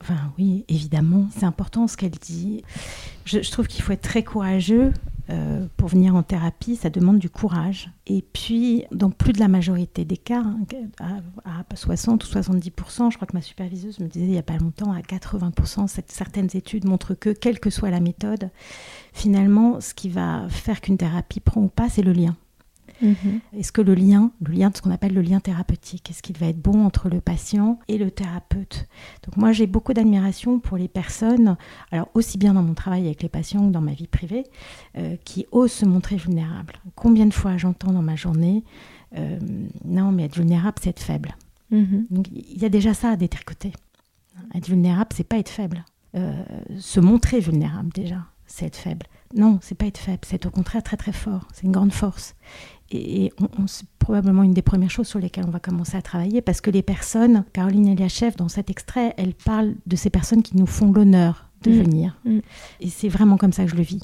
Enfin, 0.00 0.32
oui, 0.38 0.64
évidemment, 0.68 1.26
c'est 1.36 1.46
important 1.46 1.88
ce 1.88 1.96
qu'elle 1.96 2.12
dit. 2.12 2.62
Je, 3.24 3.42
je 3.42 3.50
trouve 3.50 3.66
qu'il 3.66 3.82
faut 3.82 3.92
être 3.92 4.00
très 4.00 4.22
courageux 4.22 4.92
euh, 5.30 5.66
pour 5.76 5.88
venir 5.88 6.14
en 6.14 6.22
thérapie, 6.22 6.76
ça 6.76 6.88
demande 6.88 7.18
du 7.18 7.28
courage. 7.28 7.90
Et 8.06 8.22
puis, 8.32 8.84
dans 8.92 9.10
plus 9.10 9.32
de 9.32 9.40
la 9.40 9.48
majorité 9.48 10.04
des 10.04 10.16
cas, 10.16 10.42
hein, 10.42 11.20
à, 11.44 11.74
60 11.74 12.24
ou 12.24 12.26
70%, 12.26 13.10
je 13.10 13.16
crois 13.16 13.26
que 13.26 13.36
ma 13.36 13.42
superviseuse 13.42 14.00
me 14.00 14.06
disait 14.06 14.24
il 14.24 14.30
n'y 14.30 14.38
a 14.38 14.42
pas 14.42 14.56
longtemps, 14.56 14.92
à 14.92 15.00
80%, 15.00 15.86
certaines 16.06 16.48
études 16.54 16.86
montrent 16.86 17.14
que, 17.14 17.30
quelle 17.30 17.60
que 17.60 17.70
soit 17.70 17.90
la 17.90 18.00
méthode, 18.00 18.50
finalement, 19.12 19.80
ce 19.80 19.92
qui 19.92 20.08
va 20.08 20.48
faire 20.48 20.80
qu'une 20.80 20.96
thérapie 20.96 21.40
prend 21.40 21.62
ou 21.62 21.68
pas, 21.68 21.88
c'est 21.88 22.02
le 22.02 22.12
lien. 22.12 22.36
Mhm. 23.02 23.40
Est-ce 23.56 23.72
que 23.72 23.80
le 23.80 23.94
lien, 23.94 24.32
le 24.44 24.52
lien 24.52 24.70
de 24.70 24.76
ce 24.76 24.82
qu'on 24.82 24.90
appelle 24.90 25.14
le 25.14 25.22
lien 25.22 25.40
thérapeutique, 25.40 26.10
est-ce 26.10 26.22
qu'il 26.22 26.36
va 26.36 26.46
être 26.46 26.60
bon 26.60 26.84
entre 26.84 27.08
le 27.08 27.20
patient 27.20 27.78
et 27.88 27.98
le 27.98 28.10
thérapeute? 28.10 28.86
Donc 29.24 29.36
moi 29.36 29.52
j'ai 29.52 29.66
beaucoup 29.66 29.92
d'admiration 29.92 30.58
pour 30.58 30.76
les 30.76 30.88
personnes, 30.88 31.56
alors 31.90 32.08
aussi 32.14 32.38
bien 32.38 32.54
dans 32.54 32.62
mon 32.62 32.74
travail 32.74 33.06
avec 33.06 33.22
les 33.22 33.28
patients 33.28 33.66
que 33.66 33.72
dans 33.72 33.80
ma 33.80 33.92
vie 33.92 34.08
privée, 34.08 34.44
euh, 34.96 35.16
qui 35.24 35.46
osent 35.52 35.72
se 35.72 35.84
montrer 35.84 36.16
vulnérables. 36.16 36.74
Combien 36.94 37.26
de 37.26 37.34
fois 37.34 37.56
j'entends 37.56 37.92
dans 37.92 38.02
ma 38.02 38.16
journée, 38.16 38.64
euh, 39.16 39.38
non 39.84 40.12
mais 40.12 40.24
être 40.24 40.36
vulnérable 40.36 40.78
c'est 40.80 40.90
être 40.90 41.02
faible. 41.02 41.36
Mhm. 41.70 42.06
Donc 42.10 42.28
il 42.32 42.60
y 42.60 42.64
a 42.64 42.68
déjà 42.68 42.94
ça 42.94 43.10
à 43.10 43.16
détricoter. 43.16 43.72
Être 44.54 44.68
vulnérable 44.68 45.10
c'est 45.14 45.28
pas 45.28 45.38
être 45.38 45.48
faible. 45.48 45.84
Euh, 46.14 46.32
se 46.78 47.00
montrer 47.00 47.38
vulnérable 47.38 47.90
déjà, 47.94 48.24
c'est 48.46 48.66
être 48.66 48.76
faible. 48.76 49.06
Non, 49.34 49.58
c'est 49.62 49.74
pas 49.74 49.86
être 49.86 49.98
faible, 49.98 50.20
c'est 50.24 50.46
au 50.46 50.50
contraire 50.50 50.82
très 50.82 50.96
très 50.96 51.12
fort, 51.12 51.46
c'est 51.52 51.64
une 51.64 51.72
grande 51.72 51.92
force 51.92 52.34
et 52.90 53.32
c'est 53.66 53.88
probablement 53.98 54.42
une 54.42 54.54
des 54.54 54.62
premières 54.62 54.90
choses 54.90 55.08
sur 55.08 55.18
lesquelles 55.18 55.44
on 55.46 55.50
va 55.50 55.60
commencer 55.60 55.96
à 55.96 56.02
travailler 56.02 56.40
parce 56.40 56.60
que 56.60 56.70
les 56.70 56.82
personnes, 56.82 57.44
Caroline 57.52 57.88
Eliachev, 57.88 58.36
dans 58.36 58.48
cet 58.48 58.70
extrait, 58.70 59.14
elle 59.18 59.34
parle 59.34 59.74
de 59.86 59.96
ces 59.96 60.08
personnes 60.08 60.42
qui 60.42 60.56
nous 60.56 60.66
font 60.66 60.90
l'honneur 60.90 61.50
de 61.62 61.70
mm. 61.70 61.74
venir. 61.74 62.20
Mm. 62.24 62.38
Et 62.80 62.88
c'est 62.88 63.08
vraiment 63.08 63.36
comme 63.36 63.52
ça 63.52 63.64
que 63.64 63.70
je 63.70 63.76
le 63.76 63.82
vis. 63.82 64.00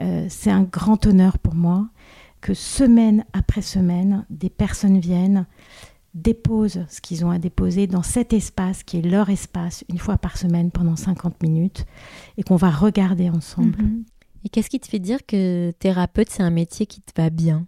Euh, 0.00 0.26
c'est 0.28 0.50
un 0.50 0.62
grand 0.62 1.06
honneur 1.06 1.38
pour 1.38 1.54
moi 1.54 1.88
que 2.40 2.54
semaine 2.54 3.24
après 3.32 3.62
semaine, 3.62 4.24
des 4.30 4.50
personnes 4.50 4.98
viennent, 4.98 5.46
déposent 6.14 6.84
ce 6.88 7.00
qu'ils 7.00 7.24
ont 7.24 7.30
à 7.30 7.38
déposer 7.38 7.86
dans 7.86 8.02
cet 8.02 8.32
espace 8.32 8.82
qui 8.82 8.98
est 8.98 9.02
leur 9.02 9.30
espace 9.30 9.84
une 9.88 9.98
fois 9.98 10.18
par 10.18 10.38
semaine 10.38 10.72
pendant 10.72 10.96
50 10.96 11.40
minutes 11.42 11.86
et 12.36 12.42
qu'on 12.42 12.56
va 12.56 12.70
regarder 12.70 13.30
ensemble. 13.30 13.78
Mm-hmm. 13.80 14.02
Et 14.44 14.48
qu'est-ce 14.48 14.70
qui 14.70 14.80
te 14.80 14.88
fait 14.88 14.98
dire 14.98 15.26
que 15.26 15.72
thérapeute, 15.78 16.30
c'est 16.30 16.42
un 16.42 16.50
métier 16.50 16.86
qui 16.86 17.00
te 17.00 17.12
va 17.20 17.30
bien? 17.30 17.66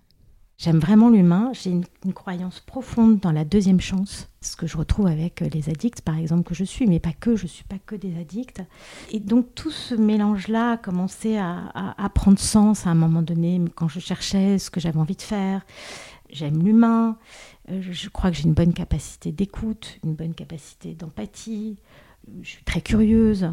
J'aime 0.61 0.79
vraiment 0.79 1.09
l'humain. 1.09 1.53
J'ai 1.55 1.71
une, 1.71 2.13
croyance 2.13 2.61
profonde 2.61 3.19
dans 3.19 3.33
la 3.33 3.47
deuxième 3.47 3.81
chance, 3.81 4.29
ce 4.43 4.57
que 4.57 4.67
je 4.67 4.77
retrouve 4.77 5.07
avec 5.07 5.41
euh, 5.41 5.49
les 5.55 5.71
addicts, 5.71 6.03
par 6.03 6.19
exemple, 6.19 6.43
que 6.43 6.55
je 6.55 6.65
suis, 6.65 6.87
mais 6.87 7.01
pas 7.01 7.15
que. 7.15 7.35
Je 7.35 7.47
suis 7.47 7.65
pas 7.65 7.79
que 7.87 7.95
des 7.95 8.21
addicts. 8.21 8.63
Et 9.11 9.21
donc 9.21 9.55
tout 9.55 9.71
ce 9.71 9.95
mélange-là 9.95 10.73
a 10.73 10.77
commencé 10.77 11.39
à, 11.39 12.11
prendre 12.15 12.39
sens 12.39 12.87
à 12.87 12.91
un 12.91 12.95
moment 12.95 13.23
donné, 13.23 13.59
quand 13.75 13.89
je 13.89 14.01
cherchais 14.01 14.59
ce 14.59 14.71
que 14.71 14.81
j'avais 14.81 14.99
envie 14.99 15.17
de 15.17 15.23
faire. 15.23 15.65
J'aime 16.29 16.63
l'humain. 16.63 17.17
Euh, 17.71 17.81
je 17.81 18.11
crois 18.11 18.31
que 18.31 18.37
j'ai 18.37 18.45
une 18.45 18.53
bonne 18.53 18.75
capacité 18.75 19.33
d'écoute, 19.33 19.99
une 20.05 20.15
bonne 20.15 20.35
capacité 20.35 20.95
d'empathie. 20.95 21.79
Je 22.43 22.49
suis 22.49 22.65
très 22.65 22.81
curieuse. 22.81 23.53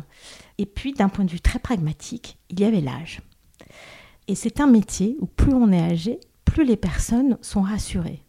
Et 0.58 0.65
puis, 0.65 0.93
d'un 0.93 1.10
point 1.10 1.25
de 1.25 1.32
vue 1.32 1.39
très 1.39 1.60
pragmatique, 1.60 2.38
il 2.49 2.60
y 2.60 2.63
avait 2.63 2.82
l'âge. 2.82 3.21
Et 4.27 4.36
c'est 4.36 4.60
un 4.60 4.67
métier 4.67 5.17
où 5.19 5.25
plus 5.25 5.53
on 5.53 5.71
est 5.71 5.82
âgé, 5.82 6.19
plus 6.45 6.65
les 6.65 6.77
personnes 6.77 7.38
sont 7.41 7.62
rassurées. 7.62 8.23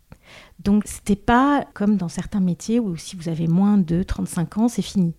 Donc 0.60 0.84
c'était 0.86 1.16
pas 1.16 1.64
comme 1.74 1.96
dans 1.96 2.08
certains 2.08 2.40
métiers 2.40 2.80
où 2.80 2.96
si 2.96 3.16
vous 3.16 3.28
avez 3.28 3.46
moins 3.46 3.78
de 3.78 4.02
35 4.02 4.58
ans, 4.58 4.68
c'est 4.68 4.82
fini. 4.82 5.14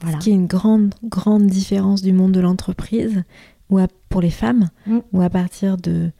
Voilà. 0.00 0.18
Ce 0.18 0.24
qui 0.24 0.30
est 0.30 0.34
une 0.34 0.46
grande, 0.46 0.94
grande 1.04 1.46
différence 1.46 2.02
du 2.02 2.12
monde 2.12 2.32
de 2.32 2.40
l'entreprise, 2.40 3.22
ou 3.68 3.78
pour 4.08 4.20
les 4.20 4.30
femmes, 4.30 4.70
mm. 4.86 4.98
où 5.12 5.20
à 5.20 5.30
partir 5.30 5.76
de 5.76 6.10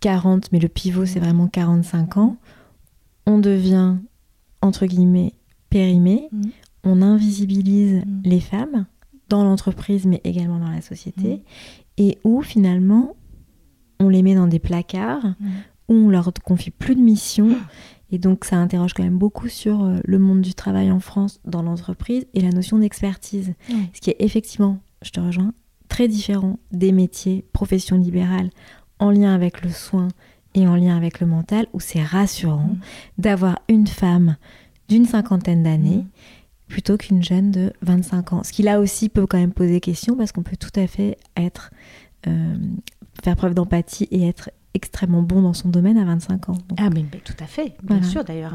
40, 0.00 0.52
mais 0.52 0.58
le 0.58 0.68
pivot 0.68 1.06
c'est 1.06 1.20
vraiment 1.20 1.46
45 1.46 2.16
ans, 2.16 2.36
on 3.26 3.38
devient, 3.38 3.96
entre 4.60 4.86
guillemets, 4.86 5.34
périmé, 5.70 6.28
mm. 6.32 6.42
On 6.84 7.02
invisibilise 7.02 8.02
mm. 8.04 8.22
les 8.24 8.40
femmes 8.40 8.86
dans 9.28 9.44
l'entreprise, 9.44 10.06
mais 10.06 10.20
également 10.24 10.58
dans 10.58 10.70
la 10.70 10.82
société, 10.82 11.42
et 11.96 12.18
où 12.24 12.42
finalement 12.42 13.16
on 13.98 14.08
les 14.08 14.22
met 14.22 14.34
dans 14.34 14.46
des 14.46 14.58
placards, 14.58 15.24
mm. 15.24 15.48
où 15.88 15.94
on 15.94 16.08
leur 16.08 16.30
confie 16.44 16.70
plus 16.70 16.94
de 16.94 17.00
missions. 17.00 17.56
Et 18.10 18.18
donc 18.18 18.44
ça 18.44 18.56
interroge 18.56 18.92
quand 18.92 19.04
même 19.04 19.16
beaucoup 19.16 19.48
sur 19.48 19.84
euh, 19.84 19.98
le 20.04 20.18
monde 20.18 20.42
du 20.42 20.52
travail 20.52 20.90
en 20.90 21.00
France 21.00 21.40
dans 21.46 21.62
l'entreprise 21.62 22.26
et 22.34 22.40
la 22.42 22.50
notion 22.50 22.78
d'expertise. 22.78 23.54
Ce 23.94 24.00
qui 24.00 24.10
est 24.10 24.16
effectivement, 24.18 24.80
je 25.00 25.10
te 25.10 25.20
rejoins, 25.20 25.54
très 25.88 26.08
différent 26.08 26.58
des 26.72 26.92
métiers, 26.92 27.44
professions 27.52 27.96
libérales 27.96 28.50
en 28.98 29.10
lien 29.10 29.34
avec 29.34 29.62
le 29.62 29.70
soin 29.70 30.08
et 30.54 30.66
en 30.68 30.76
lien 30.76 30.94
avec 30.94 31.20
le 31.20 31.26
mental, 31.26 31.66
où 31.72 31.80
c'est 31.80 32.02
rassurant 32.02 32.68
mm. 32.68 32.80
d'avoir 33.16 33.60
une 33.68 33.86
femme 33.86 34.36
d'une 34.88 35.06
cinquantaine 35.06 35.62
d'années. 35.62 36.04
Plutôt 36.72 36.96
qu'une 36.96 37.22
jeune 37.22 37.50
de 37.50 37.72
25 37.82 38.32
ans. 38.32 38.42
Ce 38.44 38.50
qui 38.50 38.62
là 38.62 38.80
aussi 38.80 39.10
peut 39.10 39.26
quand 39.26 39.36
même 39.36 39.52
poser 39.52 39.78
question 39.78 40.16
parce 40.16 40.32
qu'on 40.32 40.42
peut 40.42 40.56
tout 40.56 40.80
à 40.80 40.86
fait 40.86 41.18
être 41.36 41.70
euh, 42.26 42.54
faire 43.22 43.36
preuve 43.36 43.52
d'empathie 43.52 44.08
et 44.10 44.26
être 44.26 44.48
extrêmement 44.72 45.20
bon 45.20 45.42
dans 45.42 45.52
son 45.52 45.68
domaine 45.68 45.98
à 45.98 46.04
25 46.06 46.48
ans. 46.48 46.58
Ah 46.78 46.88
mais, 46.88 47.04
tout 47.22 47.34
à 47.40 47.44
fait, 47.44 47.74
bien 47.82 48.02
sûr. 48.02 48.24
D'ailleurs, 48.24 48.54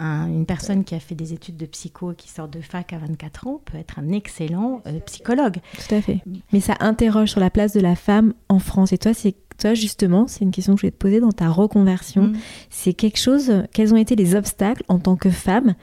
une 0.00 0.44
personne 0.44 0.82
qui 0.82 0.96
a 0.96 0.98
fait 0.98 1.14
des 1.14 1.32
études 1.32 1.56
de 1.56 1.66
psycho 1.66 2.10
et 2.10 2.16
qui 2.16 2.28
sort 2.28 2.48
de 2.48 2.60
fac 2.60 2.92
à 2.92 2.98
24 2.98 3.46
ans 3.46 3.60
peut 3.64 3.78
être 3.78 4.00
un 4.00 4.08
excellent 4.08 4.82
euh, 4.88 4.98
psychologue. 5.06 5.58
Tout 5.74 5.94
à 5.94 6.00
fait. 6.00 6.20
Mais 6.52 6.58
ça 6.58 6.74
interroge 6.80 7.30
sur 7.30 7.38
la 7.38 7.50
place 7.50 7.72
de 7.72 7.80
la 7.80 7.94
femme 7.94 8.34
en 8.48 8.58
France. 8.58 8.92
Et 8.92 8.98
toi, 8.98 9.14
c'est 9.14 9.36
toi 9.58 9.72
justement, 9.72 10.26
c'est 10.26 10.44
une 10.44 10.50
question 10.50 10.74
que 10.74 10.80
je 10.80 10.86
vais 10.86 10.90
te 10.90 10.98
poser 10.98 11.20
dans 11.20 11.32
ta 11.32 11.48
reconversion. 11.48 12.24
Mm. 12.24 12.36
C'est 12.68 12.92
quelque 12.92 13.18
chose. 13.18 13.62
Quels 13.72 13.94
ont 13.94 13.96
été 13.96 14.16
les 14.16 14.34
obstacles 14.34 14.82
en 14.88 14.98
tant 14.98 15.16
que 15.16 15.30
femme 15.30 15.74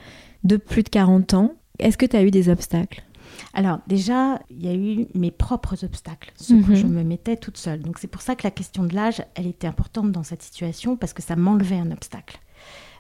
de 0.44 0.58
plus 0.58 0.84
de 0.84 0.90
40 0.90 1.34
ans 1.34 1.56
Est-ce 1.80 1.98
que 1.98 2.06
tu 2.06 2.16
as 2.16 2.24
eu 2.24 2.32
des 2.32 2.50
obstacles? 2.50 3.04
Alors 3.54 3.80
déjà, 3.88 4.40
il 4.50 4.64
y 4.64 4.68
a 4.68 4.74
eu 4.74 5.08
mes 5.16 5.32
propres 5.32 5.84
obstacles, 5.84 6.32
ce 6.36 6.54
que 6.54 6.72
mhm. 6.72 6.76
je 6.76 6.86
me 6.86 7.04
mettais 7.04 7.36
toute 7.36 7.58
seule. 7.58 7.82
Donc 7.82 7.98
c'est 8.00 8.08
pour 8.08 8.22
ça 8.22 8.36
que 8.36 8.44
la 8.44 8.52
question 8.52 8.84
de 8.84 8.94
l'âge, 8.94 9.24
elle 9.36 9.48
était 9.48 9.68
importante 9.68 10.12
dans 10.12 10.24
cette 10.24 10.42
situation 10.42 10.96
parce 10.96 11.14
que 11.14 11.22
ça 11.22 11.36
m'enlevait 11.36 11.78
un 11.78 11.92
obstacle. 11.92 12.40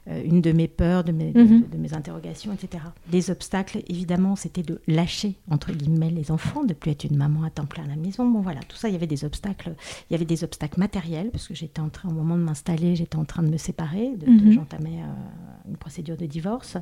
Euh, 0.10 0.22
une 0.26 0.42
de 0.42 0.52
mes 0.52 0.68
peurs, 0.68 1.06
de 1.06 1.14
mes, 1.14 1.32
mhm. 1.32 1.70
de, 1.72 1.78
mes, 1.78 1.94
interrogations, 1.94 2.52
etc. 2.52 2.84
Les 3.10 3.30
obstacles, 3.30 3.84
évidemment, 3.88 4.36
c'était 4.36 4.62
de 4.62 4.82
lâcher, 4.86 5.36
entre 5.50 5.72
guillemets, 5.72 6.10
les 6.10 6.30
enfants, 6.30 6.66
de 6.66 6.74
plus 6.74 6.92
être 6.92 7.06
une 7.06 7.16
maman 7.16 7.44
à 7.44 7.50
temps 7.50 7.66
plein 7.66 7.86
à 7.86 7.88
la 7.88 7.96
maison. 7.96 8.28
Bon, 8.28 8.42
voilà, 8.42 8.60
tout 8.68 8.76
ça, 8.76 8.90
il 8.90 8.92
y 8.92 8.96
avait 8.96 9.08
des 9.08 9.24
obstacles. 9.24 9.76
Il 10.10 10.14
y 10.14 10.16
avait 10.16 10.26
des 10.26 10.44
obstacles 10.44 10.78
matériels, 10.78 11.30
parce 11.32 11.48
que 11.48 11.54
j'étais 11.54 11.80
en 11.80 11.88
train, 11.88 12.10
au 12.10 12.14
moment 12.14 12.36
de 12.36 12.44
m'installer, 12.44 12.98
j'étais 12.98 13.16
en 13.16 13.24
train 13.24 13.44
de 13.44 13.50
me 13.50 13.56
séparer, 13.56 14.14
de, 14.18 14.30
mhm. 14.30 14.52
j'entamais 14.52 15.00
euh, 15.04 15.70
une 15.70 15.78
procédure 15.78 16.18
de 16.18 16.26
divorce. 16.26 16.76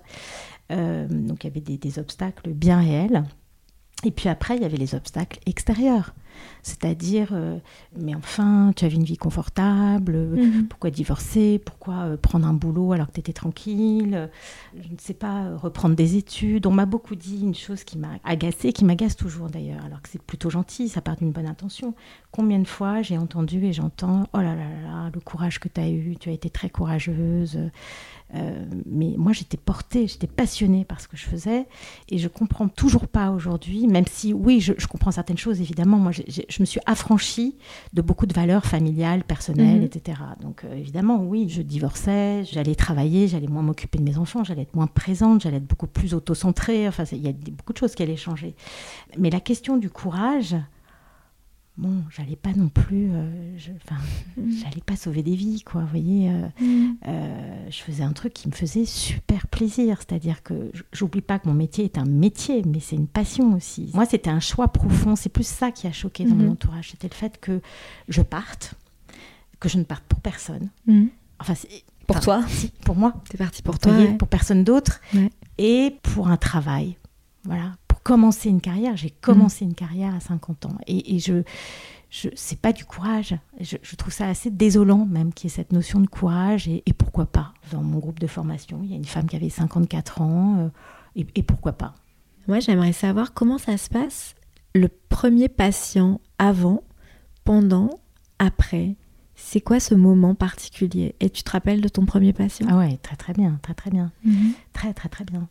Euh, 0.72 1.08
donc, 1.08 1.44
il 1.44 1.48
y 1.48 1.52
avait 1.52 1.62
des, 1.62 1.78
des 1.78 2.00
obstacles 2.00 2.50
bien 2.50 2.80
réels. 2.80 3.24
Et 4.04 4.10
puis 4.10 4.30
après, 4.30 4.56
il 4.56 4.64
y 4.64 4.66
avait 4.66 4.78
les 4.78 4.96
obstacles 4.96 5.40
extérieurs. 5.46 6.16
C'est-à-dire, 6.64 7.30
euh, 7.34 7.58
mais 8.00 8.14
enfin, 8.16 8.72
tu 8.76 8.86
avais 8.86 8.96
une 8.96 9.04
vie 9.04 9.18
confortable, 9.18 10.14
euh, 10.16 10.36
Mhm. 10.36 10.68
pourquoi 10.68 10.92
divorcer, 10.92 11.60
pourquoi 11.66 11.96
euh, 12.04 12.18
prendre 12.18 12.48
un 12.48 12.54
boulot 12.54 12.94
alors 12.94 13.08
que 13.08 13.14
tu 13.14 13.20
étais 13.20 13.34
tranquille, 13.34 14.30
je 14.76 14.88
ne 14.92 14.98
sais 15.00 15.14
pas, 15.16 15.56
reprendre 15.58 15.96
des 15.96 16.18
études. 16.18 16.68
On 16.68 16.72
m'a 16.72 16.86
beaucoup 16.86 17.16
dit 17.16 17.42
une 17.42 17.56
chose 17.56 17.84
qui 17.84 17.98
m'a 17.98 18.10
agacée, 18.24 18.74
qui 18.74 18.86
m'agace 18.86 19.16
toujours 19.16 19.50
d'ailleurs, 19.50 19.84
alors 19.86 20.02
que 20.02 20.10
c'est 20.10 20.22
plutôt 20.22 20.50
gentil, 20.50 20.88
ça 20.90 21.02
part 21.02 21.16
d'une 21.18 21.32
bonne 21.32 21.48
intention. 21.48 21.96
Combien 22.32 22.60
de 22.60 22.68
fois 22.68 23.02
j'ai 23.02 23.18
entendu 23.18 23.66
et 23.66 23.74
j'entends, 23.74 24.24
oh 24.34 24.38
là 24.38 24.56
là 24.56 24.70
là 24.84 25.10
le 25.14 25.20
courage 25.20 25.60
que 25.60 25.68
tu 25.68 25.82
as 25.82 25.90
eu, 25.90 26.16
tu 26.20 26.30
as 26.30 26.34
été 26.34 26.50
très 26.50 26.70
courageuse. 26.70 27.58
Euh, 28.34 28.66
mais 28.86 29.16
moi, 29.18 29.34
j'étais 29.34 29.58
portée, 29.58 30.08
j'étais 30.08 30.28
passionnée 30.28 30.86
par 30.86 31.02
ce 31.02 31.10
que 31.10 31.18
je 31.18 31.26
faisais, 31.26 31.66
et 32.08 32.18
je 32.18 32.30
comprends 32.30 32.70
toujours 32.70 33.08
pas 33.10 33.30
aujourd'hui, 33.32 33.88
même 33.88 34.06
si, 34.08 34.32
oui, 34.34 34.62
je, 34.62 34.72
je 34.78 34.88
comprends 34.88 35.12
certaines 35.12 35.38
choses, 35.38 35.60
évidemment. 35.60 35.98
Moi, 35.98 36.14
je 36.28 36.62
me 36.62 36.66
suis 36.66 36.80
affranchie 36.86 37.56
de 37.94 38.02
beaucoup 38.02 38.26
de 38.26 38.34
valeurs 38.34 38.66
familiales, 38.66 39.24
personnelles, 39.24 39.80
Mhm. 39.80 39.84
etc. 39.84 40.20
Donc, 40.42 40.64
euh, 40.64 40.74
évidemment, 40.76 41.18
oui, 41.24 41.48
je 41.50 41.62
divorçais, 41.62 42.44
j'allais 42.46 42.76
travailler, 42.76 43.28
j'allais 43.28 43.48
moins 43.48 43.62
m'occuper 43.64 43.98
de 43.98 44.04
mes 44.04 44.18
enfants, 44.18 44.44
j'allais 44.44 44.64
être 44.64 44.76
moins 44.76 44.88
présente, 44.88 45.42
j'allais 45.42 45.58
être 45.58 45.68
beaucoup 45.68 45.88
plus 45.88 46.14
autocentrée. 46.14 46.88
Enfin, 46.88 47.04
il 47.12 47.22
y 47.26 47.30
a 47.30 47.34
beaucoup 47.34 47.74
de 47.74 47.78
choses 47.78 47.96
qui 47.96 48.04
allaient 48.04 48.16
changer. 48.18 48.56
Mais 49.18 49.30
la 49.30 49.40
question 49.40 49.78
du 49.78 49.90
courage, 49.90 50.56
bon, 51.78 52.04
j'allais 52.10 52.36
pas 52.36 52.52
non 52.54 52.70
plus, 52.70 53.10
euh, 53.12 53.58
je- 53.58 53.72
enfin, 53.84 54.02
j'allais 54.38 54.82
pas 54.86 54.96
sauver 54.96 55.24
des 55.24 55.36
vies, 55.36 55.62
quoi. 55.64 55.82
Vous 55.82 55.88
voyez, 55.88 56.30
euh, 56.30 56.48
Mhm. 56.62 56.98
euh, 57.08 57.70
je 57.70 57.78
faisais 57.78 58.04
un 58.04 58.14
truc 58.14 58.34
qui 58.34 58.48
me 58.48 58.54
faisait 58.54 58.86
super 58.86 59.48
plaisir, 59.48 59.98
c'est-à-dire 60.00 60.44
que 60.44 60.72
j'oublie 60.94 61.22
pas 61.22 61.40
que 61.40 61.48
mon 61.48 61.54
métier 61.56 61.86
est 61.86 61.98
un 61.98 62.06
métier, 62.06 62.62
mais 62.66 62.80
c'est 62.80 62.96
une 62.96 63.08
passion 63.08 63.54
aussi. 63.56 63.90
Moi, 63.94 64.06
c'était 64.06 64.30
un 64.30 64.40
choix 64.40 64.68
profond. 64.68 65.16
C'est 65.16 65.30
plus 65.30 65.48
ça 65.48 65.72
qui 65.72 65.88
a 65.88 65.92
choqué 65.92 66.26
dans 66.26 66.36
mon 66.36 66.52
entourage, 66.52 66.92
c'était 66.92 67.10
le 67.10 67.16
fait 67.16 67.40
que 67.40 67.62
je 68.08 68.22
parte, 68.22 68.76
que 69.60 69.70
je 69.70 69.78
ne 69.78 69.84
parte 69.84 70.04
pour 70.06 70.20
personne. 70.22 70.70
Mhm. 70.88 71.10
Enfin, 71.40 71.56
c'est- 71.56 71.84
Pour 72.08 72.18
enfin, 72.18 72.24
toi 72.26 72.44
si, 72.48 72.72
pour 72.86 72.96
moi. 72.96 73.14
C'est 73.32 73.38
parti 73.38 73.62
pour 73.64 73.80
toi. 73.80 73.94
voyez, 73.94 74.10
ouais. 74.10 74.18
pour 74.18 74.28
personne 74.28 74.64
d'autre 74.64 75.00
Ouais. 75.14 75.30
et 75.58 75.96
pour 76.04 76.28
un 76.28 76.38
travail. 76.38 76.98
Voilà, 77.46 77.72
pour 78.02 78.16
commencer 78.16 78.50
une 78.50 78.62
carrière. 78.62 78.96
J'ai 78.98 79.10
commencé 79.10 79.66
une 79.66 79.76
carrière 79.76 80.16
à 80.16 80.20
50 80.20 80.66
ans 80.66 80.78
et, 80.88 81.16
et 81.16 81.20
je, 81.20 81.44
je 82.10 82.30
c'est 82.36 82.60
pas 82.60 82.74
du 82.74 82.86
courage. 82.86 83.36
Je, 83.60 83.78
je 83.82 83.96
trouve 83.96 84.14
ça 84.14 84.28
assez 84.28 84.50
désolant 84.50 85.06
même 85.06 85.34
qu'il 85.34 85.50
y 85.50 85.54
ait 85.54 85.56
cette 85.56 85.72
notion 85.72 86.00
de 86.00 86.08
courage 86.08 86.68
et, 86.68 86.84
et 86.86 86.94
pourquoi 86.94 87.26
pas. 87.26 87.54
Dans 87.72 87.82
mon 87.82 88.00
groupe 88.00 88.20
de 88.20 88.28
formation, 88.28 88.82
il 88.84 88.92
y 88.92 88.94
a 88.94 88.98
une 88.98 89.06
femme 89.06 89.28
qui 89.28 89.36
avait 89.36 89.50
54 89.50 90.22
ans 90.22 90.58
euh, 90.60 90.70
et, 91.16 91.26
et 91.36 91.44
pourquoi 91.44 91.74
pas. 91.74 91.96
Moi, 92.48 92.60
j'aimerais 92.60 92.94
savoir 92.94 93.34
comment 93.34 93.58
ça 93.58 93.78
se 93.78 93.90
passe 93.90 94.36
le 94.74 94.88
premier 95.10 95.50
patient 95.50 96.22
avant, 96.40 96.84
pendant, 97.44 98.00
après. 98.40 98.96
C'est 99.44 99.60
quoi 99.60 99.80
ce 99.80 99.96
moment 99.96 100.34
particulier? 100.36 101.16
Et 101.20 101.30
tu 101.30 101.44
te 101.44 101.52
rappelles 101.52 101.82
de 101.82 101.90
ton 101.90 102.06
premier 102.06 102.32
patient? 102.32 102.68
Ah 102.70 102.78
ouais, 102.78 102.98
très 103.02 103.16
très 103.16 103.34
bien, 103.34 103.60
très 103.62 103.74
très 103.74 103.90
bien. 103.92 104.12
Mhm. 104.24 104.54
Très 104.72 104.94
très 104.94 105.10
très 105.10 105.26
bien. 105.26 105.50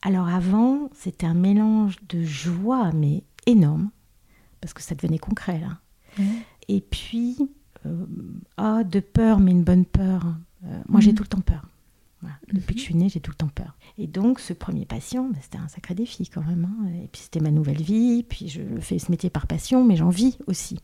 Alors 0.00 0.28
avant, 0.28 0.88
c'était 0.94 1.26
un 1.26 1.34
mélange 1.34 1.96
de 2.08 2.22
joie 2.22 2.92
mais 2.94 3.24
énorme 3.46 3.90
parce 4.60 4.72
que 4.72 4.80
ça 4.82 4.94
devenait 4.94 5.18
concret 5.18 5.60
là. 5.60 5.78
Ouais. 6.18 6.24
Et 6.68 6.80
puis 6.80 7.36
euh, 7.84 8.06
ah 8.56 8.84
de 8.84 9.00
peur 9.00 9.38
mais 9.40 9.50
une 9.50 9.64
bonne 9.64 9.84
peur. 9.84 10.34
Euh, 10.64 10.80
moi 10.88 11.00
j'ai 11.00 11.10
Mhm. 11.10 11.16
tout 11.16 11.22
le 11.24 11.28
temps 11.28 11.40
peur. 11.40 11.66
Voilà. 12.22 12.36
Depuis 12.52 12.74
que 12.76 12.80
je 12.80 12.84
suis 12.84 12.94
née, 12.94 13.08
j'ai 13.08 13.18
tout 13.18 13.32
le 13.32 13.36
temps 13.36 13.48
peur. 13.52 13.76
Et 13.98 14.06
donc 14.06 14.38
ce 14.38 14.52
premier 14.52 14.86
patient, 14.86 15.28
bah, 15.28 15.38
c'était 15.42 15.58
un 15.58 15.66
sacré 15.66 15.94
défi 15.94 16.28
quand 16.28 16.44
même. 16.44 16.64
hein. 16.70 16.86
Et 17.02 17.08
puis 17.08 17.20
c'était 17.22 17.40
ma 17.40 17.50
nouvelle 17.50 17.82
vie. 17.82 18.22
Puis 18.22 18.48
je 18.48 18.62
fais 18.80 19.00
ce 19.00 19.10
métier 19.10 19.28
par 19.28 19.48
passion, 19.48 19.84
mais 19.84 19.96
j'en 19.96 20.08
vis 20.10 20.38
aussi. 20.46 20.78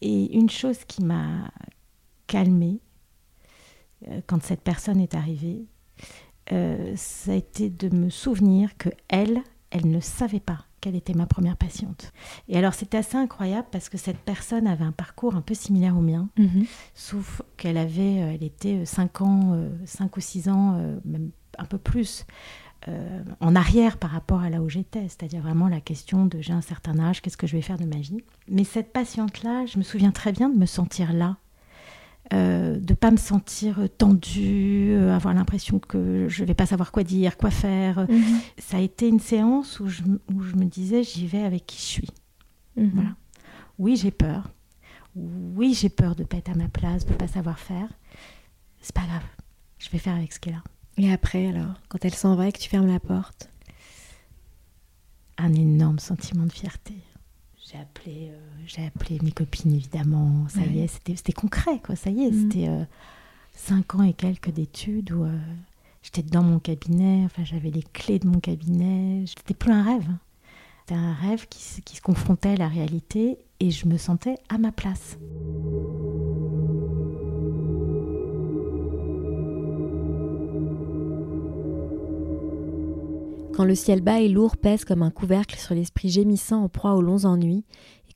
Et 0.00 0.36
une 0.36 0.50
chose 0.50 0.78
qui 0.86 1.02
m'a 1.02 1.50
calmée 2.26 2.80
euh, 4.08 4.20
quand 4.26 4.42
cette 4.42 4.60
personne 4.62 5.00
est 5.00 5.14
arrivée, 5.14 5.64
euh, 6.52 6.92
ça 6.96 7.32
a 7.32 7.34
été 7.34 7.68
de 7.70 7.94
me 7.94 8.10
souvenir 8.10 8.76
que 8.78 8.88
elle, 9.08 9.42
elle 9.70 9.90
ne 9.90 10.00
savait 10.00 10.40
pas 10.40 10.64
qu'elle 10.80 10.94
était 10.94 11.14
ma 11.14 11.26
première 11.26 11.56
patiente. 11.56 12.12
Et 12.48 12.56
alors 12.56 12.72
c'était 12.74 12.98
assez 12.98 13.16
incroyable 13.16 13.66
parce 13.72 13.88
que 13.88 13.98
cette 13.98 14.18
personne 14.18 14.66
avait 14.68 14.84
un 14.84 14.92
parcours 14.92 15.34
un 15.34 15.40
peu 15.40 15.54
similaire 15.54 15.96
au 15.96 16.00
mien, 16.00 16.28
Mhm. 16.38 16.66
sauf 16.94 17.42
qu'elle 17.56 17.76
avait, 17.76 18.22
euh, 18.22 18.32
elle 18.34 18.44
était 18.44 18.84
5 18.86 19.20
ans, 19.22 19.60
5 19.84 20.16
ou 20.16 20.20
6 20.20 20.48
ans, 20.48 20.76
euh, 20.78 20.98
même 21.04 21.30
un 21.58 21.64
peu 21.64 21.78
plus, 21.78 22.24
euh, 22.86 23.22
en 23.40 23.56
arrière 23.56 23.96
par 23.98 24.10
rapport 24.10 24.40
à 24.42 24.50
là 24.50 24.60
où 24.62 24.68
j'étais, 24.68 25.02
c'est-à-dire 25.02 25.42
vraiment 25.42 25.66
la 25.68 25.80
question 25.80 26.26
de 26.26 26.40
j'ai 26.40 26.52
un 26.52 26.60
certain 26.60 26.98
âge, 27.00 27.20
qu'est-ce 27.22 27.36
que 27.36 27.46
je 27.48 27.56
vais 27.56 27.62
faire 27.62 27.78
de 27.78 27.84
ma 27.86 27.96
vie. 27.96 28.22
Mais 28.48 28.62
cette 28.64 28.92
patiente-là, 28.92 29.66
je 29.66 29.78
me 29.78 29.82
souviens 29.82 30.12
très 30.12 30.30
bien 30.32 30.48
de 30.48 30.56
me 30.56 30.66
sentir 30.66 31.12
là, 31.12 31.36
euh, 32.32 32.78
de 32.78 32.94
pas 32.94 33.10
me 33.10 33.16
sentir 33.16 33.80
tendue, 33.98 34.90
euh, 34.92 35.14
avoir 35.16 35.34
l'impression 35.34 35.78
que 35.78 36.26
je 36.28 36.44
vais 36.44 36.54
pas 36.54 36.66
savoir 36.66 36.92
quoi 36.92 37.02
dire, 37.02 37.36
quoi 37.36 37.50
faire. 37.50 38.06
Mhm. 38.08 38.22
Ça 38.58 38.76
a 38.76 38.80
été 38.80 39.08
une 39.08 39.18
séance 39.20 39.80
où 39.80 39.88
je, 39.88 40.02
m- 40.02 40.18
où 40.32 40.42
je 40.42 40.54
me 40.54 40.64
disais 40.66 41.02
j'y 41.02 41.26
vais 41.26 41.42
avec 41.42 41.66
qui 41.66 41.78
je 41.78 41.82
suis. 41.84 42.10
Mhm. 42.76 42.90
Voilà. 42.94 43.10
Oui, 43.78 43.96
j'ai 43.96 44.10
peur. 44.10 44.48
Oui, 45.16 45.74
j'ai 45.74 45.88
peur 45.88 46.14
de 46.14 46.22
pas 46.22 46.36
être 46.36 46.50
à 46.50 46.54
ma 46.54 46.68
place, 46.68 47.06
de 47.06 47.12
pas 47.14 47.26
savoir 47.28 47.58
faire. 47.58 47.88
C'est 48.80 48.94
pas 48.94 49.02
grave. 49.02 49.24
Je 49.78 49.88
vais 49.90 49.98
faire 49.98 50.14
avec 50.14 50.32
ce 50.32 50.38
qui 50.38 50.50
est 50.50 50.52
là. 50.52 50.62
Et 50.98 51.12
après, 51.12 51.46
alors, 51.48 51.74
quand 51.88 52.04
elle 52.04 52.14
s'en 52.14 52.34
va 52.34 52.48
et 52.48 52.52
que 52.52 52.58
tu 52.58 52.68
fermes 52.68 52.88
la 52.88 53.00
porte? 53.00 53.50
Un 55.36 55.54
énorme 55.54 55.98
sentiment 56.00 56.44
de 56.44 56.52
fierté. 56.52 56.94
J'ai 57.70 57.78
appelé, 57.78 58.30
euh, 58.32 58.38
j'ai 58.66 58.84
appelé 58.86 59.18
mes 59.22 59.30
copines 59.30 59.72
évidemment. 59.74 60.46
Ça 60.48 60.62
y 60.64 60.80
est, 60.80 60.88
c'était, 60.88 61.32
concret 61.32 61.78
quoi. 61.84 61.94
Ça 61.96 62.10
y 62.10 62.22
est, 62.24 62.30
Mhm. 62.30 62.50
c'était 62.50 62.68
euh, 62.68 62.84
cinq 63.54 63.94
ans 63.94 64.02
et 64.02 64.14
quelques 64.14 64.50
d'études 64.50 65.12
où 65.12 65.24
euh, 65.24 65.38
j'étais 66.02 66.22
dans 66.22 66.42
mon 66.42 66.58
cabinet. 66.58 67.22
Enfin, 67.26 67.44
j'avais 67.44 67.70
les 67.70 67.82
clés 67.82 68.18
de 68.18 68.26
mon 68.26 68.40
cabinet. 68.40 69.24
C'était 69.26 69.54
plus 69.54 69.70
un 69.72 69.82
rêve. 69.84 70.08
C'était 70.80 70.98
un 70.98 71.12
rêve 71.12 71.46
qui 71.48 71.62
se 71.62 72.00
confrontait 72.00 72.50
à 72.50 72.56
la 72.56 72.68
réalité 72.68 73.38
et 73.60 73.70
je 73.70 73.86
me 73.86 73.98
sentais 73.98 74.36
à 74.48 74.56
ma 74.58 74.72
place. 74.72 75.18
Quand 83.58 83.64
le 83.64 83.74
ciel 83.74 84.02
bas 84.02 84.20
et 84.20 84.28
lourd 84.28 84.56
pèse 84.56 84.84
comme 84.84 85.02
un 85.02 85.10
couvercle 85.10 85.58
sur 85.58 85.74
l'esprit 85.74 86.10
gémissant 86.10 86.62
en 86.62 86.68
proie 86.68 86.94
aux 86.94 87.02
longs 87.02 87.24
ennuis, 87.24 87.64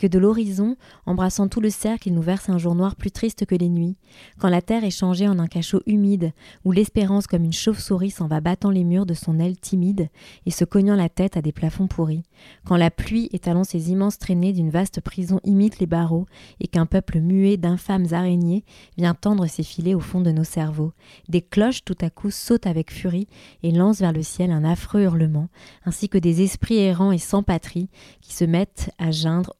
que 0.02 0.08
de 0.08 0.18
l'horizon, 0.18 0.76
embrassant 1.06 1.46
tout 1.46 1.60
le 1.60 1.70
cercle, 1.70 2.08
il 2.08 2.14
nous 2.14 2.22
verse 2.22 2.48
un 2.48 2.58
jour 2.58 2.74
noir 2.74 2.96
plus 2.96 3.12
triste 3.12 3.46
que 3.46 3.54
les 3.54 3.68
nuits, 3.68 3.94
quand 4.40 4.48
la 4.48 4.60
terre 4.60 4.82
est 4.82 4.90
changée 4.90 5.28
en 5.28 5.38
un 5.38 5.46
cachot 5.46 5.80
humide, 5.86 6.32
où 6.64 6.72
l'espérance 6.72 7.28
comme 7.28 7.44
une 7.44 7.52
chauve-souris 7.52 8.10
s'en 8.10 8.26
va 8.26 8.40
battant 8.40 8.70
les 8.70 8.82
murs 8.82 9.06
de 9.06 9.14
son 9.14 9.38
aile 9.38 9.56
timide 9.56 10.08
et 10.44 10.50
se 10.50 10.64
cognant 10.64 10.96
la 10.96 11.08
tête 11.08 11.36
à 11.36 11.40
des 11.40 11.52
plafonds 11.52 11.86
pourris, 11.86 12.24
quand 12.64 12.76
la 12.76 12.90
pluie 12.90 13.28
étalant 13.32 13.62
ses 13.62 13.92
immenses 13.92 14.18
traînées 14.18 14.52
d'une 14.52 14.70
vaste 14.70 15.00
prison 15.00 15.38
imite 15.44 15.78
les 15.78 15.86
barreaux, 15.86 16.26
et 16.58 16.66
qu'un 16.66 16.86
peuple 16.86 17.20
muet 17.20 17.56
d'infâmes 17.56 18.06
araignées 18.10 18.64
vient 18.98 19.14
tendre 19.14 19.46
ses 19.46 19.62
filets 19.62 19.94
au 19.94 20.00
fond 20.00 20.20
de 20.20 20.32
nos 20.32 20.42
cerveaux, 20.42 20.92
des 21.28 21.42
cloches 21.42 21.84
tout 21.84 21.98
à 22.00 22.10
coup 22.10 22.32
sautent 22.32 22.66
avec 22.66 22.92
furie 22.92 23.28
et 23.62 23.70
lancent 23.70 24.00
vers 24.00 24.12
le 24.12 24.24
ciel 24.24 24.50
un 24.50 24.64
affreux 24.64 25.02
hurlement, 25.02 25.48
ainsi 25.84 26.08
que 26.08 26.18
des 26.18 26.42
esprits 26.42 26.78
errants 26.78 27.12
et 27.12 27.18
sans 27.18 27.44
patrie 27.44 27.88
qui 28.20 28.34
se 28.34 28.44
mettent 28.44 28.90
à 28.98 29.12
geindre 29.12 29.54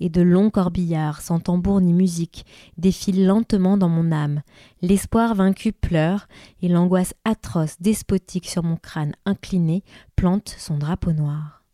et 0.00 0.08
de 0.08 0.22
longs 0.22 0.50
corbillards, 0.50 1.20
sans 1.20 1.40
tambour 1.40 1.80
ni 1.80 1.92
musique, 1.92 2.46
défilent 2.78 3.26
lentement 3.26 3.76
dans 3.76 3.88
mon 3.88 4.12
âme. 4.12 4.42
L'espoir 4.82 5.34
vaincu 5.34 5.72
pleure, 5.72 6.28
et 6.62 6.68
l'angoisse 6.68 7.14
atroce, 7.24 7.80
despotique 7.80 8.48
sur 8.48 8.62
mon 8.62 8.76
crâne 8.76 9.14
incliné, 9.24 9.82
plante 10.16 10.54
son 10.58 10.78
drapeau 10.78 11.12
noir. 11.12 11.64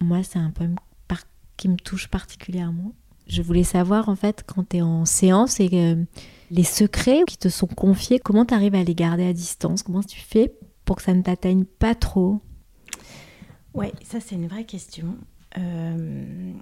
Moi, 0.00 0.22
c'est 0.22 0.38
un 0.38 0.50
poème 0.50 0.76
qui 1.56 1.68
me 1.68 1.76
touche 1.76 2.08
particulièrement. 2.08 2.92
Je 3.26 3.42
voulais 3.42 3.64
savoir, 3.64 4.08
en 4.08 4.16
fait, 4.16 4.44
quand 4.46 4.68
tu 4.68 4.76
es 4.76 4.82
en 4.82 5.04
séance 5.04 5.58
et 5.58 5.70
euh, 5.72 6.04
les 6.50 6.64
secrets 6.64 7.22
qui 7.26 7.38
te 7.38 7.48
sont 7.48 7.66
confiés, 7.66 8.18
comment 8.18 8.44
tu 8.44 8.54
arrives 8.54 8.74
à 8.74 8.84
les 8.84 8.94
garder 8.94 9.26
à 9.26 9.32
distance? 9.32 9.82
Comment 9.82 10.02
tu 10.02 10.20
fais 10.20 10.54
pour 10.84 10.96
que 10.96 11.02
ça 11.02 11.14
ne 11.14 11.22
t'atteigne 11.22 11.64
pas 11.64 11.94
trop? 11.94 12.40
Ouais, 13.74 13.92
ça 14.04 14.20
c'est 14.20 14.36
une 14.36 14.46
vraie 14.46 14.64
question. 14.64 15.16
Euh, 15.58 16.52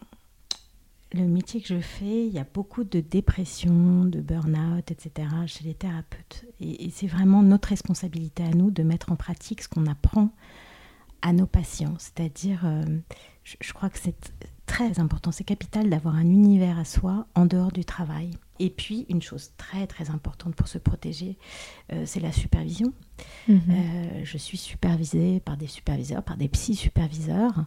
le 1.12 1.26
métier 1.26 1.60
que 1.60 1.68
je 1.68 1.80
fais, 1.80 2.26
il 2.26 2.32
y 2.32 2.38
a 2.38 2.46
beaucoup 2.52 2.84
de 2.84 3.00
dépression, 3.00 4.04
de 4.04 4.20
burn-out, 4.20 4.90
etc. 4.90 5.28
chez 5.46 5.64
les 5.64 5.74
thérapeutes. 5.74 6.44
Et, 6.60 6.90
c'est 6.90 7.06
vraiment 7.06 7.42
notre 7.42 7.68
responsabilité 7.68 8.42
à 8.42 8.50
nous 8.50 8.70
de 8.70 8.82
mettre 8.82 9.12
en 9.12 9.16
pratique 9.16 9.62
ce 9.62 9.68
qu'on 9.68 9.86
apprend 9.86 10.30
à 11.22 11.32
nos 11.32 11.46
patients. 11.46 11.94
C'est-à-dire, 11.98 12.62
euh, 12.64 12.84
je 13.44 13.72
crois 13.72 13.90
que 13.90 13.98
c'est 13.98 14.34
très 14.66 14.98
important, 14.98 15.30
c'est 15.30 15.44
capital 15.44 15.88
d'avoir 15.88 16.16
un 16.16 16.26
univers 16.26 16.78
à 16.78 16.84
soi 16.84 17.26
en 17.34 17.46
dehors 17.46 17.72
du 17.72 17.84
travail. 17.84 18.30
Et 18.60 18.70
puis, 18.70 19.04
une 19.08 19.20
chose 19.22 19.50
très 19.56 19.86
très 19.86 20.10
importante 20.10 20.54
pour 20.54 20.68
se 20.68 20.78
protéger, 20.78 21.36
euh, 21.92 22.04
c'est 22.06 22.20
la 22.20 22.30
supervision. 22.32 22.92
Mhm. 23.48 23.60
Euh, 23.70 24.20
je 24.24 24.38
suis 24.38 24.56
supervisée 24.58 25.40
par 25.40 25.56
des 25.56 25.66
superviseurs, 25.66 26.22
par 26.22 26.36
des 26.36 26.48
psy-superviseurs. 26.48 27.64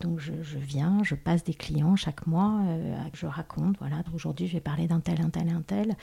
Donc, 0.00 0.20
je, 0.20 0.32
je 0.42 0.58
viens, 0.58 1.02
je 1.04 1.14
passe 1.14 1.42
des 1.42 1.54
clients 1.54 1.96
chaque 1.96 2.26
mois, 2.26 2.60
euh, 2.66 2.94
je 3.14 3.26
raconte, 3.26 3.78
voilà, 3.78 4.02
aujourd'hui, 4.14 4.46
je 4.46 4.52
vais 4.52 4.60
parler 4.60 4.86
d'un 4.86 5.00
tel, 5.00 5.22
un 5.22 5.30
tel, 5.30 5.48
un 5.48 5.62
tel. 5.62 5.94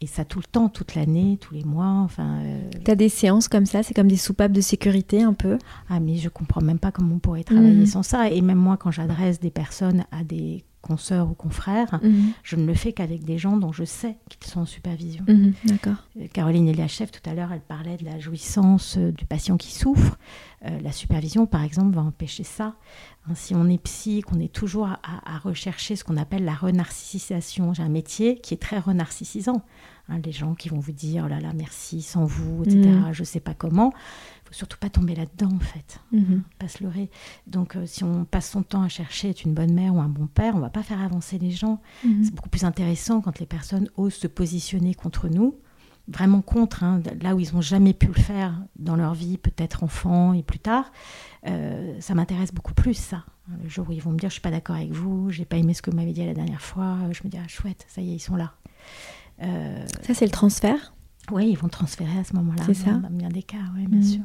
Et 0.00 0.06
ça 0.06 0.24
tout 0.24 0.38
le 0.38 0.44
temps, 0.44 0.68
toute 0.68 0.94
l'année, 0.94 1.36
tous 1.40 1.54
les 1.54 1.64
mois. 1.64 1.86
Enfin, 2.04 2.42
euh, 2.44 2.70
T'as 2.84 2.94
des 2.94 3.08
séances 3.08 3.48
comme 3.48 3.66
ça, 3.66 3.82
c'est 3.82 3.92
comme 3.94 4.08
des 4.08 4.16
soupapes 4.16 4.52
de 4.52 4.60
sécurité 4.60 5.22
un 5.22 5.32
peu? 5.34 5.58
Ah, 5.88 5.98
mais 5.98 6.16
je 6.16 6.28
comprends 6.28 6.60
même 6.60 6.78
pas 6.78 6.92
comment 6.92 7.16
on 7.16 7.18
pourrait 7.18 7.42
travailler 7.44 7.74
Mhm. 7.74 7.86
sans 7.86 8.02
ça. 8.04 8.30
Et 8.30 8.40
même 8.40 8.58
moi, 8.58 8.76
quand 8.76 8.92
j'adresse 8.92 9.40
des 9.40 9.50
personnes 9.50 10.04
à 10.12 10.22
des 10.22 10.62
consoeurs 10.80 11.30
ou 11.30 11.34
confrères, 11.34 12.00
Mhm. 12.02 12.32
je 12.42 12.56
ne 12.56 12.66
le 12.66 12.74
fais 12.74 12.92
qu'avec 12.92 13.24
des 13.24 13.38
gens 13.38 13.56
dont 13.56 13.72
je 13.72 13.84
sais 13.84 14.16
qu'ils 14.28 14.50
sont 14.50 14.60
en 14.60 14.66
supervision. 14.66 15.24
Mhm, 15.28 15.52
D'accord. 15.64 16.06
Euh, 16.18 16.26
Caroline 16.32 16.68
Eliachef, 16.68 17.10
tout 17.10 17.28
à 17.28 17.34
l'heure, 17.34 17.52
elle 17.52 17.60
parlait 17.60 17.96
de 17.96 18.04
la 18.04 18.18
jouissance 18.18 18.96
euh, 18.98 19.12
du 19.12 19.24
patient 19.26 19.56
qui 19.56 19.72
souffre. 19.72 20.18
Euh, 20.66 20.78
la 20.82 20.92
supervision, 20.92 21.46
par 21.46 21.62
exemple, 21.64 21.94
va 21.94 22.02
empêcher 22.02 22.44
ça. 22.44 22.74
Hein, 23.28 23.34
si 23.34 23.54
on 23.54 23.68
est 23.68 23.82
psy, 23.82 24.22
qu'on 24.22 24.40
est 24.40 24.52
toujours 24.52 24.86
à, 24.88 25.38
rechercher 25.38 25.96
ce 25.96 26.04
qu'on 26.04 26.16
appelle 26.16 26.44
la 26.44 26.54
renarcissisation, 26.54 27.74
j'ai 27.74 27.82
un 27.82 27.88
métier 27.88 28.38
qui 28.38 28.54
est 28.54 28.58
très 28.58 28.78
renarcissisant. 28.78 29.62
Hein, 30.08 30.18
les 30.24 30.32
gens 30.32 30.54
qui 30.54 30.68
vont 30.68 30.78
vous 30.78 30.92
dire, 30.92 31.24
oh 31.26 31.28
là 31.28 31.40
là, 31.40 31.52
merci, 31.54 32.02
sans 32.02 32.24
vous, 32.24 32.64
etc., 32.64 32.78
Mhm. 32.88 33.12
je 33.12 33.24
sais 33.24 33.40
pas 33.40 33.54
comment. 33.54 33.92
Faut 34.50 34.54
surtout 34.56 34.78
pas 34.78 34.90
tomber 34.90 35.14
là-dedans, 35.14 35.54
en 35.54 35.60
fait. 35.60 36.00
Mhm. 36.10 36.42
Pas 36.58 36.66
se 36.66 36.82
leurrer. 36.82 37.08
Donc, 37.46 37.76
euh, 37.76 37.86
si 37.86 38.02
on 38.02 38.24
passe 38.24 38.50
son 38.50 38.64
temps 38.64 38.82
à 38.82 38.88
chercher 38.88 39.30
être 39.30 39.44
une 39.44 39.54
bonne 39.54 39.72
mère 39.72 39.94
ou 39.94 40.00
un 40.00 40.08
bon 40.08 40.26
père, 40.26 40.56
on 40.56 40.58
va 40.58 40.70
pas 40.70 40.82
faire 40.82 41.00
avancer 41.00 41.38
les 41.38 41.52
gens. 41.52 41.80
Mhm. 42.04 42.24
C'est 42.24 42.34
beaucoup 42.34 42.48
plus 42.48 42.64
intéressant 42.64 43.20
quand 43.20 43.38
les 43.38 43.46
personnes 43.46 43.88
osent 43.96 44.14
se 44.14 44.26
positionner 44.26 44.94
contre 44.94 45.28
nous, 45.28 45.54
vraiment 46.08 46.42
contre, 46.42 46.82
hein, 46.82 47.00
là 47.22 47.36
où 47.36 47.38
ils 47.40 47.52
n'ont 47.54 47.60
jamais 47.60 47.94
pu 47.94 48.06
le 48.08 48.14
faire 48.14 48.60
dans 48.76 48.96
leur 48.96 49.14
vie, 49.14 49.38
peut-être 49.38 49.84
enfant 49.84 50.32
et 50.32 50.42
plus 50.42 50.58
tard. 50.58 50.90
Euh, 51.46 51.94
ça 52.00 52.14
m'intéresse 52.16 52.52
beaucoup 52.52 52.74
plus, 52.74 52.94
ça. 52.94 53.24
Le 53.62 53.68
jour 53.68 53.88
où 53.88 53.92
ils 53.92 54.02
vont 54.02 54.10
me 54.10 54.18
dire, 54.18 54.30
je 54.30 54.34
suis 54.34 54.42
pas 54.42 54.50
d'accord 54.50 54.74
avec 54.76 54.90
vous, 54.90 55.30
j'ai 55.30 55.44
pas 55.44 55.58
aimé 55.58 55.74
ce 55.74 55.82
que 55.82 55.90
vous 55.90 55.96
m'avez 55.96 56.12
dit 56.12 56.26
la 56.26 56.34
dernière 56.34 56.60
fois, 56.60 56.96
je 57.12 57.20
me 57.24 57.28
dis, 57.30 57.38
ah 57.38 57.46
chouette, 57.46 57.84
ça 57.88 58.00
y 58.00 58.10
est, 58.10 58.16
ils 58.16 58.20
sont 58.20 58.36
là. 58.36 58.52
Euh, 59.42 59.86
Ça, 60.06 60.14
c'est 60.14 60.24
le 60.26 60.30
transfert? 60.32 60.92
Oui, 61.30 61.50
ils 61.50 61.56
vont 61.58 61.68
transférer 61.68 62.18
à 62.18 62.24
ce 62.24 62.34
moment-là. 62.34 62.62
C'est 62.66 62.74
ça 62.74 62.92
Dans 62.94 63.08
bien 63.10 63.28
des 63.28 63.42
cas, 63.44 63.58
oui, 63.76 63.86
bien 63.86 63.98
Mhm. 64.00 64.04
sûr. 64.04 64.22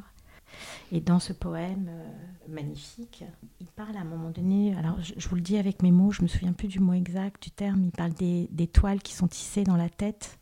Et 0.91 1.01
dans 1.01 1.19
ce 1.19 1.33
poème 1.33 1.87
euh, 1.89 2.09
magnifique, 2.47 3.23
il 3.59 3.67
parle 3.67 3.97
à 3.97 4.01
un 4.01 4.05
moment 4.05 4.29
donné, 4.29 4.75
alors 4.75 5.01
je, 5.01 5.13
je 5.17 5.27
vous 5.27 5.35
le 5.35 5.41
dis 5.41 5.57
avec 5.57 5.81
mes 5.81 5.91
mots, 5.91 6.11
je 6.11 6.21
me 6.21 6.27
souviens 6.27 6.53
plus 6.53 6.67
du 6.67 6.79
mot 6.79 6.93
exact, 6.93 7.41
du 7.41 7.51
terme, 7.51 7.83
il 7.83 7.91
parle 7.91 8.13
des, 8.13 8.47
des 8.51 8.67
toiles 8.67 9.01
qui 9.01 9.13
sont 9.13 9.27
tissées 9.27 9.63
dans 9.63 9.77
la 9.77 9.89
tête. 9.89 10.37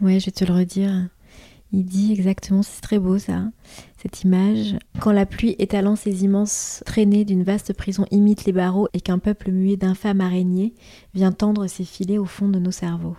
Ouais, 0.00 0.20
je 0.20 0.26
vais 0.26 0.32
te 0.32 0.44
le 0.44 0.52
redire. 0.54 1.08
Il 1.74 1.86
dit 1.86 2.12
exactement, 2.12 2.62
c'est 2.62 2.82
très 2.82 2.98
beau 2.98 3.18
ça, 3.18 3.44
cette 3.96 4.24
image. 4.24 4.76
Quand 5.00 5.10
la 5.10 5.24
pluie 5.24 5.56
étalant 5.58 5.96
ses 5.96 6.22
immenses 6.22 6.82
traînées 6.84 7.24
d'une 7.24 7.44
vaste 7.44 7.72
prison 7.72 8.04
imite 8.10 8.44
les 8.44 8.52
barreaux 8.52 8.88
et 8.92 9.00
qu'un 9.00 9.18
peuple 9.18 9.50
muet 9.50 9.78
d'infâmes 9.78 10.20
araignées 10.20 10.74
vient 11.14 11.32
tendre 11.32 11.66
ses 11.68 11.84
filets 11.84 12.18
au 12.18 12.26
fond 12.26 12.50
de 12.50 12.58
nos 12.58 12.72
cerveaux. 12.72 13.16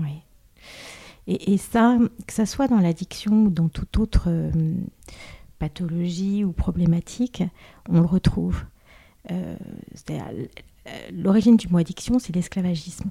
Oui. 0.00 0.22
Et, 1.26 1.52
et 1.52 1.58
ça, 1.58 1.98
que 2.26 2.32
ça 2.32 2.46
soit 2.46 2.68
dans 2.68 2.80
l'addiction 2.80 3.44
ou 3.44 3.50
dans 3.50 3.68
toute 3.68 3.98
autre 3.98 4.24
euh, 4.28 4.50
pathologie 5.58 6.44
ou 6.44 6.52
problématique, 6.52 7.42
on 7.88 8.00
le 8.00 8.06
retrouve. 8.06 8.62
Euh, 9.30 9.56
euh, 10.10 10.20
L'origine 11.12 11.56
du 11.56 11.68
mot 11.68 11.78
addiction, 11.78 12.18
c'est 12.18 12.34
l'esclavagisme. 12.34 13.08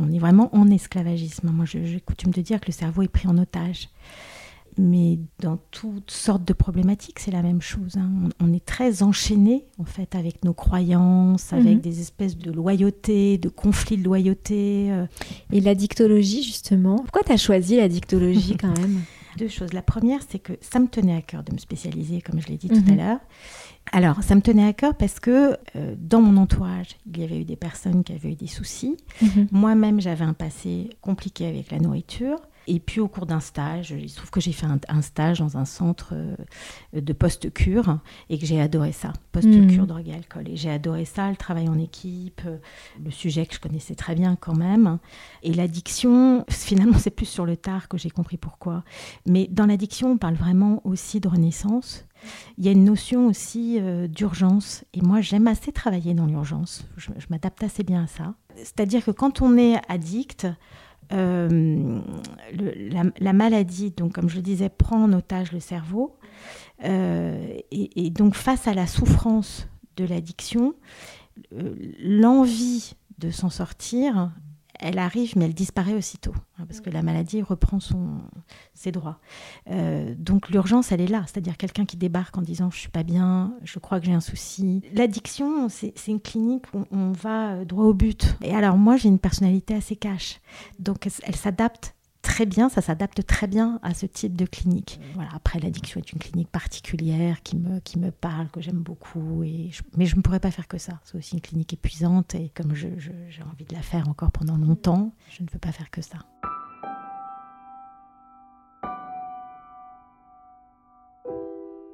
On 0.00 0.10
est 0.12 0.18
vraiment 0.18 0.54
en 0.56 0.70
esclavagisme. 0.70 1.50
Moi, 1.50 1.66
j'ai 1.66 2.00
coutume 2.00 2.32
de 2.32 2.40
dire 2.40 2.58
que 2.60 2.66
le 2.66 2.72
cerveau 2.72 3.02
est 3.02 3.08
pris 3.08 3.28
en 3.28 3.36
otage. 3.36 3.88
Mais 4.78 5.18
dans 5.40 5.58
toutes 5.70 6.10
sortes 6.10 6.44
de 6.44 6.52
problématiques, 6.52 7.18
c'est 7.18 7.30
la 7.30 7.40
même 7.42 7.62
chose. 7.62 7.96
hein. 7.96 8.10
On, 8.40 8.46
on 8.48 8.52
est 8.52 8.64
très 8.64 9.02
enchaîné, 9.02 9.64
en 9.78 9.86
fait, 9.86 10.14
avec 10.14 10.44
nos 10.44 10.52
croyances, 10.52 11.54
avec 11.54 11.76
Mhm. 11.76 11.80
des 11.80 12.00
espèces 12.00 12.36
de 12.36 12.52
loyauté, 12.52 13.38
de 13.38 13.48
conflits 13.48 13.96
de 13.96 14.04
loyauté. 14.04 14.88
euh. 14.92 15.06
Et 15.50 15.62
la 15.62 15.74
dictologie, 15.74 16.42
justement, 16.42 16.96
pourquoi 16.96 17.22
tu 17.22 17.32
as 17.32 17.38
choisi 17.38 17.76
la 17.76 17.88
dictologie 17.88 18.56
quand 18.60 18.78
même? 18.78 19.00
Deux 19.36 19.48
choses. 19.48 19.72
La 19.72 19.82
première, 19.82 20.20
c'est 20.28 20.38
que 20.38 20.54
ça 20.60 20.78
me 20.78 20.86
tenait 20.86 21.14
à 21.16 21.22
cœur 21.22 21.42
de 21.42 21.52
me 21.52 21.58
spécialiser, 21.58 22.20
comme 22.22 22.40
je 22.40 22.46
l'ai 22.48 22.56
dit 22.56 22.68
tout 22.68 22.74
à 22.88 22.90
Mhm. 22.92 22.96
l'heure. 22.96 23.18
Alors, 23.92 24.22
ça 24.22 24.34
me 24.34 24.40
tenait 24.40 24.66
à 24.66 24.72
cœur 24.72 24.94
parce 24.96 25.20
que 25.20 25.56
euh, 25.76 25.94
dans 25.98 26.20
mon 26.20 26.36
entourage, 26.40 26.96
il 27.06 27.20
y 27.20 27.24
avait 27.24 27.40
eu 27.40 27.44
des 27.44 27.56
personnes 27.56 28.02
qui 28.02 28.12
avaient 28.12 28.32
eu 28.32 28.34
des 28.34 28.46
soucis. 28.46 28.96
Mhm. 29.22 29.48
Moi-même, 29.52 30.00
j'avais 30.00 30.24
un 30.24 30.32
passé 30.32 30.90
compliqué 31.00 31.46
avec 31.46 31.70
la 31.70 31.78
nourriture. 31.78 32.38
Et 32.68 32.80
puis, 32.80 33.00
au 33.00 33.08
cours 33.08 33.26
d'un 33.26 33.40
stage, 33.40 33.90
il 33.92 34.08
se 34.10 34.16
trouve 34.16 34.30
que 34.30 34.40
j'ai 34.40 34.52
fait 34.52 34.66
un, 34.66 34.78
un 34.88 35.02
stage 35.02 35.38
dans 35.38 35.56
un 35.56 35.64
centre 35.64 36.14
euh, 36.14 36.34
de 36.92 37.12
post-cure 37.12 37.98
et 38.28 38.38
que 38.38 38.46
j'ai 38.46 38.60
adoré 38.60 38.92
ça, 38.92 39.12
post-cure 39.32 39.82
Mhm. 39.82 39.86
drogue 39.86 40.08
et 40.08 40.14
alcool. 40.14 40.48
Et 40.48 40.56
j'ai 40.56 40.70
adoré 40.70 41.04
ça, 41.04 41.30
le 41.30 41.36
travail 41.36 41.68
en 41.68 41.78
équipe, 41.78 42.42
euh, 42.46 42.58
le 43.04 43.10
sujet 43.10 43.46
que 43.46 43.54
je 43.54 43.60
connaissais 43.60 43.94
très 43.94 44.14
bien 44.14 44.36
quand 44.36 44.56
même. 44.56 44.98
Et 45.42 45.52
l'addiction, 45.54 46.44
finalement, 46.50 46.98
c'est 46.98 47.10
plus 47.10 47.26
sur 47.26 47.46
le 47.46 47.56
tard 47.56 47.88
que 47.88 47.98
j'ai 47.98 48.10
compris 48.10 48.36
pourquoi. 48.36 48.82
Mais 49.26 49.46
dans 49.50 49.66
l'addiction, 49.66 50.12
on 50.12 50.16
parle 50.18 50.34
vraiment 50.34 50.80
aussi 50.84 51.20
de 51.20 51.28
renaissance. 51.28 52.04
Il 52.58 52.64
y 52.64 52.68
a 52.68 52.72
une 52.72 52.84
notion 52.84 53.26
aussi 53.26 53.78
euh, 53.78 54.08
d'urgence. 54.08 54.84
Et 54.94 55.02
moi, 55.02 55.20
j'aime 55.20 55.46
assez 55.46 55.70
travailler 55.70 56.14
dans 56.14 56.26
l'urgence. 56.26 56.84
Je, 56.96 57.10
je 57.18 57.26
m'adapte 57.30 57.62
assez 57.62 57.84
bien 57.84 58.04
à 58.04 58.06
ça. 58.06 58.34
C'est-à-dire 58.56 59.04
que 59.04 59.10
quand 59.10 59.42
on 59.42 59.56
est 59.58 59.76
addict, 59.88 60.46
euh, 61.12 62.00
la, 62.52 63.02
la 63.18 63.32
maladie, 63.32 63.90
donc 63.90 64.12
comme 64.12 64.28
je 64.28 64.36
le 64.36 64.42
disais, 64.42 64.68
prend 64.68 65.04
en 65.04 65.12
otage 65.12 65.52
le 65.52 65.60
cerveau. 65.60 66.16
Euh, 66.84 67.58
et, 67.70 68.06
et 68.06 68.10
donc 68.10 68.34
face 68.34 68.68
à 68.68 68.74
la 68.74 68.86
souffrance 68.86 69.68
de 69.96 70.04
l'addiction, 70.04 70.74
euh, 71.52 71.74
l'envie 72.02 72.94
de 73.18 73.30
s'en 73.30 73.50
sortir, 73.50 74.30
elle 74.80 74.98
arrive, 74.98 75.32
mais 75.36 75.46
elle 75.46 75.54
disparaît 75.54 75.94
aussitôt, 75.94 76.34
hein, 76.58 76.64
parce 76.66 76.80
que 76.80 76.90
la 76.90 77.02
maladie 77.02 77.42
reprend 77.42 77.80
son, 77.80 78.18
ses 78.74 78.92
droits. 78.92 79.18
Euh, 79.70 80.14
donc 80.18 80.48
l'urgence, 80.50 80.92
elle 80.92 81.00
est 81.00 81.06
là, 81.06 81.24
c'est-à-dire 81.26 81.56
quelqu'un 81.56 81.84
qui 81.84 81.96
débarque 81.96 82.36
en 82.36 82.42
disant 82.42 82.70
je 82.70 82.78
suis 82.78 82.88
pas 82.88 83.02
bien, 83.02 83.54
je 83.64 83.78
crois 83.78 84.00
que 84.00 84.06
j'ai 84.06 84.12
un 84.12 84.20
souci. 84.20 84.82
L'addiction, 84.92 85.68
c'est 85.68 85.94
une 86.06 86.20
clinique 86.20 86.66
où 86.74 86.84
on 86.90 87.12
va 87.12 87.64
droit 87.64 87.84
au 87.84 87.94
but. 87.94 88.36
Et 88.42 88.54
alors 88.54 88.76
moi, 88.76 88.96
j'ai 88.96 89.08
une 89.08 89.18
personnalité 89.18 89.74
assez 89.74 89.96
cash, 89.96 90.40
donc 90.78 91.06
elle, 91.06 91.12
elle 91.24 91.36
s'adapte 91.36 91.95
très 92.26 92.44
bien, 92.44 92.68
ça 92.68 92.82
s'adapte 92.82 93.24
très 93.24 93.46
bien 93.46 93.78
à 93.82 93.94
ce 93.94 94.04
type 94.04 94.36
de 94.36 94.44
clinique. 94.46 95.00
Voilà, 95.14 95.30
après, 95.34 95.60
l'addiction 95.60 96.00
est 96.00 96.12
une 96.12 96.18
clinique 96.18 96.50
particulière 96.50 97.42
qui 97.42 97.56
me, 97.56 97.78
qui 97.80 97.98
me 97.98 98.10
parle, 98.10 98.48
que 98.50 98.60
j'aime 98.60 98.80
beaucoup, 98.82 99.42
et 99.44 99.70
je- 99.70 99.82
mais 99.96 100.06
je 100.06 100.16
ne 100.16 100.20
pourrais 100.22 100.40
pas 100.40 100.50
faire 100.50 100.66
que 100.68 100.76
ça. 100.78 101.00
C'est 101.04 101.16
aussi 101.16 101.34
une 101.34 101.40
clinique 101.40 101.72
épuisante, 101.72 102.34
et 102.34 102.50
comme 102.54 102.74
j'ai 102.74 102.88
envie 102.90 103.64
de 103.64 103.74
la 103.74 103.82
faire 103.82 104.08
encore 104.08 104.32
pendant 104.32 104.56
longtemps, 104.56 105.12
je 105.30 105.42
ne 105.44 105.48
peux 105.48 105.58
pas 105.60 105.72
faire 105.72 105.90
que 105.90 106.02
ça. 106.02 106.18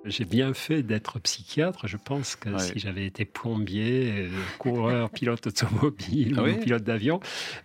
J'ai 0.05 0.25
bien 0.25 0.53
fait 0.55 0.83
d'être 0.83 1.19
psychiatre. 1.21 1.87
Je 1.87 1.97
pense 1.97 2.35
que 2.37 2.49
Ouais. 2.51 2.59
si 2.59 2.79
j'avais 2.79 3.07
été 3.07 3.25
plombier, 3.25 4.13
euh, 4.27 4.29
coureur, 4.59 5.11
pilote 5.13 5.47
automobile 5.47 6.35
Ah 6.39 6.43
oui 6.43 6.53
ou 6.53 6.57
pilote 6.59 6.83
d'avion, 6.83 7.21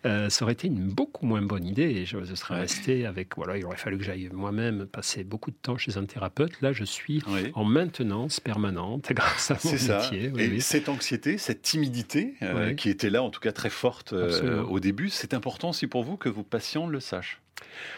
euh, 0.06 0.30
ça 0.30 0.46
aurait 0.46 0.54
été 0.54 0.68
une 0.68 0.88
beaucoup 0.88 1.26
moins 1.26 1.42
bonne 1.42 1.66
idée. 1.66 1.84
Et 1.90 2.06
je, 2.06 2.24
je 2.24 2.36
serais 2.36 2.60
resté 2.60 3.06
avec. 3.06 3.36
Voilà, 3.38 3.58
il 3.58 3.66
aurait 3.66 3.78
fallu 3.78 3.98
que 3.98 4.04
j'aille 4.04 4.30
moi-même 4.32 4.86
passer 4.86 5.24
beaucoup 5.24 5.50
de 5.52 5.58
temps 5.60 5.78
chez 5.78 5.98
un 5.98 6.06
thérapeute. 6.06 6.62
Là, 6.62 6.74
je 6.74 6.84
suis 6.84 7.24
en 7.54 7.64
maintenance 7.64 8.40
permanente 8.40 9.12
grâce 9.14 9.52
à 9.52 9.58
mon 9.64 9.72
métier. 9.72 10.32
oui, 10.34 10.42
et 10.44 10.60
cette 10.60 10.90
anxiété, 10.90 11.38
cette 11.38 11.62
timidité 11.64 12.36
euh, 12.44 12.74
qui 12.74 12.90
était 12.90 13.10
là, 13.10 13.24
en 13.24 13.30
tout 13.30 13.40
cas 13.40 13.52
très 13.52 13.70
forte 13.70 14.14
euh, 14.14 14.62
au 14.64 14.80
début, 14.80 15.10
c'est 15.10 15.34
important 15.34 15.70
aussi 15.70 15.88
pour 15.88 16.04
vous 16.04 16.18
que 16.18 16.30
vos 16.30 16.44
patients 16.44 16.88
le 16.88 17.00
sachent. 17.00 17.42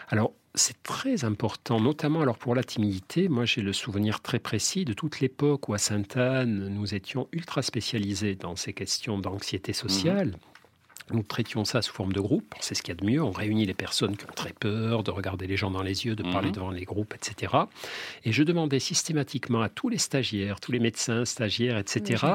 Alors, 0.08 0.32
c'est 0.54 0.82
très 0.82 1.24
important, 1.24 1.80
notamment 1.80 2.22
alors 2.22 2.38
pour 2.38 2.54
la 2.54 2.64
timidité. 2.64 3.28
Moi, 3.28 3.44
j'ai 3.44 3.62
le 3.62 3.72
souvenir 3.72 4.20
très 4.20 4.38
précis 4.38 4.84
de 4.84 4.92
toute 4.92 5.20
l'époque 5.20 5.68
où 5.68 5.74
à 5.74 5.78
Sainte-Anne, 5.78 6.68
nous 6.68 6.94
étions 6.94 7.28
ultra 7.32 7.62
spécialisés 7.62 8.34
dans 8.34 8.56
ces 8.56 8.72
questions 8.72 9.18
d'anxiété 9.18 9.72
sociale. 9.72 10.38
Nous 11.12 11.22
traitions 11.22 11.64
ça 11.64 11.82
sous 11.82 11.92
forme 11.92 12.12
de 12.12 12.20
groupe, 12.20 12.54
c'est 12.60 12.74
ce 12.74 12.82
qu'il 12.82 12.94
y 12.94 12.96
a 12.98 13.00
de 13.00 13.04
mieux. 13.04 13.22
On 13.22 13.30
réunit 13.32 13.66
les 13.66 13.74
personnes 13.74 14.16
qui 14.16 14.24
ont 14.24 14.34
très 14.34 14.52
peur 14.52 15.02
de 15.02 15.10
regarder 15.10 15.46
les 15.46 15.56
gens 15.56 15.70
dans 15.70 15.82
les 15.82 16.06
yeux, 16.06 16.14
de 16.16 16.22
parler 16.22 16.48
Mhm. 16.48 16.54
devant 16.54 16.70
les 16.70 16.84
groupes, 16.84 17.14
etc. 17.14 17.54
Et 18.24 18.32
je 18.32 18.42
demandais 18.42 18.78
systématiquement 18.78 19.60
à 19.62 19.68
tous 19.68 19.88
les 19.88 19.98
stagiaires, 19.98 20.60
tous 20.60 20.72
les 20.72 20.78
médecins, 20.80 21.24
stagiaires, 21.24 21.78
etc. 21.78 22.26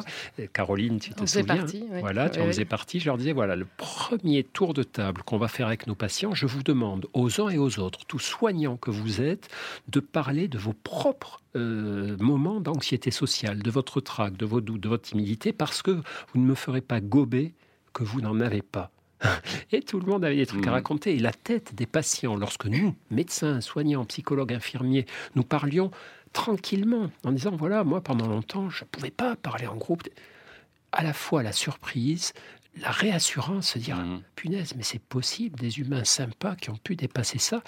Caroline, 0.54 1.00
tu 1.00 1.12
te 1.12 1.24
On 1.24 1.28
souviens 1.28 1.58
partie, 1.58 1.84
oui. 1.92 2.00
Voilà, 2.02 2.30
tu 2.30 2.40
en 2.40 2.44
Oui, 2.44 2.48
faisais 2.50 2.66
partie. 2.66 3.00
Je 3.00 3.06
leur 3.06 3.18
disais 3.18 3.32
voilà, 3.34 3.56
le 3.56 3.66
premier 3.78 4.44
tour 4.44 4.74
de 4.74 4.84
table 4.84 5.22
qu'on 5.24 5.38
va 5.38 5.48
faire 5.48 5.68
avec 5.68 5.88
nos 5.88 5.96
patients, 5.96 6.34
je 6.34 6.46
vous 6.46 6.64
demande 6.64 7.08
aux 7.14 7.42
uns 7.42 7.50
et 7.50 7.58
aux 7.58 7.80
autres, 7.80 8.06
tous 8.06 8.20
soignants 8.20 8.78
que 8.78 8.92
vous 8.92 9.22
êtes, 9.22 9.50
de 9.88 10.00
parler 10.00 10.48
de 10.48 10.58
vos 10.58 10.74
propres 10.74 11.42
euh, 11.56 12.18
moments 12.20 12.60
d'anxiété 12.60 13.12
sociale, 13.12 13.62
de 13.64 13.72
votre 13.72 14.02
trac, 14.02 14.36
de 14.36 14.46
vos 14.46 14.62
doutes, 14.62 14.82
de 14.82 14.90
votre 14.90 15.04
timidité, 15.04 15.54
parce 15.54 15.82
que 15.82 15.92
vous 15.92 16.40
ne 16.42 16.46
me 16.46 16.56
ferez 16.56 16.82
pas 16.82 17.00
gober 17.00 17.54
que 17.96 18.04
vous 18.04 18.22
n'en 18.22 18.40
avez 18.42 18.62
pas. 18.62 18.92
Et 19.72 19.82
tout 19.82 20.00
le 20.00 20.06
monde 20.06 20.24
avait 20.26 20.36
des 20.36 20.46
trucs 20.46 20.68
à 20.68 20.70
Mhm. 20.70 20.74
raconter. 20.76 21.16
Et 21.16 21.20
la 21.20 21.32
tête 21.32 21.74
des 21.74 21.86
patients, 21.88 22.36
lorsque 22.36 22.66
nous, 22.66 22.94
médecins, 23.10 23.62
soignants, 23.62 24.06
psychologues, 24.06 24.54
infirmiers, 24.54 25.06
nous 25.36 25.44
parlions 25.44 25.90
tranquillement 26.34 27.10
en 27.24 27.32
disant, 27.32 27.56
voilà, 27.56 27.84
moi, 27.86 28.02
pendant 28.02 28.28
longtemps, 28.28 28.70
je 28.70 28.84
ne 28.84 28.90
pouvais 28.90 29.12
pas 29.12 29.36
parler 29.38 29.66
en 29.68 29.78
groupe. 29.78 30.04
À 30.92 31.04
la 31.04 31.14
fois 31.14 31.42
la 31.44 31.54
surprise, 31.54 32.34
la 32.82 32.92
réassurance, 32.92 33.70
se 33.70 33.80
dire, 33.80 33.96
Mhm. 33.98 34.22
punaise, 34.36 34.74
mais 34.76 34.84
c'est 34.84 35.02
possible, 35.02 35.58
des 35.58 35.80
humains 35.80 36.04
sympas 36.04 36.56
qui 36.58 36.70
ont 36.70 36.78
pu 36.78 36.98
dépasser 36.98 37.40
ça. 37.40 37.64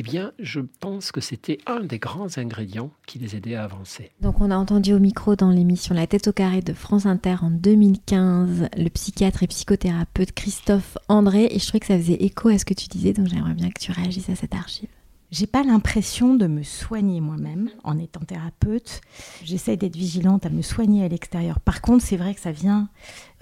Eh 0.00 0.02
bien, 0.02 0.30
je 0.38 0.60
pense 0.60 1.10
que 1.10 1.20
c'était 1.20 1.58
un 1.66 1.80
des 1.80 1.98
grands 1.98 2.38
ingrédients 2.38 2.92
qui 3.04 3.18
les 3.18 3.34
aidait 3.34 3.56
à 3.56 3.64
avancer. 3.64 4.12
Donc 4.20 4.40
on 4.40 4.52
a 4.52 4.56
entendu 4.56 4.92
au 4.92 5.00
micro 5.00 5.34
dans 5.34 5.50
l'émission 5.50 5.92
La 5.92 6.06
tête 6.06 6.28
au 6.28 6.32
carré 6.32 6.60
de 6.60 6.72
France 6.72 7.04
Inter 7.04 7.34
en 7.42 7.50
2015 7.50 8.68
le 8.76 8.88
psychiatre 8.90 9.42
et 9.42 9.48
psychothérapeute 9.48 10.30
Christophe 10.30 10.98
André 11.08 11.48
et 11.50 11.58
je 11.58 11.66
trouvais 11.66 11.80
que 11.80 11.86
ça 11.86 11.98
faisait 11.98 12.22
écho 12.22 12.48
à 12.48 12.58
ce 12.58 12.64
que 12.64 12.74
tu 12.74 12.86
disais 12.86 13.12
donc 13.12 13.26
j'aimerais 13.26 13.54
bien 13.54 13.70
que 13.70 13.80
tu 13.80 13.90
réagisses 13.90 14.30
à 14.30 14.36
cette 14.36 14.54
archive. 14.54 14.88
J'ai 15.30 15.46
pas 15.46 15.62
l'impression 15.62 16.34
de 16.34 16.46
me 16.46 16.62
soigner 16.62 17.20
moi-même 17.20 17.68
en 17.84 17.98
étant 17.98 18.20
thérapeute. 18.20 19.02
J'essaie 19.44 19.76
d'être 19.76 19.94
vigilante 19.96 20.46
à 20.46 20.50
me 20.50 20.62
soigner 20.62 21.04
à 21.04 21.08
l'extérieur. 21.08 21.60
Par 21.60 21.82
contre, 21.82 22.02
c'est 22.02 22.16
vrai 22.16 22.34
que 22.34 22.40
ça 22.40 22.50
vient 22.50 22.88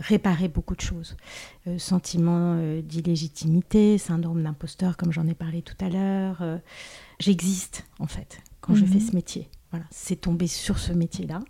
réparer 0.00 0.48
beaucoup 0.48 0.74
de 0.74 0.80
choses. 0.80 1.16
Euh, 1.68 1.78
sentiment 1.78 2.56
euh, 2.58 2.82
d'illégitimité, 2.82 3.98
syndrome 3.98 4.42
d'imposteur, 4.42 4.96
comme 4.96 5.12
j'en 5.12 5.28
ai 5.28 5.34
parlé 5.34 5.62
tout 5.62 5.76
à 5.80 5.88
l'heure. 5.88 6.38
Euh, 6.42 6.58
J'existe, 7.20 7.86
en 8.00 8.06
fait, 8.08 8.40
quand 8.60 8.74
je 8.74 8.84
Mhm. 8.84 8.90
fais 8.92 9.00
ce 9.00 9.12
métier. 9.14 9.48
Voilà, 9.70 9.86
c'est 9.90 10.16
tombé 10.16 10.48
sur 10.48 10.78
ce 10.78 10.92
métier-là. 10.92 11.40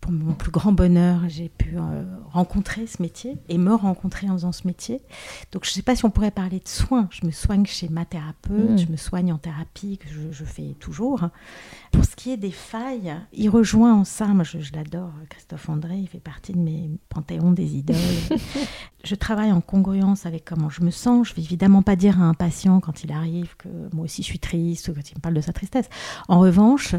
Pour 0.00 0.12
mon 0.12 0.32
plus 0.32 0.50
grand 0.50 0.72
bonheur, 0.72 1.20
j'ai 1.28 1.50
pu 1.50 1.76
euh, 1.76 2.02
rencontrer 2.32 2.86
ce 2.86 3.02
métier 3.02 3.36
et 3.50 3.58
me 3.58 3.74
rencontrer 3.74 4.28
en 4.30 4.32
faisant 4.32 4.52
ce 4.52 4.66
métier. 4.66 5.02
Donc, 5.52 5.64
je 5.64 5.70
ne 5.70 5.74
sais 5.74 5.82
pas 5.82 5.94
si 5.94 6.04
on 6.06 6.10
pourrait 6.10 6.30
parler 6.30 6.58
de 6.58 6.68
soins. 6.68 7.06
Je 7.10 7.26
me 7.26 7.30
soigne 7.30 7.66
chez 7.66 7.88
ma 7.90 8.04
thérapeute, 8.06 8.70
Mm. 8.70 8.78
je 8.78 8.86
me 8.86 8.96
soigne 8.96 9.32
en 9.32 9.38
thérapie, 9.38 9.98
que 9.98 10.08
je, 10.08 10.32
je 10.32 10.44
fais 10.44 10.74
toujours. 10.80 11.28
Pour 11.92 12.04
ce 12.04 12.16
qui 12.16 12.30
est 12.30 12.36
des 12.38 12.50
failles, 12.50 13.14
il 13.34 13.50
rejoint 13.50 13.94
en 13.94 14.04
ça, 14.04 14.26
moi 14.28 14.42
je, 14.44 14.58
je 14.60 14.72
l'adore, 14.72 15.12
Christophe 15.28 15.68
André, 15.68 15.96
il 15.98 16.08
fait 16.08 16.18
partie 16.18 16.52
de 16.52 16.58
mes 16.58 16.90
panthéons 17.10 17.52
des 17.52 17.76
idoles. 17.76 17.96
je 19.04 19.14
travaille 19.14 19.52
en 19.52 19.60
congruence 19.60 20.24
avec 20.26 20.44
comment 20.44 20.70
je 20.70 20.82
me 20.82 20.90
sens. 20.90 21.28
Je 21.28 21.34
vais 21.34 21.42
évidemment 21.42 21.82
pas 21.82 21.96
dire 21.96 22.20
à 22.20 22.24
un 22.24 22.34
patient 22.34 22.80
quand 22.80 23.04
il 23.04 23.12
arrive 23.12 23.54
que 23.56 23.68
moi 23.92 24.04
aussi 24.04 24.22
je 24.22 24.26
suis 24.28 24.38
triste 24.38 24.88
ou 24.88 24.94
quand 24.94 25.10
il 25.10 25.16
me 25.16 25.20
parle 25.20 25.34
de 25.34 25.40
sa 25.40 25.52
tristesse. 25.52 25.88
En 26.28 26.40
revanche, 26.40 26.94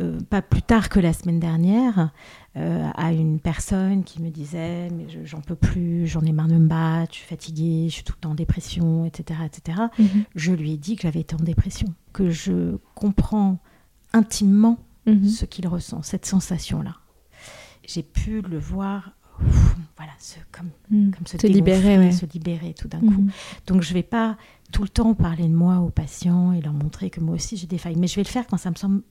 euh, 0.00 0.18
pas 0.30 0.42
plus 0.42 0.62
tard 0.62 0.88
que 0.88 1.00
la 1.00 1.12
semaine 1.12 1.40
dernière, 1.40 2.10
euh, 2.56 2.88
à 2.94 3.12
une 3.12 3.38
personne 3.38 4.02
qui 4.04 4.22
me 4.22 4.30
disait 4.30 4.88
mais 4.90 5.08
je- 5.08 5.24
j'en 5.24 5.40
peux 5.40 5.54
plus, 5.56 6.06
j'en 6.06 6.22
ai 6.22 6.32
marre 6.32 6.48
de 6.48 6.54
me 6.54 6.66
battre, 6.66 7.12
je 7.12 7.18
suis 7.18 7.26
fatiguée, 7.26 7.86
je 7.88 7.94
suis 7.94 8.04
tout 8.04 8.14
le 8.16 8.20
temps 8.20 8.30
en 8.30 8.34
dépression, 8.34 9.04
etc., 9.04 9.40
etc. 9.44 9.78
Mhm. 9.98 10.08
Je 10.34 10.52
lui 10.52 10.72
ai 10.72 10.76
dit 10.78 10.96
que 10.96 11.02
j'avais 11.02 11.20
été 11.20 11.34
en 11.34 11.38
dépression, 11.44 11.88
que 12.12 12.30
je 12.30 12.76
comprends 12.94 13.58
intimement 14.12 14.78
Mhm. 15.06 15.28
ce 15.28 15.44
qu'il 15.44 15.68
ressent, 15.68 16.02
cette 16.02 16.26
sensation-là. 16.26 16.94
J'ai 17.86 18.02
pu 18.02 18.40
le 18.40 18.58
voir, 18.58 19.12
ouf, 19.40 19.76
voilà, 19.96 20.12
se, 20.18 20.36
comme, 20.50 20.70
Mhm. 20.90 21.12
comme 21.14 21.26
se, 21.26 21.38
Se 21.38 21.46
libérer, 21.46 21.98
ouais. 21.98 22.10
se 22.12 22.26
libérer 22.26 22.74
tout 22.74 22.88
d'un 22.88 23.00
coup. 23.00 23.26
Donc 23.66 23.82
je 23.82 23.92
vais 23.94 24.02
pas 24.02 24.36
tout 24.72 24.82
le 24.82 24.88
temps 24.88 25.14
parler 25.14 25.46
de 25.46 25.54
moi 25.54 25.78
aux 25.80 25.90
patients 25.90 26.52
et 26.52 26.60
leur 26.60 26.72
montrer 26.72 27.10
que 27.10 27.20
moi 27.20 27.34
aussi 27.34 27.56
j'ai 27.56 27.66
des 27.68 27.78
failles, 27.78 27.96
mais 27.96 28.06
je 28.08 28.16
vais 28.16 28.22
le 28.24 28.28
faire 28.28 28.46
quand 28.46 28.56
ça 28.56 28.70
me 28.70 28.74
semble 28.76 29.02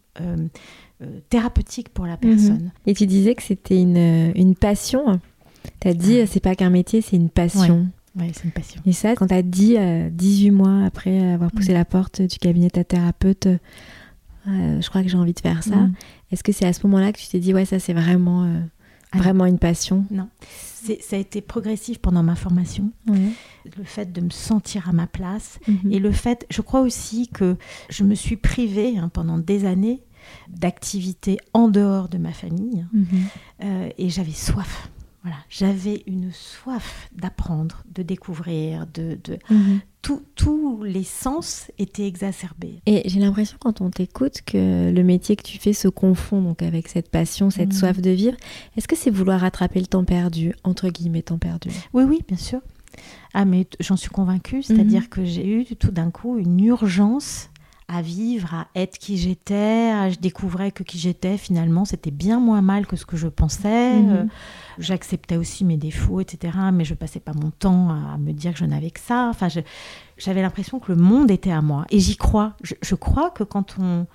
thérapeutique 1.30 1.90
pour 1.90 2.06
la 2.06 2.18
personne. 2.18 2.64
Mhm. 2.66 2.72
Et 2.88 2.94
tu 2.94 3.06
disais 3.06 3.36
que 3.36 3.44
c'était 3.44 3.80
une, 3.82 3.98
euh, 3.98 4.32
une 4.36 4.56
passion. 4.56 5.20
Tu 5.82 5.88
as 5.88 5.94
dit 5.94 6.26
c'est 6.28 6.40
pas 6.40 6.56
qu'un 6.56 6.70
métier, 6.70 7.02
c'est 7.02 7.16
une 7.18 7.30
passion. 7.30 7.88
Ouais, 8.18 8.32
c'est 8.34 8.46
une 8.46 8.52
passion. 8.52 8.82
Et 8.86 8.94
ça, 8.94 9.14
quand 9.16 9.28
tu 9.28 9.34
as 9.34 9.42
dit 9.42 9.76
euh, 9.78 10.10
18 10.10 10.52
mois 10.52 10.86
après 10.86 11.34
avoir 11.34 11.52
poussé 11.52 11.72
Mm. 11.72 11.76
la 11.76 11.86
porte 11.86 12.22
du 12.22 12.38
cabinet 12.38 12.68
de 12.68 12.72
ta 12.72 12.84
thérapeute, 12.86 13.48
euh, 13.48 14.80
je 14.82 14.88
crois 14.90 15.04
que 15.04 15.10
j'ai 15.10 15.18
envie 15.18 15.34
de 15.34 15.40
faire 15.40 15.64
ça. 15.64 15.76
Mm. 15.76 15.94
Est-ce 16.32 16.44
que 16.44 16.52
c'est 16.54 16.66
à 16.66 16.72
ce 16.72 16.86
moment-là 16.88 17.12
que 17.12 17.18
tu 17.20 17.28
t'es 17.28 17.40
dit, 17.40 17.54
ouais, 17.54 17.66
ça 17.66 17.78
c'est 17.80 17.94
vraiment, 17.94 18.46
euh, 18.46 18.60
Ah 19.12 19.18
vraiment 19.18 19.46
une 19.46 19.60
passion? 19.60 20.06
Non, 20.12 20.30
ça 20.46 21.16
a 21.16 21.20
été 21.20 21.42
progressif 21.42 21.98
pendant 21.98 22.24
ma 22.24 22.36
formation. 22.36 22.92
Le 23.08 23.84
fait 23.84 24.14
de 24.14 24.22
me 24.22 24.30
sentir 24.30 24.88
à 24.88 24.94
ma 24.94 25.08
place 25.08 25.60
Mhm. 25.68 25.92
et 25.92 26.00
le 26.00 26.12
fait, 26.12 26.46
je 26.50 26.62
crois 26.62 26.82
aussi 26.82 27.28
que 27.34 27.58
je 27.90 28.04
me 28.06 28.16
suis 28.16 28.38
privée 28.38 28.98
hein, 28.98 29.10
pendant 29.12 29.40
des 29.40 29.66
années 29.66 30.02
d'activités 30.50 31.38
en 31.54 31.68
dehors 31.68 32.10
de 32.10 32.18
ma 32.18 32.32
famille 32.34 32.86
Mhm. 32.94 33.06
euh, 33.64 33.90
et 33.98 34.10
j'avais 34.10 34.32
soif. 34.32 34.90
Voilà, 35.24 35.38
j'avais 35.50 36.04
une 36.06 36.32
soif 36.32 37.10
d'apprendre, 37.16 37.84
de 37.96 38.04
découvrir, 38.04 38.86
de, 38.94 39.18
de... 39.24 39.40
Tout- 40.04 40.22
tous 40.36 40.84
les 40.84 41.04
sens 41.04 41.72
étaient 41.80 42.06
exacerbés. 42.06 42.80
Et 42.86 43.10
j'ai 43.10 43.20
l'impression 43.20 43.58
quand 43.60 43.82
on 43.82 43.90
t'écoute 43.90 44.42
que 44.46 44.92
le 44.92 45.04
métier 45.04 45.36
que 45.36 45.42
tu 45.42 45.58
fais 45.58 45.74
se 45.74 45.88
confond 45.88 46.44
donc 46.44 46.62
avec 46.62 46.88
cette 46.90 47.10
passion, 47.10 47.50
cette 47.50 47.70
Mhm. 47.74 47.80
soif 47.80 48.02
de 48.02 48.12
vivre. 48.12 48.38
Est-ce 48.78 48.88
que 48.88 48.96
c'est 48.96 49.10
vouloir 49.10 49.40
rattraper 49.42 49.80
le 49.80 49.88
temps 49.88 50.04
perdu, 50.06 50.54
entre 50.64 50.90
guillemets 50.90 51.24
temps 51.24 51.40
perdu? 51.40 51.70
Oui, 51.94 52.04
oui, 52.04 52.20
bien 52.28 52.38
sûr. 52.38 52.60
Ah, 53.34 53.46
mais 53.46 53.66
j'en 53.80 53.98
suis 53.98 54.10
convaincue, 54.12 54.62
c'est-à-dire 54.62 55.02
Mhm. 55.02 55.08
que 55.10 55.26
j'ai 55.26 55.48
eu 55.48 55.66
tout 55.76 55.90
d'un 55.92 56.12
coup 56.12 56.38
une 56.38 56.60
urgence 56.64 57.50
à 57.88 58.02
vivre, 58.02 58.54
à 58.54 58.68
être 58.76 58.98
qui 58.98 59.18
j'étais. 59.18 60.12
Je 60.12 60.18
découvrais 60.20 60.72
que 60.72 60.84
qui 60.84 60.98
j'étais, 60.98 61.38
finalement, 61.38 61.86
c'était 61.86 62.12
bien 62.12 62.40
moins 62.40 62.62
mal 62.62 62.88
que 62.88 62.96
ce 62.96 63.06
que 63.06 63.16
je 63.18 63.28
pensais. 63.28 64.00
Mhm. 64.02 64.10
Euh, 64.12 64.26
J'acceptais 64.80 65.38
aussi 65.38 65.64
mes 65.64 65.78
défauts, 65.78 66.20
etc. 66.20 66.58
Mais 66.74 66.84
je 66.84 66.94
passais 66.96 67.20
pas 67.22 67.32
mon 67.34 67.52
temps 67.52 67.90
à 67.92 68.18
me 68.18 68.34
dire 68.34 68.52
que 68.54 68.60
je 68.60 68.66
n'avais 68.66 68.92
que 68.92 69.00
ça. 69.00 69.28
Enfin, 69.30 69.48
j'avais 70.18 70.42
l'impression 70.42 70.80
que 70.80 70.92
le 70.92 70.98
monde 71.02 71.32
était 71.32 71.52
à 71.52 71.62
moi. 71.62 71.86
Et 71.92 72.00
j'y 72.00 72.18
crois. 72.18 72.54
Je, 72.64 72.74
je 72.82 72.96
crois 72.96 73.30
que 73.30 73.44
quand 73.44 73.78
on, 73.80 74.06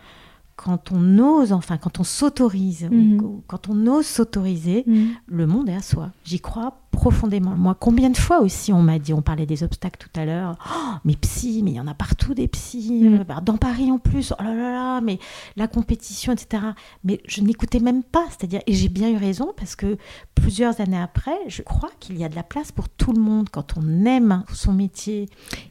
quand 0.56 0.92
on 0.92 1.18
ose, 1.18 1.52
enfin, 1.52 1.78
quand 1.78 1.98
on 2.00 2.04
s'autorise, 2.04 2.88
Mhm. 2.90 3.40
quand 3.46 3.68
on 3.70 3.86
ose 3.86 4.04
s'autoriser, 4.06 4.84
Mhm. 4.86 5.08
le 5.26 5.46
monde 5.46 5.68
est 5.70 5.74
à 5.76 5.80
soi. 5.80 6.10
J'y 6.24 6.40
crois 6.40 6.76
profondément. 6.90 7.56
Moi, 7.56 7.74
combien 7.78 8.10
de 8.10 8.16
fois 8.16 8.40
aussi 8.40 8.72
on 8.72 8.82
m'a 8.82 8.98
dit, 8.98 9.12
on 9.14 9.22
parlait 9.22 9.46
des 9.46 9.62
obstacles 9.62 10.06
tout 10.12 10.20
à 10.20 10.24
l'heure, 10.24 10.56
Oh, 10.70 10.94
mais 11.04 11.14
psy, 11.16 11.62
mais 11.62 11.70
il 11.70 11.76
y 11.76 11.80
en 11.80 11.86
a 11.86 11.94
partout 11.94 12.34
des 12.34 12.48
psys, 12.48 13.02
Mm. 13.04 13.14
euh, 13.20 13.24
bah, 13.24 13.40
dans 13.40 13.56
Paris 13.56 13.90
en 13.90 13.98
plus, 13.98 14.32
oh 14.38 14.42
là 14.42 14.54
là 14.54 14.70
là, 14.72 15.00
mais 15.00 15.18
la 15.56 15.68
compétition, 15.68 16.32
etc. 16.32 16.62
Mais 17.04 17.20
je 17.26 17.40
n'écoutais 17.42 17.78
même 17.80 18.02
pas, 18.02 18.24
c'est-à-dire, 18.28 18.60
et 18.66 18.74
j'ai 18.74 18.88
bien 18.88 19.08
eu 19.10 19.16
raison 19.16 19.52
parce 19.56 19.76
que 19.76 19.96
plusieurs 20.34 20.80
années 20.80 20.98
après, 21.00 21.36
je 21.48 21.62
crois 21.62 21.90
qu'il 22.00 22.18
y 22.18 22.24
a 22.24 22.28
de 22.28 22.34
la 22.36 22.42
place 22.42 22.72
pour 22.72 22.88
tout 22.88 23.12
le 23.12 23.20
monde 23.20 23.48
quand 23.50 23.74
on 23.78 24.04
aime 24.04 24.44
son 24.52 24.72
métier. 24.72 25.28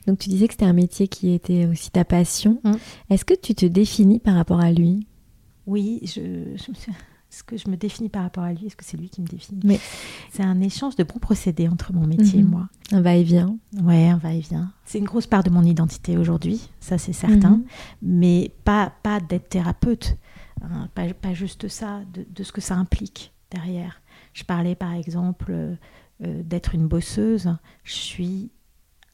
Donc 0.08 0.19
tu 0.19 0.29
disais 0.29 0.47
que 0.47 0.53
c'était 0.53 0.65
un 0.65 0.73
métier 0.73 1.08
qui 1.08 1.34
était 1.34 1.65
aussi 1.65 1.91
ta 1.91 2.05
passion. 2.05 2.60
Mm. 2.63 2.73
Est-ce 3.10 3.25
que 3.25 3.34
tu 3.34 3.53
te 3.55 3.65
définis 3.65 4.19
par 4.19 4.36
rapport 4.36 4.60
à 4.62 4.71
lui? 4.71 5.05
Oui, 5.67 5.99
je, 6.03 6.21
je 6.55 6.71
me 6.71 6.75
suis- 6.75 6.91
Est-ce 7.31 7.43
que 7.43 7.57
je 7.57 7.69
me 7.69 7.77
définis 7.77 8.09
par 8.09 8.23
rapport 8.23 8.43
à 8.43 8.51
lui 8.53 8.65
Est-ce 8.65 8.75
que 8.75 8.83
c'est 8.83 8.97
lui 8.97 9.09
qui 9.09 9.21
me 9.21 9.27
définit 9.27 9.61
Mais- 9.63 9.79
C'est 10.31 10.43
un 10.43 10.59
échange 10.61 10.95
de 10.95 11.03
bons 11.03 11.19
procédés 11.19 11.67
entre 11.69 11.93
mon 11.93 12.07
métier 12.07 12.39
et 12.39 12.43
Mhm. 12.43 12.49
moi. 12.49 12.69
Un 12.91 13.01
va-et-vient. 13.01 13.55
Ouais, 13.81 14.07
un 14.09 14.17
va-et-vient. 14.17 14.73
C'est 14.85 14.97
une 14.97 15.05
grosse 15.05 15.27
part 15.27 15.43
de 15.43 15.49
mon 15.51 15.63
identité 15.63 16.17
aujourd'hui, 16.17 16.69
ça 16.79 16.97
c'est 16.97 17.13
certain, 17.13 17.57
Mhm. 17.57 17.65
mais 18.01 18.51
pas, 18.65 18.91
pas 19.03 19.19
d'être 19.19 19.47
thérapeute, 19.49 20.17
hein, 20.63 20.89
pas, 20.95 21.13
pas 21.13 21.33
juste 21.35 21.67
ça, 21.67 22.01
de, 22.13 22.25
de 22.29 22.43
ce 22.43 22.51
que 22.51 22.61
ça 22.61 22.75
implique 22.75 23.31
derrière. 23.51 24.01
Je 24.33 24.43
parlais 24.43 24.73
par 24.75 24.93
exemple 24.93 25.51
euh, 25.51 25.75
euh, 26.23 26.41
d'être 26.43 26.73
une 26.73 26.87
bosseuse, 26.87 27.55
je 27.83 27.93
suis 27.93 28.49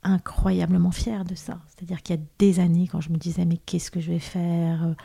incroyablement 0.04 0.92
fière 0.92 1.26
de 1.26 1.36
ça. 1.36 1.60
C'est-à-dire 1.68 2.02
qu'il 2.02 2.16
y 2.16 2.20
a 2.20 2.22
des 2.40 2.60
années, 2.60 2.88
quand 2.88 3.02
je 3.02 3.10
me 3.10 3.18
disais 3.18 3.44
mais 3.46 3.58
qu'est-ce 3.58 3.92
que 3.92 4.00
je 4.00 4.12
vais 4.12 4.20
faire? 4.20 4.96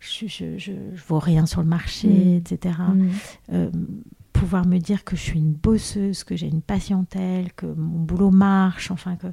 Je, 0.00 0.26
je, 0.26 0.58
je, 0.58 0.72
je 0.94 1.02
vaux 1.06 1.18
rien 1.18 1.46
sur 1.46 1.60
le 1.60 1.66
marché, 1.68 2.08
Mhm. 2.08 2.36
etc. 2.36 2.74
Mhm. 2.94 3.10
Euh, 3.52 3.70
pouvoir 4.32 4.66
me 4.66 4.78
dire 4.78 5.02
que 5.04 5.16
je 5.16 5.22
suis 5.22 5.38
une 5.40 5.52
bosseuse, 5.52 6.22
que 6.24 6.36
j'ai 6.36 6.46
une 6.46 6.62
patientèle, 6.62 7.52
que 7.54 7.66
mon 7.66 7.98
boulot 7.98 8.30
marche, 8.30 8.90
enfin 8.92 9.16
que 9.16 9.26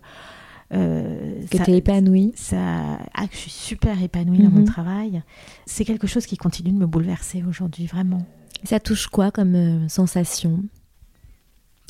euh, 0.74 1.42
Que 1.52 1.64
tu 1.64 1.72
es 1.72 1.78
épanouie. 1.78 2.32
ça, 2.36 2.98
ah, 3.14 3.28
que 3.28 3.34
je 3.36 3.40
suis 3.42 3.52
super 3.52 4.02
épanouie 4.02 4.40
dans 4.40 4.50
mon 4.50 4.62
Mhm. 4.62 4.66
travail. 4.66 5.22
C'est 5.68 5.86
quelque 5.86 6.08
chose 6.08 6.26
qui 6.26 6.38
continue 6.38 6.72
de 6.72 6.78
me 6.80 6.88
bouleverser 6.88 7.44
aujourd'hui, 7.48 7.86
vraiment. 7.86 8.26
Ça 8.64 8.80
touche 8.80 9.06
quoi 9.08 9.30
comme 9.30 9.54
euh, 9.54 9.88
sensation? 9.90 10.64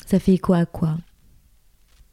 Ça 0.06 0.20
fait 0.20 0.38
quoi 0.38 0.58
à 0.58 0.66
quoi? 0.66 0.98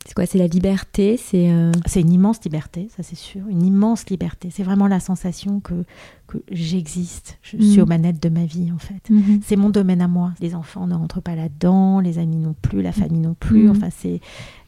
C'est 0.06 0.14
quoi 0.14 0.26
C'est 0.26 0.38
la 0.38 0.46
liberté 0.46 1.16
C'est 1.16 1.50
euh, 1.50 1.72
C'est 1.86 2.00
une 2.00 2.12
immense 2.12 2.42
liberté, 2.44 2.88
ça 2.94 3.02
c'est 3.02 3.16
sûr, 3.16 3.42
une 3.48 3.64
immense 3.64 4.08
liberté. 4.10 4.48
C'est 4.50 4.62
vraiment 4.62 4.88
la 4.88 5.00
sensation 5.00 5.60
que, 5.60 5.84
que 6.26 6.38
j'existe, 6.50 7.38
je 7.42 7.56
suis 7.58 7.80
aux 7.80 7.86
manettes 7.86 8.22
de 8.22 8.28
ma 8.28 8.44
vie 8.44 8.72
en 8.72 8.78
fait. 8.78 9.10
Mhm. 9.10 9.40
C'est 9.44 9.56
mon 9.56 9.70
domaine 9.70 10.02
à 10.02 10.08
moi. 10.08 10.32
Les 10.40 10.54
enfants 10.54 10.86
ne 10.86 10.94
rentrent 10.94 11.20
pas 11.20 11.36
là-dedans, 11.36 12.00
les 12.00 12.18
amis 12.18 12.36
non 12.36 12.54
plus, 12.60 12.82
la 12.82 12.92
famille 12.92 13.20
non 13.20 13.34
plus. 13.34 13.64
Mhm. 13.64 13.70
Enfin, 13.70 13.88
c'est 13.90 14.20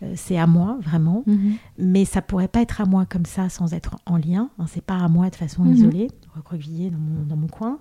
euh, 0.02 0.38
à 0.38 0.46
moi 0.46 0.78
vraiment. 0.82 1.24
Mhm. 1.26 1.54
Mais 1.78 2.04
ça 2.04 2.22
pourrait 2.22 2.48
pas 2.48 2.60
être 2.62 2.80
à 2.80 2.84
moi 2.84 3.04
comme 3.06 3.26
ça 3.26 3.48
sans 3.48 3.74
être 3.74 3.96
en 4.06 4.16
lien. 4.16 4.50
Hein, 4.58 4.66
c'est 4.68 4.84
pas 4.84 4.98
à 4.98 5.08
moi 5.08 5.30
de 5.30 5.36
façon 5.36 5.66
isolée, 5.66 6.08
recroquevillée 6.34 6.90
dans 6.90 6.98
mon, 6.98 7.24
dans 7.24 7.36
mon 7.36 7.48
coin. 7.48 7.78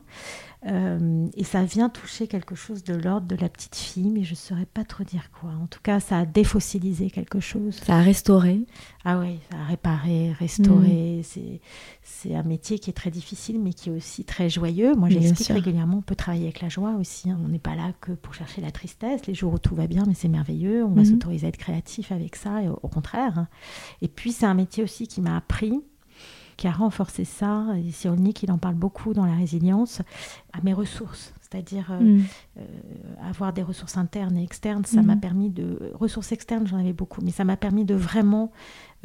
Euh, 0.66 1.28
et 1.36 1.44
ça 1.44 1.64
vient 1.66 1.90
toucher 1.90 2.28
quelque 2.28 2.56
chose 2.56 2.84
de 2.86 2.94
l'ordre 2.94 3.28
de 3.28 3.36
la 3.36 3.50
petite 3.50 3.76
fille, 3.76 4.10
mais 4.10 4.24
je 4.24 4.32
ne 4.32 4.36
saurais 4.38 4.66
pas 4.66 4.86
trop 4.86 5.04
dire 5.04 5.30
quoi. 5.32 5.50
En 5.62 5.68
tout 5.68 5.82
cas, 5.84 6.00
ça 6.00 6.20
a 6.20 6.26
défossilisé 6.26 7.10
quelque 7.10 7.42
chose. 7.42 7.76
Ça 7.84 7.96
a 7.98 8.02
restauré. 8.02 8.62
Ah 9.04 9.20
oui, 9.20 9.40
ça 9.52 9.58
a 9.58 9.66
réparé, 9.66 10.32
restauré. 10.32 11.20
C'est, 11.24 11.60
c'est 12.02 12.34
un 12.36 12.44
métier 12.44 12.80
qui 12.80 12.90
est 12.90 12.94
très 12.94 13.12
difficile, 13.12 13.60
mais 13.60 13.74
qui 13.74 13.90
est 13.90 13.92
aussi 13.94 14.24
très 14.24 14.50
joyeux. 14.50 14.96
Moi, 14.96 15.10
j'explique 15.10 15.48
régulièrement, 15.56 15.98
on 15.98 16.02
peut 16.02 16.16
travailler 16.16 16.46
avec 16.46 16.62
la 16.62 16.70
joie 16.70 16.92
aussi. 17.00 17.30
hein. 17.30 17.38
On 17.44 17.50
n'est 17.50 17.60
pas 17.60 17.76
là 17.76 17.92
que 18.00 18.14
pour 18.14 18.34
chercher 18.34 18.62
la 18.62 18.72
tristesse. 18.72 19.28
Les 19.28 19.34
jours 19.34 19.54
où 19.54 19.60
tout 19.60 19.76
va 19.76 19.88
bien, 19.88 20.04
mais 20.08 20.14
c'est 20.14 20.30
merveilleux. 20.30 20.86
On 20.86 20.92
va 20.94 21.02
Mhm. 21.02 21.06
s'autoriser 21.06 21.46
à 21.48 21.50
être 21.50 21.58
créatif 21.58 22.12
avec 22.14 22.38
ça, 22.38 22.62
et 22.64 22.70
au, 22.70 22.80
au 22.82 22.88
contraire. 22.88 23.38
hein. 23.38 23.48
Et 24.02 24.08
puis, 24.08 24.32
c'est 24.32 24.46
un 24.46 24.54
métier 24.54 24.82
aussi 24.84 25.08
qui 25.08 25.20
m'a 25.20 25.36
appris 25.36 25.82
qui 26.58 26.68
a 26.68 26.72
renforcé 26.72 27.26
ça, 27.26 27.66
et 27.78 27.92
Cyrulnik, 27.92 28.44
il 28.44 28.52
en 28.52 28.58
parle 28.58 28.76
beaucoup 28.76 29.14
dans 29.14 29.26
la 29.26 29.34
résilience, 29.36 30.02
à 30.54 30.62
mes 30.62 30.74
ressources. 30.74 31.34
C'est-à-dire 31.42 31.88
euh, 31.92 32.00
Mm. 32.02 32.24
euh, 32.58 32.62
avoir 33.30 33.54
des 33.54 33.62
ressources 33.64 33.98
internes 33.98 34.36
et 34.38 34.44
externes, 34.44 34.86
ça 34.86 35.02
m'a 35.04 35.14
Mhm. 35.16 35.22
permis 35.22 35.50
de... 35.52 35.92
Ressources 35.94 36.32
externes, 36.32 36.66
j'en 36.68 36.78
avais 36.78 36.94
beaucoup, 36.94 37.22
mais 37.22 37.32
ça 37.32 37.44
m'a 37.44 37.58
permis 37.58 37.86
de 37.86 37.94
vraiment 37.96 38.52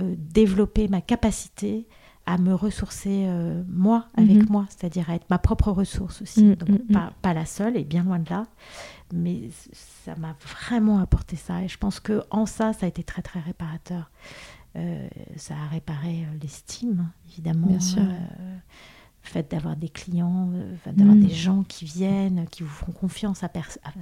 euh, 0.01 0.14
développer 0.16 0.86
ma 0.88 1.01
capacité 1.01 1.86
à 2.24 2.38
me 2.38 2.55
ressourcer 2.55 3.24
euh, 3.26 3.62
moi, 3.68 4.07
avec 4.16 4.36
Mhm. 4.42 4.46
moi, 4.51 4.66
c'est-à-dire 4.68 5.09
à 5.11 5.14
être 5.14 5.28
ma 5.30 5.38
propre 5.38 5.70
ressource 5.72 6.22
aussi. 6.22 6.44
Mm, 6.44 6.55
Donc 6.57 6.68
mm, 6.68 6.74
mm. 6.88 6.92
pas, 6.92 7.12
pas 7.22 7.34
la 7.34 7.44
seule, 7.46 7.76
et 7.76 7.84
bien 7.84 8.05
loin 8.05 8.18
de 8.18 8.28
là, 8.30 8.46
mais 9.12 9.49
ça 9.72 10.14
m'a 10.16 10.36
vraiment 10.42 10.99
apporté 11.01 11.36
ça. 11.36 11.62
Et 11.64 11.68
je 11.68 11.78
pense 11.78 12.01
que 12.01 12.22
en 12.30 12.46
ça, 12.46 12.72
ça 12.74 12.86
a 12.86 12.88
été 12.88 13.03
très 13.03 13.22
très 13.22 13.40
réparateur. 13.40 14.11
Euh, 14.76 15.08
ça 15.36 15.54
a 15.54 15.66
réparé 15.72 16.24
euh, 16.24 16.38
l'estime, 16.42 17.08
évidemment. 17.32 17.66
Bien 17.68 17.80
sûr. 17.80 18.02
euh, 18.02 18.56
le 19.24 19.30
fait 19.30 19.50
d'avoir 19.50 19.76
des 19.76 19.88
clients, 19.90 20.48
d'avoir 20.86 21.14
Mm. 21.16 21.20
des 21.20 21.34
gens 21.34 21.62
qui 21.66 21.84
viennent, 21.84 22.46
qui 22.50 22.62
vous 22.62 22.68
font 22.68 22.92
confiance 22.92 23.42
à 23.44 23.50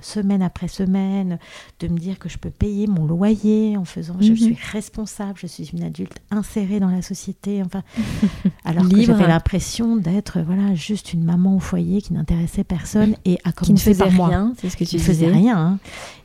semaine 0.00 0.42
après 0.42 0.68
semaine, 0.68 1.38
de 1.80 1.88
me 1.88 1.98
dire 1.98 2.18
que 2.20 2.28
je 2.28 2.38
peux 2.38 2.50
payer 2.50 2.86
mon 2.86 3.06
loyer 3.06 3.76
en 3.76 3.84
faisant, 3.84 4.14
je 4.20 4.30
Mhm. 4.32 4.36
suis 4.36 4.58
responsable, 4.72 5.36
je 5.38 5.46
suis 5.48 5.64
une 5.72 5.82
adulte 5.82 6.18
insérée 6.30 6.78
dans 6.78 6.90
la 6.90 7.02
société, 7.02 7.60
enfin, 7.64 7.82
alors 8.64 8.84
que 8.88 8.94
Libre. 8.94 9.06
j'avais 9.16 9.26
l'impression 9.26 9.96
d'être 9.96 10.40
voilà 10.42 10.74
juste 10.74 11.12
une 11.12 11.24
maman 11.24 11.56
au 11.56 11.60
foyer 11.60 12.02
qui 12.02 12.12
n'intéressait 12.12 12.62
personne 12.64 13.16
et 13.24 13.38
à 13.42 13.50
Qui 13.52 13.72
ne 13.72 13.78
faisait 13.78 14.04
rien, 14.04 14.52
c'est 14.58 14.68
ce 14.68 14.76
que 14.76 14.84
tu 14.84 14.90
Qui 14.90 14.96
ne 14.96 15.00
faisait 15.00 15.26
disais. 15.26 15.38
rien. 15.38 15.58
hein. 15.58 15.78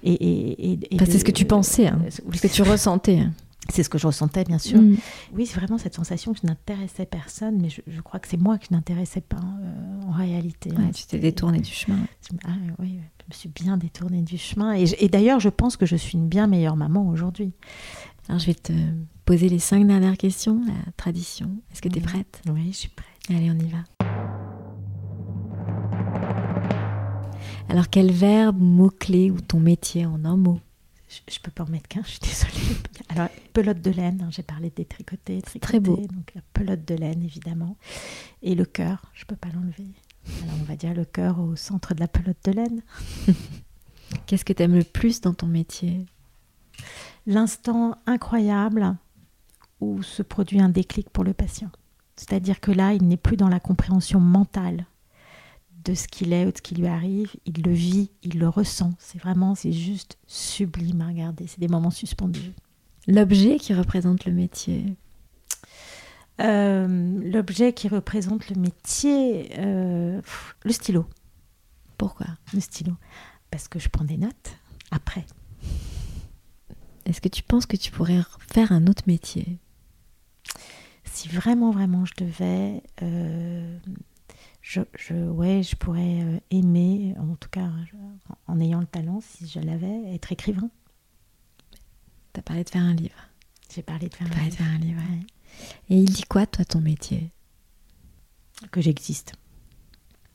Et, 0.03 0.13
et- 0.13 0.71
et- 0.73 0.79
et 0.91 0.95
Enfin, 0.95 1.05
c'est 1.09 1.17
ce 1.19 1.25
que 1.25 1.31
tu 1.31 1.45
pensais, 1.45 1.87
hein, 1.87 1.99
ce 2.09 2.21
que 2.41 2.47
tu 2.47 2.61
ressentais. 2.61 3.19
hein. 3.19 3.31
C'est 3.71 3.83
ce 3.83 3.89
que 3.89 3.97
je 3.97 4.05
ressentais, 4.07 4.43
bien 4.43 4.57
sûr. 4.59 4.81
Mm. 4.81 4.97
Oui, 5.33 5.45
c'est 5.45 5.55
vraiment 5.59 5.77
cette 5.77 5.95
sensation 5.95 6.33
que 6.33 6.39
je 6.41 6.47
n'intéressais 6.47 7.05
personne, 7.05 7.59
mais 7.61 7.69
je, 7.69 7.81
je 7.87 8.01
crois 8.01 8.19
que 8.19 8.27
c'est 8.27 8.37
moi 8.37 8.57
qui 8.57 8.73
n'intéressais 8.73 9.21
pas 9.21 9.37
euh, 9.37 10.01
en 10.07 10.11
réalité. 10.11 10.69
Ouais, 10.71 10.77
hein. 10.83 10.91
tu 10.93 11.05
t'es 11.05 11.19
détourné 11.19 11.59
du 11.59 11.71
chemin. 11.71 11.97
Ah, 12.45 12.49
oui, 12.79 12.99
je 13.21 13.25
me 13.29 13.33
suis 13.33 13.49
bien 13.49 13.77
détournée 13.77 14.21
du 14.21 14.37
chemin. 14.37 14.73
Et, 14.73 14.85
je- 14.85 14.95
et 14.99 15.07
d'ailleurs, 15.07 15.39
je 15.39 15.49
pense 15.49 15.77
que 15.77 15.85
je 15.85 15.95
suis 15.95 16.17
une 16.17 16.27
bien 16.27 16.47
meilleure 16.47 16.75
maman 16.75 17.07
aujourd'hui. 17.07 17.53
Alors, 18.27 18.39
je 18.39 18.47
vais 18.47 18.53
te 18.53 18.73
poser 19.25 19.47
les 19.49 19.59
cinq 19.59 19.87
dernières 19.87 20.17
questions, 20.17 20.61
la 20.67 20.91
tradition. 20.97 21.49
Est-ce 21.71 21.81
que 21.81 21.89
tu 21.89 21.99
es 21.99 22.01
prête? 22.01 22.41
Oui, 22.49 22.67
je 22.71 22.77
suis 22.77 22.89
prête. 22.89 23.07
Allez, 23.29 23.49
on 23.51 23.57
y 23.59 23.69
va. 23.69 23.77
Alors, 27.69 27.89
quel 27.89 28.11
verbe, 28.11 28.59
mot-clé 28.59 29.31
ou 29.31 29.39
ton 29.39 29.59
métier 29.59 30.05
en 30.05 30.25
un 30.25 30.35
mot? 30.35 30.59
Je, 31.11 31.33
je 31.33 31.39
peux 31.39 31.51
pas 31.51 31.63
en 31.63 31.67
mettre 31.67 31.89
qu'un, 31.89 32.03
je 32.03 32.11
suis 32.11 32.19
désolée. 32.19 32.77
Alors, 33.09 33.27
pelote 33.53 33.81
de 33.81 33.91
laine, 33.91 34.21
hein, 34.23 34.29
j'ai 34.31 34.43
parlé 34.43 34.69
des 34.69 34.85
tricotés, 34.85 35.41
tricotés, 35.41 35.59
Très 35.59 35.79
beau. 35.81 35.97
donc 35.97 36.31
la 36.33 36.41
pelote 36.53 36.87
de 36.87 36.95
laine, 36.95 37.21
évidemment. 37.23 37.75
Et 38.41 38.55
le 38.55 38.63
cœur, 38.65 39.11
je 39.13 39.25
peux 39.25 39.35
pas 39.35 39.49
l'enlever. 39.49 39.91
Alors, 40.43 40.55
on 40.61 40.63
va 40.63 40.75
dire 40.77 40.93
le 40.93 41.03
cœur 41.03 41.39
au 41.39 41.55
centre 41.57 41.93
de 41.93 41.99
la 41.99 42.07
pelote 42.07 42.37
de 42.45 42.51
laine. 42.51 42.81
Qu'est-ce 44.25 44.45
que 44.45 44.53
tu 44.53 44.63
aimes 44.63 44.75
le 44.75 44.83
plus 44.85 45.19
dans 45.19 45.33
ton 45.33 45.47
métier? 45.47 46.05
L'instant 47.25 47.97
incroyable 48.05 48.95
où 49.81 50.01
se 50.03 50.21
produit 50.21 50.61
un 50.61 50.69
déclic 50.69 51.09
pour 51.09 51.23
le 51.23 51.33
patient. 51.33 51.71
C'est-à-dire 52.15 52.59
que 52.59 52.71
là, 52.71 52.93
il 52.93 53.07
n'est 53.07 53.17
plus 53.17 53.35
dans 53.35 53.49
la 53.49 53.59
compréhension 53.59 54.19
mentale 54.19 54.85
de 55.83 55.93
ce 55.93 56.07
qu'il 56.07 56.33
est 56.33 56.45
ou 56.45 56.51
de 56.51 56.57
ce 56.57 56.61
qui 56.61 56.75
lui 56.75 56.87
arrive. 56.87 57.31
Il 57.45 57.61
le 57.63 57.71
vit, 57.71 58.11
il 58.23 58.39
le 58.39 58.49
ressent. 58.49 58.91
C'est 58.99 59.19
vraiment, 59.19 59.55
c'est 59.55 59.71
juste 59.71 60.17
sublime 60.27 61.01
à 61.01 61.07
regarder. 61.07 61.47
C'est 61.47 61.59
des 61.59 61.67
moments 61.67 61.91
suspendus. 61.91 62.53
L'objet 63.07 63.57
qui 63.57 63.73
représente 63.73 64.25
le 64.25 64.31
métier 64.31 64.95
Euh, 66.39 67.19
L'objet 67.31 67.73
qui 67.73 67.87
représente 67.87 68.49
le 68.49 68.55
métier, 68.59 69.49
euh, 69.59 70.21
pff, 70.21 70.55
le 70.63 70.71
stylo. 70.71 71.05
Pourquoi? 71.97 72.27
Le 72.53 72.59
stylo. 72.59 72.93
Parce 73.51 73.67
que 73.67 73.77
je 73.79 73.89
prends 73.89 74.05
des 74.05 74.17
notes 74.17 74.57
après. 74.89 75.25
Est-ce 77.05 77.21
que 77.21 77.29
tu 77.29 77.43
penses 77.43 77.65
que 77.65 77.77
tu 77.77 77.91
pourrais 77.91 78.21
faire 78.51 78.71
un 78.71 78.87
autre 78.87 79.03
métier? 79.07 79.59
Si 81.03 81.27
vraiment, 81.27 81.71
vraiment 81.71 82.05
je 82.05 82.13
devais, 82.17 82.81
euh, 83.03 83.77
je, 84.61 84.81
je, 84.97 85.13
ouais, 85.15 85.63
je 85.63 85.75
pourrais 85.75 86.21
euh, 86.23 86.39
aimer, 86.51 87.15
en 87.19 87.35
tout 87.35 87.49
cas 87.49 87.69
en 88.47 88.59
ayant 88.59 88.79
le 88.79 88.85
talent, 88.85 89.19
si 89.21 89.47
je 89.47 89.59
l'avais, 89.59 90.13
être 90.13 90.31
écrivain. 90.31 90.69
Tu 92.33 92.39
as 92.39 92.43
parlé 92.43 92.63
de 92.63 92.69
faire 92.69 92.83
un 92.83 92.93
livre. 92.93 93.15
J'ai 93.73 93.81
parlé 93.81 94.07
de 94.09 94.13
faire 94.15 94.27
T'as 94.29 94.35
un 94.35 94.37
parlé 94.37 94.49
de 94.51 94.55
livre. 94.55 94.63
faire 94.65 94.73
un 94.73 94.79
livre. 94.79 95.01
Ouais. 95.01 95.25
Et 95.89 95.97
il 95.99 96.05
dit 96.11 96.23
quoi, 96.23 96.45
toi, 96.45 96.63
ton 96.65 96.79
métier? 96.81 97.29
Que 98.71 98.79
j'existe. 98.81 99.33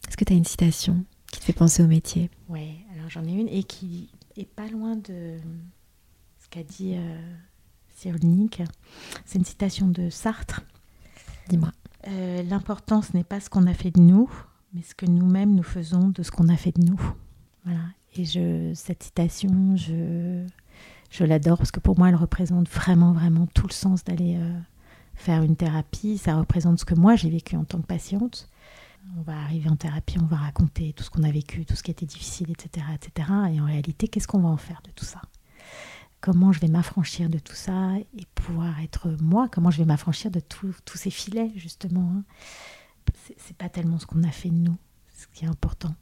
Est-ce 0.09 0.17
que 0.17 0.25
tu 0.25 0.33
as 0.33 0.37
une 0.37 0.45
citation 0.45 1.05
qui 1.33 1.41
te 1.41 1.45
fait 1.45 1.53
penser 1.53 1.83
au 1.83 1.87
métier? 1.87 2.31
Ouais, 2.49 2.75
alors 2.95 3.09
j'en 3.09 3.25
ai 3.25 3.33
une 3.33 3.49
et 3.49 3.63
qui 3.63 4.11
est 4.37 4.45
pas 4.49 4.69
loin 4.69 4.97
de 4.97 5.39
ce 6.43 6.49
qu'a 6.51 6.63
dit 6.65 6.95
euh, 6.97 7.33
Cyrulnik. 7.95 8.63
C'est 9.25 9.39
une 9.39 9.45
citation 9.45 9.89
de 9.89 10.11
Sartre. 10.11 10.63
Dis-moi. 11.49 11.71
Euh, 12.09 12.43
L'important, 12.43 13.03
ce 13.03 13.17
n'est 13.17 13.25
pas 13.25 13.41
ce 13.41 13.51
qu'on 13.51 13.67
a 13.67 13.75
fait 13.75 13.91
de 13.91 14.01
nous, 14.01 14.31
mais 14.73 14.83
ce 14.83 14.95
que 14.95 15.07
nous-mêmes 15.07 15.55
nous 15.55 15.63
faisons 15.63 16.09
de 16.09 16.23
ce 16.23 16.31
qu'on 16.31 16.49
a 16.49 16.57
fait 16.57 16.77
de 16.77 16.85
nous. 16.85 17.01
Voilà. 17.65 17.81
Et 18.15 18.25
cette 18.75 19.03
citation, 19.03 19.77
je, 19.77 20.47
je 21.11 21.25
l'adore 21.25 21.59
parce 21.59 21.71
que 21.71 21.81
pour 21.81 21.99
moi, 21.99 22.09
elle 22.09 22.15
représente 22.15 22.69
vraiment, 22.69 23.13
vraiment 23.13 23.47
tout 23.47 23.67
le 23.67 23.73
sens 23.73 24.05
d'aller 24.05 24.37
euh, 24.37 24.59
faire 25.15 25.43
une 25.43 25.57
thérapie. 25.57 26.17
Ça 26.17 26.37
représente 26.37 26.79
ce 26.79 26.85
que 26.85 26.95
moi, 26.95 27.17
j'ai 27.17 27.29
vécu 27.29 27.57
en 27.57 27.65
tant 27.65 27.79
que 27.79 27.87
patiente. 27.87 28.49
On 29.19 29.23
va 29.23 29.35
arriver 29.35 29.69
en 29.69 29.77
thérapie, 29.77 30.19
on 30.21 30.27
va 30.27 30.37
raconter 30.37 30.93
tout 30.93 31.05
ce 31.05 31.11
qu'on 31.11 31.23
a 31.23 31.31
vécu, 31.31 31.65
tout 31.65 31.77
ce 31.77 31.83
qui 31.83 31.93
était 31.93 32.07
difficile, 32.07 32.51
etc., 32.51 32.87
etc. 32.95 33.29
Et 33.53 33.61
en 33.61 33.67
réalité, 33.67 34.09
qu'est-ce 34.09 34.27
qu'on 34.27 34.41
va 34.41 34.49
en 34.49 34.57
faire 34.57 34.81
de 34.85 34.91
tout 34.91 35.05
ça? 35.05 35.21
Comment 36.27 36.51
je 36.51 36.59
vais 36.59 36.67
m'affranchir 36.67 37.31
de 37.31 37.39
tout 37.39 37.55
ça 37.55 37.93
et 38.19 38.27
pouvoir 38.35 38.81
être 38.81 39.09
moi 39.23 39.49
Comment 39.49 39.71
je 39.71 39.79
vais 39.79 39.85
m'affranchir 39.85 40.29
de 40.33 40.41
tous 40.41 40.75
ces 40.97 41.11
filets, 41.11 41.53
justement 41.55 42.11
hein 42.17 42.25
C'est- 43.39 43.57
pas 43.57 43.69
tellement 43.69 44.01
ce 44.01 44.07
qu'on 44.07 44.25
a 44.25 44.33
fait 44.33 44.49
de 44.51 44.57
nous, 44.57 44.75
ce 45.17 45.29
qui 45.33 45.45
est 45.45 45.49
important. 45.49 45.95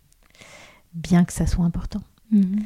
Bien 0.95 1.27
que 1.27 1.33
ça 1.35 1.47
soit 1.47 1.67
important. 1.67 2.01
Mhm. 2.31 2.65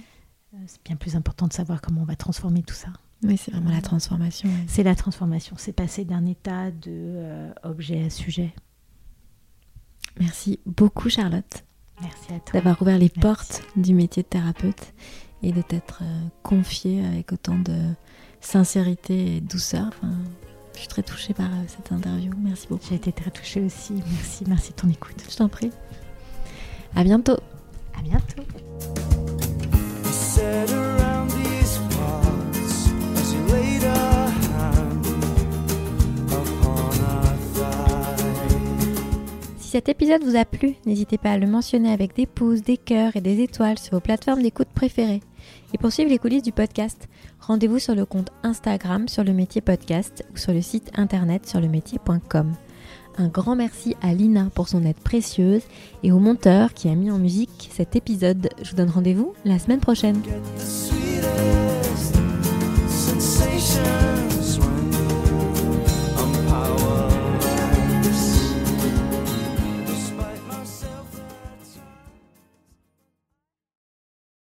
Euh, 0.54 0.58
C'est 0.68 0.84
bien 0.84 0.94
plus 0.94 1.16
important 1.16 1.48
de 1.48 1.52
savoir 1.52 1.80
comment 1.80 2.02
on 2.02 2.04
va 2.04 2.14
transformer 2.14 2.62
tout 2.62 2.76
ça. 2.76 2.90
Oui, 3.24 3.36
c'est 3.36 3.50
vraiment 3.50 3.70
la 3.72 3.82
transformation. 3.82 4.48
C'est 4.68 4.84
la 4.84 4.94
transformation, 4.94 5.56
c'est 5.58 5.72
passer 5.72 6.04
d'un 6.04 6.26
état 6.26 6.70
de 6.70 6.86
euh, 6.92 7.52
objet 7.64 8.04
à 8.04 8.10
sujet. 8.10 8.54
Merci 10.20 10.60
beaucoup, 10.64 11.08
Charlotte, 11.10 11.64
Merci 12.00 12.32
à 12.34 12.38
toi. 12.38 12.52
d'avoir 12.52 12.80
ouvert 12.82 12.98
les 12.98 13.06
Merci. 13.16 13.18
portes 13.20 13.62
du 13.74 13.94
métier 13.94 14.22
de 14.22 14.28
thérapeute 14.28 14.94
et 15.42 15.52
de 15.52 15.62
t'être 15.62 16.00
euh, 16.02 16.20
confiée 16.42 17.04
avec 17.04 17.32
autant 17.32 17.58
de 17.58 17.76
sincérité 18.40 19.36
et 19.36 19.40
douceur. 19.40 19.86
Enfin, 19.88 20.12
je 20.74 20.80
suis 20.80 20.88
très 20.88 21.02
touchée 21.02 21.34
par 21.34 21.46
euh, 21.46 21.64
cette 21.66 21.92
interview. 21.92 22.32
Merci 22.38 22.66
beaucoup. 22.68 22.84
J'ai 22.88 22.96
été 22.96 23.12
très 23.12 23.30
touchée 23.30 23.60
aussi. 23.60 23.94
Merci, 24.12 24.44
merci 24.46 24.70
de 24.70 24.76
ton 24.76 24.88
écoute. 24.88 25.22
Je 25.28 25.36
t'en 25.36 25.48
prie. 25.48 25.70
À 26.94 27.04
bientôt. 27.04 27.38
À 27.98 28.02
bientôt. 28.02 28.42
Si 39.58 39.72
cet 39.72 39.88
épisode 39.88 40.22
vous 40.22 40.36
a 40.36 40.44
plu, 40.44 40.76
n'hésitez 40.86 41.18
pas 41.18 41.32
à 41.32 41.38
le 41.38 41.46
mentionner 41.46 41.92
avec 41.92 42.14
des 42.14 42.26
pouces, 42.26 42.62
des 42.62 42.76
cœurs 42.76 43.16
et 43.16 43.20
des 43.20 43.42
étoiles 43.42 43.78
sur 43.78 43.94
vos 43.94 44.00
plateformes 44.00 44.42
d'écoute 44.42 44.68
préférées. 44.74 45.20
Et 45.74 45.78
pour 45.78 45.92
suivre 45.92 46.10
les 46.10 46.18
coulisses 46.18 46.42
du 46.42 46.52
podcast, 46.52 47.08
rendez-vous 47.40 47.78
sur 47.78 47.94
le 47.94 48.06
compte 48.06 48.30
Instagram 48.42 49.08
sur 49.08 49.24
le 49.24 49.32
métier 49.32 49.60
podcast 49.60 50.24
ou 50.32 50.38
sur 50.38 50.52
le 50.52 50.62
site 50.62 50.90
internet 50.94 51.46
sur 51.46 51.60
le 51.60 51.68
métier.com. 51.68 52.54
Un 53.18 53.28
grand 53.28 53.56
merci 53.56 53.96
à 54.00 54.14
Lina 54.14 54.48
pour 54.54 54.68
son 54.68 54.84
aide 54.84 54.96
précieuse 54.96 55.62
et 56.04 56.12
au 56.12 56.20
monteur 56.20 56.72
qui 56.72 56.88
a 56.88 56.94
mis 56.94 57.10
en 57.10 57.18
musique 57.18 57.68
cet 57.72 57.96
épisode. 57.96 58.48
Je 58.62 58.70
vous 58.70 58.76
donne 58.76 58.90
rendez-vous 58.90 59.34
la 59.44 59.58
semaine 59.58 59.80
prochaine. 59.80 60.22